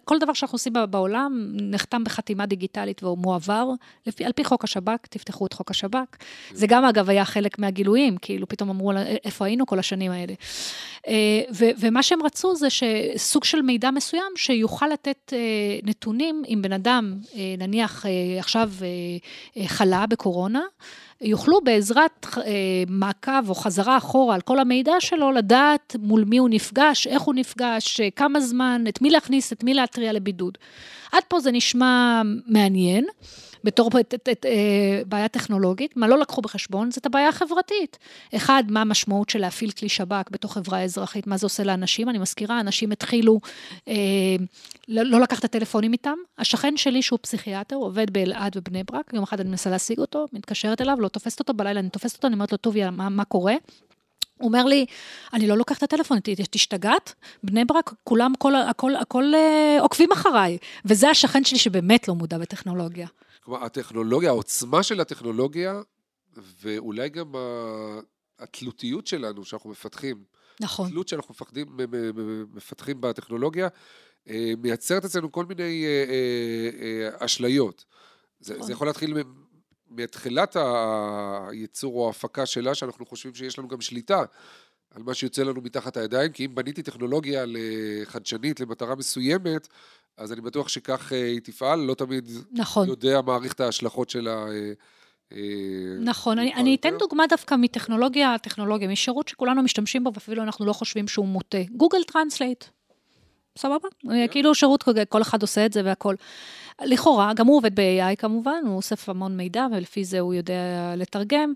כל 0.06 0.20
דבר 0.20 0.34
שאנחנו 0.34 0.56
עושים 0.56 0.74
בעולם 0.90 1.48
נחתם 1.54 2.04
בחתימה 2.04 2.46
דיגיטלית 2.46 3.04
והוא 3.04 3.18
מועבר, 3.18 3.70
לפי, 4.08 4.26
על 4.26 4.32
פי 4.32 4.44
חוק 4.44 4.64
השב"כ, 4.64 5.08
תפתחו 5.10 5.46
את 5.46 5.54
חוק 5.54 5.72
השב"כ. 5.72 6.18
זה 6.54 6.68
גם 6.68 6.86
אגב 6.86 7.10
היה 7.10 7.26
חלק 7.26 7.60
מהגילויים, 7.60 8.18
כאילו 8.18 8.48
פתאום 8.48 8.70
אמרו 8.70 8.92
איפה 9.26 9.46
היינו 9.46 9.66
כל 9.66 9.80
השנים 9.80 10.12
האלה. 10.12 10.34
אה, 11.08 11.42
ו, 11.54 11.66
ומה 11.80 12.04
שהם 12.04 12.24
רצו 12.24 12.56
זה 12.56 12.68
שסוג 12.70 13.44
של 13.44 13.62
מידע 13.62 13.92
מסוים 13.92 14.32
שיוכל 14.36 14.88
לתת 14.88 15.34
אה, 15.34 15.40
נתונים 15.84 16.44
אם 16.48 16.60
בן 16.62 16.74
אדם, 16.74 17.14
אה, 17.36 17.56
נניח 17.58 18.06
עכשיו 18.40 18.72
חלה 19.68 20.06
בקורונה, 20.06 20.62
יוכלו 21.22 21.62
בעזרת 21.62 22.26
אה, 22.38 22.44
מעקב 22.88 23.50
או 23.50 23.56
חזרה 23.56 23.98
אחורה 23.98 24.36
על 24.36 24.42
כל 24.42 24.60
המידע 24.60 24.94
שלו, 25.00 25.32
לדעת 25.32 25.96
מול 26.00 26.24
מי 26.28 26.38
הוא 26.38 26.50
נפגש, 26.50 27.08
איך 27.08 27.22
הוא 27.22 27.36
נפגש, 27.36 28.00
אה, 28.00 28.10
כמה 28.16 28.40
זמן, 28.40 28.84
את 28.90 29.02
מי 29.02 29.10
להכניס, 29.10 29.54
את 29.54 29.64
מי 29.64 29.74
להתריע 29.74 30.14
לבידוד. 30.14 30.58
עד 31.12 31.24
פה 31.28 31.40
זה 31.40 31.52
נשמע 31.52 32.22
מעניין. 32.48 33.06
בתור 33.64 33.90
אה, 34.46 35.02
בעיה 35.06 35.28
טכנולוגית, 35.28 35.98
מה 35.98 36.08
לא 36.08 36.18
לקחו 36.18 36.42
בחשבון, 36.42 36.92
זה 36.92 37.00
את 37.00 37.06
הבעיה 37.06 37.30
החברתית. 37.30 37.98
אחד, 38.36 38.64
מה 38.70 38.82
המשמעות 38.82 39.30
של 39.30 39.40
להפעיל 39.40 39.72
כלי 39.72 39.90
שב"כ 39.90 40.32
בתוך 40.32 40.54
חברה 40.54 40.84
אזרחית, 40.84 41.28
מה 41.28 41.38
זה 41.38 41.46
עושה 41.46 41.64
לאנשים? 41.64 42.10
אני 42.10 42.18
מזכירה, 42.18 42.60
אנשים 42.60 42.92
התחילו 42.92 43.40
אה, 43.88 43.94
לא, 44.88 45.04
לא 45.04 45.20
לקחת 45.20 45.40
את 45.40 45.46
הטלפונים 45.46 45.94
איתם. 45.94 46.16
השכן 46.38 46.78
שלי, 46.78 47.02
שהוא 47.02 47.20
פסיכיאטר, 47.22 47.76
עובד 47.76 48.12
באלעד 48.12 48.58
ובני 48.58 48.84
ברק, 48.84 49.14
יום 49.14 49.24
אחד 49.24 49.40
אני 49.40 49.50
מנסה 49.50 49.70
להשיג 49.70 50.00
אותו, 50.00 50.26
מתקשרת 50.34 50.82
אליו, 50.82 51.02
לא 51.02 51.08
תופסת 51.08 51.40
אותו, 51.40 51.54
בלילה 51.54 51.80
אני 51.80 51.90
תופסת 51.90 52.16
אותו, 52.16 52.28
אני 52.28 52.34
אומרת 52.34 52.52
לו, 52.52 52.58
טוביה, 52.58 52.92
מה, 52.92 53.10
מה 53.10 53.24
קורה? 53.26 53.56
הוא 54.38 54.48
אומר 54.48 54.66
לי, 54.66 54.86
אני 55.34 55.48
לא 55.48 55.58
לוקח 55.58 55.78
את 55.78 55.84
הטלפון, 55.84 56.18
את 56.18 56.56
השתגעת? 56.56 57.14
בני 57.44 57.66
ברק, 57.66 57.94
כולם, 58.04 58.34
הכל, 58.34 58.56
הכל, 58.56 58.96
הכל 58.96 59.34
אה, 59.36 59.78
עוקבים 59.82 60.12
אחריי. 60.12 60.58
וזה 60.86 61.10
השכן 61.10 61.44
שלי 61.44 61.60
שבאמת 61.60 62.08
לא 62.08 62.16
מודע 62.16 62.38
בטכנולוגיה. 62.38 63.08
כלומר, 63.44 63.64
הטכנולוגיה, 63.64 64.30
העוצמה 64.30 64.84
של 64.84 65.02
הטכנולוגיה, 65.02 65.82
ואולי 66.62 67.10
גם 67.10 67.34
התלותיות 68.40 69.08
שלנו 69.08 69.46
שאנחנו 69.46 69.70
מפתחים. 69.70 70.24
נכון. 70.60 70.88
התלות 70.88 71.08
שאנחנו 71.08 71.32
מפחדים, 71.32 71.68
מפתחים 72.54 73.02
בטכנולוגיה, 73.02 73.68
אה, 74.30 74.54
מייצרת 74.58 75.06
אצלנו 75.06 75.32
כל 75.32 75.46
מיני 75.46 75.86
אה, 75.86 77.26
אשליות. 77.26 77.86
זה, 78.40 78.54
זה 78.54 78.60
נכון. 78.60 78.72
יכול 78.72 78.88
להתחיל 78.88 79.14
מתחילת 79.90 80.56
הייצור 81.50 81.94
או 81.94 82.08
ההפקה 82.08 82.46
שלה, 82.46 82.76
שאנחנו 82.76 83.06
חושבים 83.06 83.36
שיש 83.36 83.60
לנו 83.60 83.68
גם 83.68 83.82
שליטה 83.82 84.24
על 84.96 85.04
מה 85.04 85.14
שיוצא 85.14 85.44
לנו 85.44 85.62
מתחת 85.62 85.98
הידיים, 85.98 86.32
כי 86.32 86.46
אם 86.46 86.56
בניתי 86.56 86.84
טכנולוגיה 86.84 87.46
חדשנית 88.06 88.60
למטרה 88.60 88.96
מסוימת, 88.96 89.68
אז 90.18 90.34
אני 90.34 90.42
בטוח 90.42 90.68
שכך 90.68 91.14
אה, 91.14 91.26
היא 91.26 91.40
תפעל, 91.44 91.80
לא 91.80 91.94
תמיד 91.94 92.30
נכון. 92.52 92.88
יודע 92.88 93.22
מעריך 93.22 93.54
את 93.54 93.60
ההשלכות 93.60 94.10
של 94.10 94.28
ה... 94.28 94.48
אה, 94.48 94.72
אה, 95.32 95.40
נכון, 96.00 96.40
אני, 96.40 96.54
אני 96.54 96.76
אתן 96.76 96.98
דוגמה 97.00 97.28
דווקא 97.30 97.56
מטכנולוגיה, 97.56 98.36
טכנולוגיה, 98.44 98.88
משירות 98.88 99.28
שכולנו 99.28 99.64
משתמשים 99.64 100.04
בו 100.04 100.14
ואפילו 100.14 100.44
אנחנו 100.44 100.66
לא 100.66 100.74
חושבים 100.74 101.08
שהוא 101.08 101.28
מוטה. 101.28 101.58
Google 101.72 102.04
Translate. 102.04 102.64
סבבה? 103.58 103.88
כן. 104.02 104.28
כאילו 104.32 104.56
שירות, 104.56 104.84
כל 105.10 105.22
אחד 105.22 105.42
עושה 105.42 105.66
את 105.66 105.74
זה 105.74 105.82
והכל. 105.86 106.16
לכאורה, 106.86 107.34
גם 107.34 107.48
הוא 107.48 107.58
עובד 107.58 107.76
ב-AI 107.76 108.16
כמובן, 108.18 108.62
הוא 108.66 108.76
אוסף 108.76 109.10
המון 109.10 109.38
מידע 109.38 109.68
ולפי 109.72 110.06
זה 110.06 110.20
הוא 110.20 110.34
יודע 110.34 110.94
לתרגם. 110.98 111.54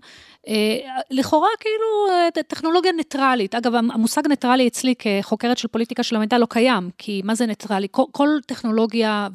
אה, 0.48 0.76
לכאורה, 1.10 1.48
כאילו, 1.60 2.08
אה, 2.10 2.42
טכנולוגיה 2.48 2.92
ניטרלית. 2.92 3.54
אגב, 3.54 3.74
המושג 3.74 4.22
ניטרלי 4.28 4.68
אצלי 4.68 4.94
כחוקרת 4.98 5.58
של 5.58 5.68
פוליטיקה 5.68 6.02
של 6.02 6.16
המידע 6.16 6.38
לא 6.38 6.46
קיים, 6.50 6.90
כי 6.98 7.22
מה 7.24 7.34
זה 7.34 7.46
ניטרלי? 7.46 7.88
כל, 7.90 8.04
כל 8.12 8.28
טכנולוגיה 8.46 9.28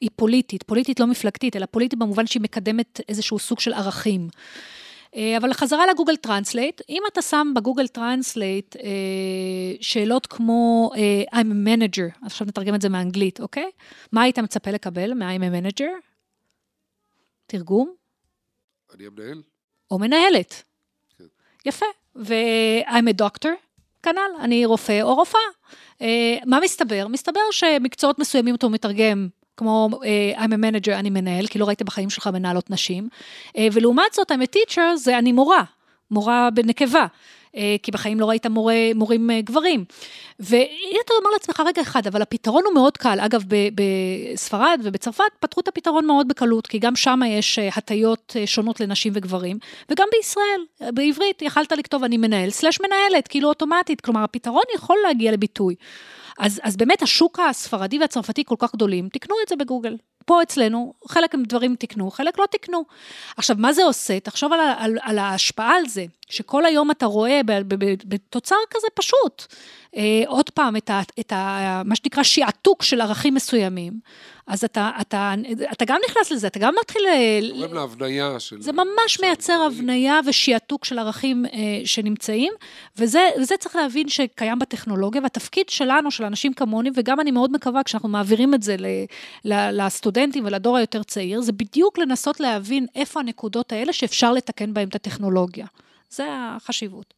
היא 0.00 0.10
פוליטית, 0.16 0.62
פוליטית 0.62 1.00
לא 1.00 1.06
מפלגתית, 1.06 1.56
אלא 1.56 1.66
פוליטית 1.70 1.98
במובן 1.98 2.26
שהיא 2.26 2.42
מקדמת 2.42 3.00
איזשהו 3.08 3.38
סוג 3.38 3.60
של 3.60 3.72
ערכים. 3.72 4.28
אה, 5.16 5.36
אבל 5.36 5.52
חזרה 5.52 5.86
ל 5.86 5.90
Google 5.90 6.16
Translate, 6.16 6.80
אם 6.88 7.02
אתה 7.12 7.22
שם 7.22 7.52
ב 7.56 7.60
Google 7.60 7.86
Translate 7.86 8.76
אה, 8.76 8.82
שאלות 9.80 10.26
כמו 10.26 10.90
אה, 10.96 11.40
I'm 11.40 11.46
a 11.46 11.68
manager, 11.68 12.26
עכשיו 12.26 12.46
נתרגם 12.46 12.74
את 12.74 12.80
זה 12.80 12.88
מאנגלית, 12.88 13.40
אוקיי? 13.40 13.70
מה 14.12 14.22
היית 14.22 14.38
מצפה 14.38 14.70
לקבל 14.70 15.14
מ-I'm 15.14 15.40
a 15.40 15.72
manager? 15.72 15.90
תרגום? 17.46 17.94
אני 18.94 19.06
המנהל. 19.06 19.42
או 19.90 19.98
מנהלת. 19.98 20.62
כן. 21.18 21.24
יפה. 21.66 21.86
ו-I'm 22.16 23.10
a 23.10 23.22
doctor, 23.22 23.48
כנ"ל, 24.02 24.40
אני 24.40 24.66
רופא 24.66 25.02
או 25.02 25.14
רופאה. 25.14 25.40
מה 26.46 26.60
מסתבר? 26.62 27.08
מסתבר 27.08 27.40
שמקצועות 27.50 28.18
מסוימים 28.18 28.54
אתה 28.54 28.68
מתרגם 28.68 29.28
כמו 29.56 29.88
uh, 29.92 30.38
I'm 30.38 30.52
a 30.52 30.86
manager, 30.86 30.92
אני 30.92 31.10
מנהל, 31.10 31.46
כי 31.46 31.58
לא 31.58 31.64
ראית 31.64 31.82
בחיים 31.82 32.10
שלך 32.10 32.26
מנהלות 32.26 32.70
נשים, 32.70 33.08
uh, 33.48 33.60
ולעומת 33.72 34.12
זאת, 34.12 34.32
I'm 34.32 34.34
a 34.34 34.56
teacher, 34.56 34.96
זה 34.96 35.18
אני 35.18 35.32
מורה, 35.32 35.62
מורה 36.10 36.48
בנקבה. 36.54 37.06
אה, 37.56 37.76
כי 37.82 37.90
בחיים 37.90 38.20
לא 38.20 38.26
ראית 38.26 38.46
מורה, 38.46 38.74
מורים 38.94 39.30
אה, 39.30 39.40
גברים. 39.40 39.84
ואתה 40.40 41.14
אומר 41.18 41.30
לעצמך, 41.32 41.62
רגע 41.66 41.82
אחד, 41.82 42.06
אבל 42.06 42.22
הפתרון 42.22 42.62
הוא 42.66 42.74
מאוד 42.74 42.96
קל. 42.96 43.20
אגב, 43.20 43.44
בספרד 43.74 44.80
ובצרפת 44.82 45.24
פתרו 45.40 45.60
את 45.60 45.68
הפתרון 45.68 46.06
מאוד 46.06 46.28
בקלות, 46.28 46.66
כי 46.66 46.78
גם 46.78 46.96
שם 46.96 47.20
יש 47.26 47.58
אה, 47.58 47.68
הטיות 47.76 48.36
שונות 48.46 48.80
לנשים 48.80 49.12
וגברים, 49.16 49.58
וגם 49.90 50.06
בישראל, 50.12 50.90
בעברית, 50.94 51.42
יכלת 51.42 51.72
לכתוב 51.72 52.04
אני 52.04 52.16
מנהל, 52.16 52.50
סלש 52.50 52.78
מנהלת, 52.80 53.28
כאילו 53.28 53.48
אוטומטית, 53.48 54.00
כלומר, 54.00 54.24
הפתרון 54.24 54.64
יכול 54.74 54.98
להגיע 55.06 55.32
לביטוי. 55.32 55.74
אז, 56.40 56.60
אז 56.62 56.76
באמת 56.76 57.02
השוק 57.02 57.38
הספרדי 57.38 57.98
והצרפתי 57.98 58.44
כל 58.44 58.54
כך 58.58 58.74
גדולים, 58.74 59.08
תקנו 59.08 59.34
את 59.42 59.48
זה 59.48 59.56
בגוגל. 59.56 59.96
פה 60.24 60.42
אצלנו, 60.42 60.92
חלק 61.08 61.34
דברים 61.34 61.76
תקנו, 61.78 62.10
חלק 62.10 62.38
לא 62.38 62.44
תקנו. 62.50 62.84
עכשיו, 63.36 63.56
מה 63.58 63.72
זה 63.72 63.84
עושה? 63.84 64.20
תחשוב 64.20 64.52
על, 64.52 64.60
על, 64.78 64.98
על 65.02 65.18
ההשפעה 65.18 65.76
על 65.76 65.88
זה, 65.88 66.04
שכל 66.28 66.64
היום 66.64 66.90
אתה 66.90 67.06
רואה 67.06 67.40
בתוצר 68.04 68.56
כזה 68.70 68.86
פשוט, 68.94 69.54
אה, 69.96 70.22
עוד 70.26 70.50
פעם, 70.50 70.76
את, 70.76 70.90
ה, 70.90 71.00
את 71.20 71.32
ה, 71.32 71.82
מה 71.84 71.96
שנקרא 71.96 72.22
שעתוק 72.22 72.82
של 72.82 73.00
ערכים 73.00 73.34
מסוימים. 73.34 73.92
אז 74.46 74.64
אתה, 74.64 74.90
אתה, 75.00 75.34
אתה 75.72 75.84
גם 75.84 76.00
נכנס 76.08 76.30
לזה, 76.30 76.46
אתה 76.46 76.58
גם 76.58 76.74
מתחיל... 76.80 77.02
גורם 77.52 77.74
להבניה 77.74 78.40
של... 78.40 78.62
זה 78.62 78.72
ממש 78.72 79.20
מייצר 79.20 79.62
הבניה 79.66 80.20
ושיעתוק 80.26 80.84
של 80.84 80.98
ערכים 80.98 81.46
אה, 81.46 81.50
שנמצאים, 81.84 82.52
וזה, 82.96 83.28
וזה 83.40 83.54
צריך 83.56 83.76
להבין 83.76 84.08
שקיים 84.08 84.58
בטכנולוגיה, 84.58 85.22
והתפקיד 85.22 85.68
שלנו, 85.68 86.10
של 86.10 86.24
אנשים 86.24 86.52
כמוני, 86.54 86.90
וגם 86.94 87.20
אני 87.20 87.30
מאוד 87.30 87.52
מקווה, 87.52 87.82
כשאנחנו 87.82 88.08
מעבירים 88.08 88.54
את 88.54 88.62
זה 88.62 88.76
ל, 88.78 88.86
ל, 89.44 89.82
לסטודנטים 89.82 90.44
ולדור 90.44 90.76
היותר 90.76 91.02
צעיר, 91.02 91.40
זה 91.40 91.52
בדיוק 91.52 91.98
לנסות 91.98 92.40
להבין 92.40 92.86
איפה 92.94 93.20
הנקודות 93.20 93.72
האלה 93.72 93.92
שאפשר 93.92 94.32
לתקן 94.32 94.74
בהן 94.74 94.88
את 94.88 94.94
הטכנולוגיה. 94.94 95.66
זה 96.10 96.26
החשיבות. 96.30 97.14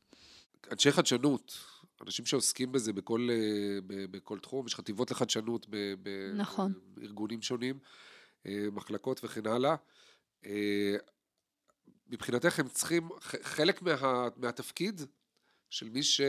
אנשי 0.73 0.93
חדשנות, 0.93 1.72
אנשים 2.03 2.27
שעוסקים 2.27 2.73
בזה 2.73 2.93
בכל, 2.93 3.29
אה, 3.31 3.79
בכל 4.11 4.39
תחום, 4.39 4.67
יש 4.67 4.75
חטיבות 4.75 5.11
לחדשנות 5.11 5.67
נכון. 6.35 6.73
בארגונים 6.95 7.43
שונים, 7.43 7.79
אה, 8.47 8.67
מחלקות 8.73 9.21
וכן 9.25 9.47
הלאה. 9.47 9.75
אה, 10.47 10.97
מבחינתך 12.09 12.59
הם 12.59 12.69
צריכים, 12.69 13.09
חלק 13.43 13.83
מה, 13.83 14.29
מהתפקיד 14.37 15.01
של 15.71 15.89
מי 15.89 16.03
ש... 16.03 16.21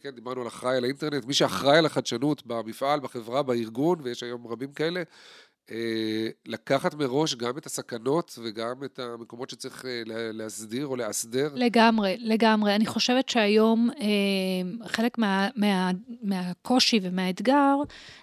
כן, 0.00 0.10
דיברנו 0.10 0.40
על 0.40 0.46
אחראי 0.46 0.76
על 0.76 0.84
האינטרנט, 0.84 1.24
מי 1.24 1.34
שאחראי 1.34 1.78
על 1.78 1.86
החדשנות 1.86 2.46
במפעל, 2.46 3.00
בחברה, 3.00 3.42
בארגון, 3.42 3.98
ויש 4.02 4.22
היום 4.22 4.46
רבים 4.46 4.72
כאלה, 4.72 5.02
לקחת 6.46 6.94
מראש 6.94 7.34
גם 7.34 7.58
את 7.58 7.66
הסכנות 7.66 8.38
וגם 8.42 8.84
את 8.84 8.98
המקומות 8.98 9.50
שצריך 9.50 9.84
אה, 9.84 10.02
להסדיר 10.32 10.86
או 10.86 10.96
לאסדר? 10.96 11.48
לגמרי, 11.54 12.16
לגמרי. 12.20 12.74
אני 12.74 12.86
חושבת 12.86 13.28
שהיום 13.28 13.90
אה, 14.00 14.88
חלק 14.88 15.18
מה, 15.18 15.48
מה, 15.56 15.90
מהקושי 16.22 17.00
ומהאתגר 17.02 17.76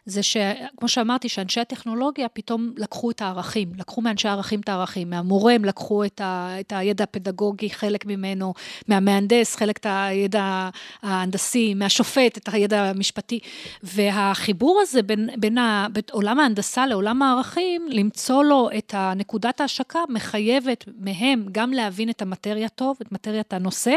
זה 0.06 0.24
שכמו 0.24 0.88
שאמרתי, 0.88 1.30
שאנשי 1.30 1.60
הטכנולוגיה 1.60 2.30
פתאום 2.30 2.74
לקחו 2.78 3.12
את 3.12 3.22
הערכים, 3.22 3.72
לקחו 3.78 4.02
מאנשי 4.02 4.28
הערכים 4.28 4.60
את 4.60 4.70
הערכים, 4.70 5.10
מהמורה 5.10 5.54
הם 5.54 5.66
לקחו 5.66 6.04
את, 6.06 6.22
ה, 6.22 6.60
את 6.60 6.74
הידע 6.76 7.04
הפדגוגי, 7.04 7.70
חלק 7.70 8.06
ממנו, 8.06 8.54
מהמהנדס, 8.88 9.56
חלק 9.56 9.78
את 9.78 9.86
הידע 9.90 10.70
ההנדסי, 11.02 11.74
מהשופט, 11.74 12.38
את 12.38 12.50
הידע 12.54 12.84
המשפטי. 12.84 13.40
והחיבור 13.84 14.80
הזה 14.82 15.02
בין, 15.02 15.30
בין, 15.38 15.58
ה, 15.58 15.88
בין 15.94 16.04
עולם 16.12 16.40
ההנדסה 16.40 16.88
לעולם 16.88 17.22
ה... 17.22 17.35
הערכים, 17.36 17.88
למצוא 17.90 18.44
לו 18.44 18.70
את 18.78 18.94
הנקודת 18.98 19.62
ההשקה, 19.62 20.00
מחייבת 20.10 20.86
מהם 20.98 21.46
גם 21.52 21.74
להבין 21.74 22.10
את 22.10 22.22
המטריה 22.22 22.70
טוב, 22.70 22.98
את 23.02 23.12
מטריית 23.12 23.54
הנושא, 23.54 23.96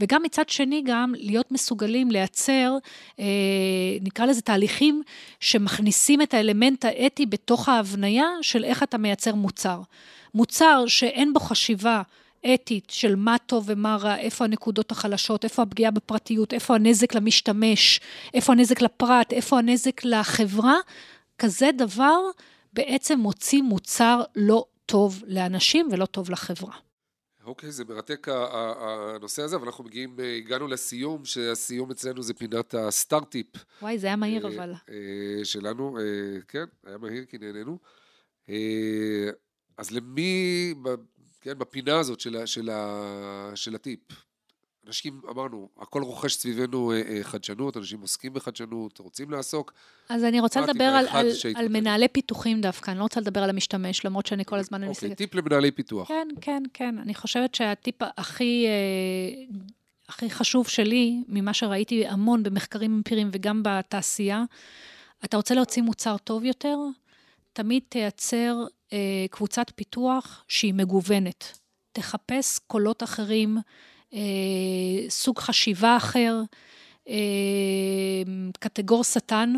וגם 0.00 0.22
מצד 0.22 0.48
שני 0.48 0.82
גם 0.86 1.14
להיות 1.16 1.52
מסוגלים 1.52 2.10
לייצר, 2.10 2.76
אה, 3.20 3.24
נקרא 4.00 4.26
לזה 4.26 4.42
תהליכים 4.42 5.02
שמכניסים 5.40 6.22
את 6.22 6.34
האלמנט 6.34 6.84
האתי 6.84 7.26
בתוך 7.26 7.68
ההבניה 7.68 8.26
של 8.42 8.64
איך 8.64 8.82
אתה 8.82 8.98
מייצר 8.98 9.34
מוצר. 9.34 9.80
מוצר 10.34 10.84
שאין 10.86 11.32
בו 11.32 11.40
חשיבה, 11.40 12.02
אתית 12.54 12.90
של 12.90 13.16
מה 13.16 13.36
טוב 13.46 13.64
ומה 13.66 13.96
רע, 13.96 14.16
איפה 14.16 14.44
הנקודות 14.44 14.90
החלשות, 14.90 15.44
איפה 15.44 15.62
הפגיעה 15.62 15.90
בפרטיות, 15.90 16.52
איפה 16.54 16.74
הנזק 16.74 17.14
למשתמש, 17.14 18.00
איפה 18.34 18.52
הנזק 18.52 18.82
לפרט, 18.82 19.32
איפה 19.32 19.58
הנזק 19.58 20.04
לחברה, 20.04 20.76
כזה 21.38 21.70
דבר 21.76 22.20
בעצם 22.72 23.18
מוציא 23.18 23.62
מוצר 23.62 24.22
לא 24.36 24.66
טוב 24.86 25.22
לאנשים 25.26 25.88
ולא 25.92 26.06
טוב 26.06 26.30
לחברה. 26.30 26.76
אוקיי, 27.48 27.72
זה 27.72 27.84
מרתק 27.84 28.26
הנושא 28.30 29.42
הזה, 29.42 29.56
אבל 29.56 29.66
אנחנו 29.66 29.84
מגיעים, 29.84 30.20
אה, 30.20 30.36
הגענו 30.36 30.66
לסיום, 30.66 31.24
שהסיום 31.24 31.90
אצלנו 31.90 32.22
זה 32.22 32.34
פינת 32.34 32.74
הסטארט-טיפ. 32.74 33.46
וואי, 33.82 33.98
זה 33.98 34.06
היה 34.06 34.16
מהיר 34.16 34.46
אה, 34.46 34.54
אבל. 34.54 34.72
אה, 34.90 35.44
שלנו, 35.44 35.98
כן, 36.48 36.64
היה 36.86 36.98
מהיר 36.98 37.24
כי 37.24 37.38
נהנינו. 37.38 37.78
אז 39.76 39.90
למי, 39.90 40.74
כן, 41.40 41.58
בפינה 41.58 41.98
הזאת 41.98 42.20
של 43.54 43.74
הטיפ, 43.74 44.00
אנשים, 44.88 45.20
אמרנו, 45.30 45.68
הכל 45.80 46.02
רוכש 46.02 46.34
סביבנו 46.34 46.92
אה, 46.92 47.02
אה, 47.08 47.18
חדשנות, 47.22 47.76
אנשים 47.76 48.00
עוסקים 48.00 48.34
בחדשנות, 48.34 48.98
רוצים 48.98 49.30
לעסוק. 49.30 49.72
אז 50.08 50.24
אני 50.24 50.40
רוצה 50.40 50.60
לדבר 50.60 50.84
על, 50.84 51.06
על, 51.10 51.28
על 51.54 51.68
מנהלי 51.68 52.08
פיתוחים 52.08 52.60
דווקא, 52.60 52.90
אני 52.90 52.98
לא 52.98 53.02
רוצה 53.02 53.20
לדבר 53.20 53.42
על 53.42 53.50
המשתמש, 53.50 54.04
למרות 54.04 54.26
שאני 54.26 54.44
כל 54.44 54.58
הזמן... 54.58 54.84
אוקיי, 54.84 55.14
טיפ 55.14 55.34
למנהלי 55.34 55.70
פיתוח. 55.70 56.08
כן, 56.08 56.28
כן, 56.40 56.62
כן. 56.74 56.98
אני 56.98 57.14
חושבת 57.14 57.54
שהטיפ 57.54 57.94
הכי... 58.16 58.66
אה, 58.66 59.56
הכי 60.08 60.30
חשוב 60.30 60.68
שלי, 60.68 61.22
ממה 61.28 61.54
שראיתי 61.54 62.06
המון 62.06 62.42
במחקרים 62.42 62.94
אמפיריים 62.94 63.28
וגם 63.32 63.62
בתעשייה, 63.64 64.44
אתה 65.24 65.36
רוצה 65.36 65.54
להוציא 65.54 65.82
מוצר 65.82 66.16
טוב 66.16 66.44
יותר, 66.44 66.76
תמיד 67.52 67.82
תייצר 67.88 68.64
קבוצת 69.30 69.72
פיתוח 69.76 70.44
שהיא 70.48 70.74
מגוונת. 70.74 71.58
תחפש 71.92 72.58
קולות 72.58 73.02
אחרים, 73.02 73.58
סוג 75.08 75.38
חשיבה 75.38 75.96
אחר, 75.96 76.40
אה, 77.08 77.14
קטגור 78.58 79.04
שטן, 79.04 79.52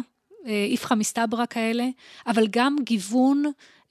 אה, 0.46 0.66
איפכא 0.70 0.94
מסתברא 0.94 1.44
כאלה, 1.51 1.88
אבל 2.26 2.46
גם 2.51 2.76
גיוון, 2.84 3.42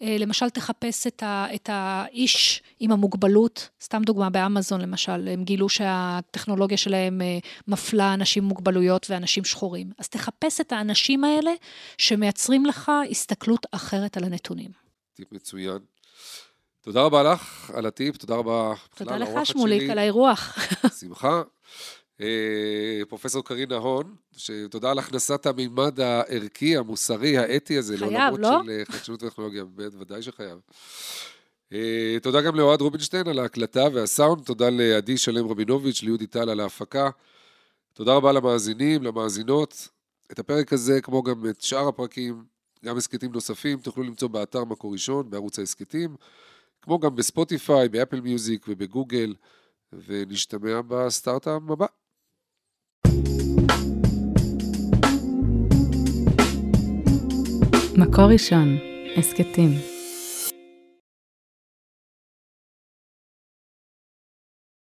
למשל 0.01 0.49
תחפש 0.49 1.07
את, 1.07 1.23
ה, 1.23 1.47
את 1.55 1.69
האיש 1.73 2.61
עם 2.79 2.91
המוגבלות, 2.91 3.69
סתם 3.81 4.01
דוגמה 4.05 4.29
באמזון 4.29 4.81
למשל, 4.81 5.27
הם 5.27 5.43
גילו 5.43 5.69
שהטכנולוגיה 5.69 6.77
שלהם 6.77 7.21
מפלה 7.67 8.13
אנשים 8.13 8.43
עם 8.43 8.49
מוגבלויות 8.49 9.07
ואנשים 9.09 9.45
שחורים. 9.45 9.91
אז 9.97 10.09
תחפש 10.09 10.61
את 10.61 10.71
האנשים 10.71 11.23
האלה 11.23 11.51
שמייצרים 11.97 12.65
לך 12.65 12.91
הסתכלות 13.11 13.65
אחרת 13.71 14.17
על 14.17 14.23
הנתונים. 14.23 14.71
טיפ 15.13 15.31
מצוין. 15.31 15.79
תודה 16.81 17.01
רבה 17.01 17.23
לך 17.23 17.71
על 17.73 17.85
הטיפ, 17.85 18.17
תודה 18.17 18.35
רבה 18.35 18.73
תודה 18.95 19.17
לך, 19.17 19.45
שמוליק, 19.45 19.89
על 19.89 19.97
האירוח. 19.97 20.57
שמחה. 20.99 21.41
אה, 22.21 23.01
פרופסור 23.09 23.43
קרינה 23.43 23.75
הון, 23.75 24.15
שתודה 24.37 24.91
על 24.91 24.99
הכנסת 24.99 25.45
המימד 25.45 25.99
הערכי, 25.99 26.77
המוסרי, 26.77 27.37
האתי 27.37 27.77
הזה, 27.77 27.97
חייב, 27.97 28.11
לעולמות 28.11 28.39
לא? 28.39 28.61
של 28.63 28.69
אה, 28.69 28.85
חדשנות 28.85 29.23
וטכנולוגיה, 29.23 29.63
ודאי 29.77 30.21
שחייב. 30.21 30.59
אה, 31.73 32.17
תודה 32.21 32.41
גם 32.41 32.55
לאוהד 32.55 32.81
רובינשטיין 32.81 33.27
על 33.27 33.39
ההקלטה 33.39 33.87
והסאונד, 33.93 34.43
תודה 34.43 34.69
לעדי 34.69 35.17
שלם 35.17 35.47
רבינוביץ', 35.47 36.03
ליהודי 36.03 36.27
טל 36.27 36.49
על 36.49 36.59
ההפקה. 36.59 37.09
תודה 37.93 38.13
רבה 38.13 38.31
למאזינים, 38.31 39.03
למאזינות. 39.03 39.87
את 40.31 40.39
הפרק 40.39 40.73
הזה, 40.73 41.01
כמו 41.01 41.23
גם 41.23 41.49
את 41.49 41.61
שאר 41.61 41.87
הפרקים, 41.87 42.43
גם 42.85 42.97
הסכתים 42.97 43.31
נוספים, 43.31 43.79
תוכלו 43.79 44.03
למצוא 44.03 44.27
באתר 44.27 44.63
מקור 44.63 44.93
ראשון, 44.93 45.29
בערוץ 45.29 45.59
ההסכתים. 45.59 46.15
כמו 46.89 46.99
גם 46.99 47.15
בספוטיפיי, 47.15 47.89
באפל 47.89 48.21
מיוזיק 48.21 48.65
ובגוגל, 48.67 49.35
ונשתמע 50.07 50.81
בסטארט-אפ 50.87 51.61
הבא. 51.69 51.85
מקור 57.97 58.25
ראשון, 58.25 58.77
הסכתים. 59.17 59.88